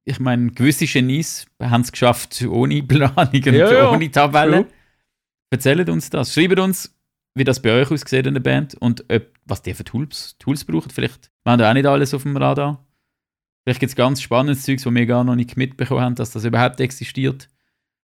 [0.04, 4.64] Ich meine, gewisse Genies haben es geschafft ohne Planung und Ja, ohne Tabellen.
[4.64, 4.72] True.
[5.50, 6.32] Erzählt uns das.
[6.34, 6.94] Schreibt uns,
[7.34, 10.64] wie das bei euch aussieht in der Band und ob, was die für Tools, Tools
[10.64, 10.92] braucht.
[10.92, 12.84] Vielleicht haben wir auch nicht alles auf dem Radar.
[13.64, 16.44] Vielleicht gibt es ganz spannendes Zeugs, wo wir gar noch nicht mitbekommen haben, dass das
[16.44, 17.48] überhaupt existiert.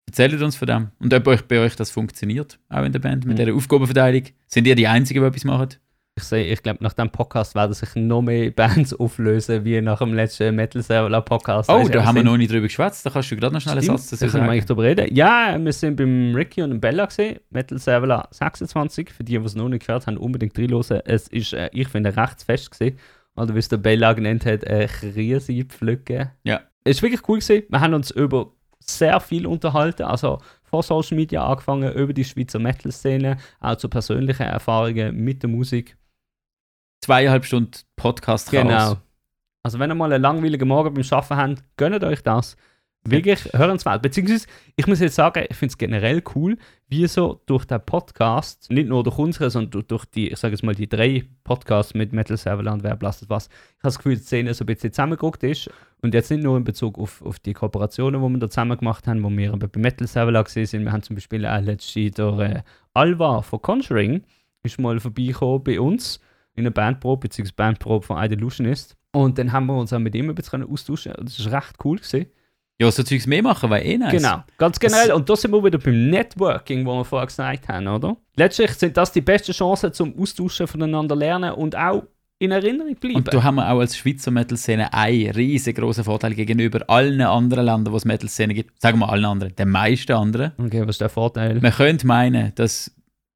[0.07, 0.87] Erzählt uns von dem.
[0.99, 3.45] Und ob euch bei euch das funktioniert, auch in der Band, mit Mhm.
[3.45, 4.23] dieser Aufgabenverteilung.
[4.47, 5.69] Sind ihr die Einzigen, die etwas machen?
[6.15, 9.97] Ich, sehe, ich glaube, nach dem Podcast werden sich noch mehr Bands auflösen, wie nach
[9.97, 11.71] dem letzten Metal Server Podcast.
[11.71, 13.03] Oh, Weißt da wir haben wir noch nicht drüber geschwätzt.
[13.03, 14.67] Da kannst du gerade noch schnell einen Satz da dazu können wir eigentlich sagen.
[14.77, 15.15] drüber reden.
[15.15, 19.09] Ja, wir sind beim Ricky und dem Bella gesehen, Metal Server 26.
[19.09, 21.01] Für die, die es noch nicht gehört haben, unbedingt reinhören.
[21.05, 22.97] Es ist, äh, ich finde, recht fest gesehen.
[23.35, 26.29] Oder wie es der Bella genannt hat, äh, Krise pflücken.
[26.43, 26.61] Ja.
[26.83, 27.63] Es ist wirklich cool gesehen.
[27.69, 28.51] Wir haben uns über
[28.89, 30.03] sehr viel unterhalten.
[30.03, 35.49] Also von Social Media angefangen, über die Schweizer Metal-Szene, auch zu persönlichen Erfahrungen mit der
[35.49, 35.97] Musik.
[37.01, 38.97] Zweieinhalb Stunden Podcast Genau.
[39.63, 42.57] Also wenn ihr mal einen langweiligen Morgen beim Arbeiten habt, gönnt euch das.
[43.05, 44.01] Wirklich hörenswert.
[44.01, 48.71] Beziehungsweise, ich muss jetzt sagen, ich finde es generell cool, wie so durch den Podcast,
[48.71, 52.13] nicht nur durch unsere, sondern durch, die, ich sage jetzt mal, die drei Podcasts mit
[52.13, 53.47] Metal Serverland, wer blastet was.
[53.47, 55.69] Ich habe das Gefühl, die Szene so ein bisschen zusammengerückt ist.
[56.01, 59.07] Und jetzt nicht nur in Bezug auf, auf die Kooperationen, die wir da zusammen gemacht
[59.07, 60.83] haben, wo wir bei Metal Serverland gesehen sind.
[60.85, 62.61] Wir haben zum Beispiel auch letztens durch äh,
[62.93, 64.23] Alva von Conjuring
[64.63, 66.19] ist mal vorbeigekommen bei uns
[66.55, 68.95] in einer Bandprobe, beziehungsweise Bandprobe von Illusionist.
[69.11, 71.13] Und dann haben wir uns auch mit ihm ein bisschen austauschen.
[71.19, 72.27] Das ist recht cool gewesen.
[72.79, 74.11] Ja, so Zeugs mehr machen, weil eh nice.
[74.11, 75.11] Genau, ganz generell.
[75.13, 78.17] Und da sind wir wieder beim Networking, wo wir vorher gesagt haben, oder?
[78.35, 82.03] Letztlich sind das die besten Chancen zum Austauschen voneinander lernen und auch
[82.39, 83.17] in Erinnerung bleiben.
[83.17, 87.93] Und da haben wir auch als Schweizer Metal-Szene einen riesengroßen Vorteil gegenüber allen anderen Ländern,
[87.93, 88.81] wo es Metal-Szene gibt.
[88.81, 90.51] Sagen wir allen anderen, den meisten anderen.
[90.57, 91.59] okay, was ist der Vorteil?
[91.61, 92.91] Man könnte meinen, dass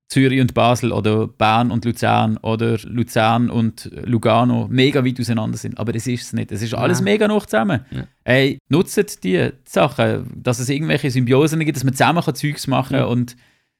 [0.10, 5.78] Zürich und Basel oder Bern und Luzern oder Luzern und Lugano mega weit auseinander sind.
[5.78, 6.52] Aber das ist es nicht.
[6.52, 7.06] Es ist alles Nein.
[7.14, 7.82] mega noch zusammen.
[7.92, 8.04] Ja.
[8.24, 12.96] Ey, nutzt die Sachen, dass es irgendwelche Symbiosen gibt, dass man zusammen kann Zeugs machen
[12.96, 13.06] Ja.
[13.06, 13.36] und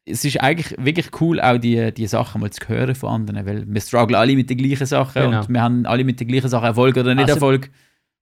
[0.10, 3.66] es ist eigentlich wirklich cool, auch die, die Sachen mal zu hören von anderen, weil
[3.68, 5.40] wir strugglen alle mit den gleichen Sachen Genau.
[5.42, 7.70] und wir haben alle mit den gleichen Sachen Erfolg oder nicht Also- Erfolg.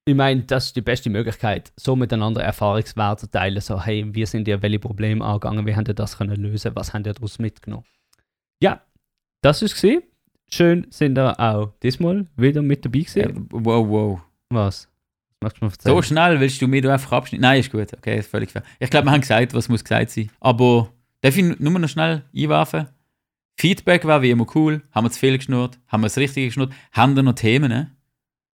[0.07, 3.59] Ich meine, das ist die beste Möglichkeit, so miteinander Erfahrungswerte zu teilen.
[3.59, 5.65] So, hey, wie sind ihr welche Probleme angegangen?
[5.65, 6.71] Wie habt ihr das können lösen?
[6.75, 7.85] Was habt ihr daraus mitgenommen?
[8.61, 8.81] Ja,
[9.41, 10.03] das ist es.
[10.51, 13.47] Schön sind ihr auch diesmal wieder mit dabei Äh, gewesen.
[13.51, 14.21] wow, wow.
[14.49, 14.87] Was?
[15.79, 17.41] So schnell willst du mir du einfach abschneiden?
[17.41, 17.93] Nein, ist gut.
[17.93, 18.63] Okay, ist völlig fair.
[18.79, 20.31] Ich glaube, wir haben gesagt, was muss gesagt sein.
[20.39, 20.89] Aber
[21.21, 22.87] darf ich nur noch schnell einwerfen?
[23.59, 24.81] Feedback war wie immer cool.
[24.91, 25.77] Haben wir zu viel geschnurrt?
[25.87, 26.73] Haben wir das Richtige geschnurrt?
[26.91, 27.69] Haben wir noch Themen?
[27.69, 27.91] Ne?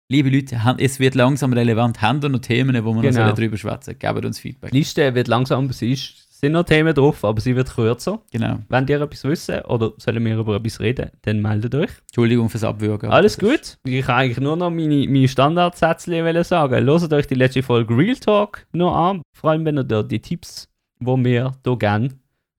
[0.08, 2.02] Liebe Leute, es wird langsam relevant.
[2.02, 3.26] Haben wir noch Themen, wo wir Genau.
[3.28, 4.72] noch drüber schwätzen Gebt uns Feedback.
[4.72, 8.20] Die Liste wird langsam, sie ist, sind noch Themen drauf, aber sie wird kürzer.
[8.32, 8.58] Genau.
[8.68, 11.90] Wenn ihr etwas wissen oder sollen wir über etwas reden, dann meldet euch.
[12.08, 13.10] Entschuldigung fürs Abwürgen.
[13.10, 13.76] Alles gut.
[13.84, 16.86] Ich kann eigentlich nur noch meine, meine Standardsätze sagen.
[16.86, 19.22] Hört euch die letzte Folge Real Talk noch an.
[19.34, 20.68] Vor allem, wenn ihr da die Tipps,
[20.98, 22.08] die wir hier gerne,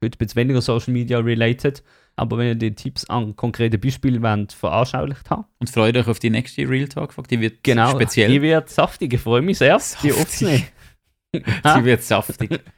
[0.03, 1.83] heute ein bisschen weniger Social Media related,
[2.15, 5.45] aber wenn ihr die Tipps an konkreten Beispielen wollt, veranschaulicht haben.
[5.59, 7.13] Und freut euch auf die nächste Real Talk.
[7.13, 7.29] Folge.
[7.29, 7.89] Die wird Genau.
[7.91, 8.29] speziell.
[8.29, 9.13] Die wird saftig.
[9.13, 10.13] Ich freue mich sehr, die Saftig.
[10.13, 10.63] aufzunehmen.
[11.33, 12.59] Die wird saftig.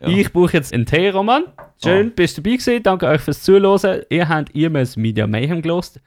[0.00, 0.08] Ja.
[0.08, 1.44] Ich brauche jetzt einen Tee, Roman.
[1.80, 2.12] Schön, Ah.
[2.16, 2.82] bist du dabei gewesen.
[2.82, 4.02] Danke euch fürs Zuhören.
[4.10, 6.00] Ihr habt EMS Media Mayhem gelost.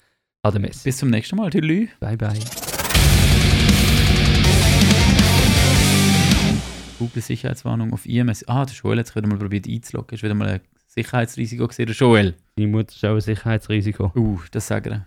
[0.43, 0.83] Ade Messi.
[0.83, 1.49] Bis zum nächsten Mal.
[1.49, 1.88] Tschüss.
[2.01, 2.38] Bye, bye.
[6.99, 8.43] Google Sicherheitswarnung auf IMS.
[8.49, 10.15] Ah, der Joel hat sich wieder mal probiert einzuloggen.
[10.15, 12.35] Ist wieder mal ein Sicherheitsrisiko gesehen, der Joel.
[12.57, 14.11] Deine Mutter ist auch ein Sicherheitsrisiko.
[14.13, 15.05] Uh, das sagen wir.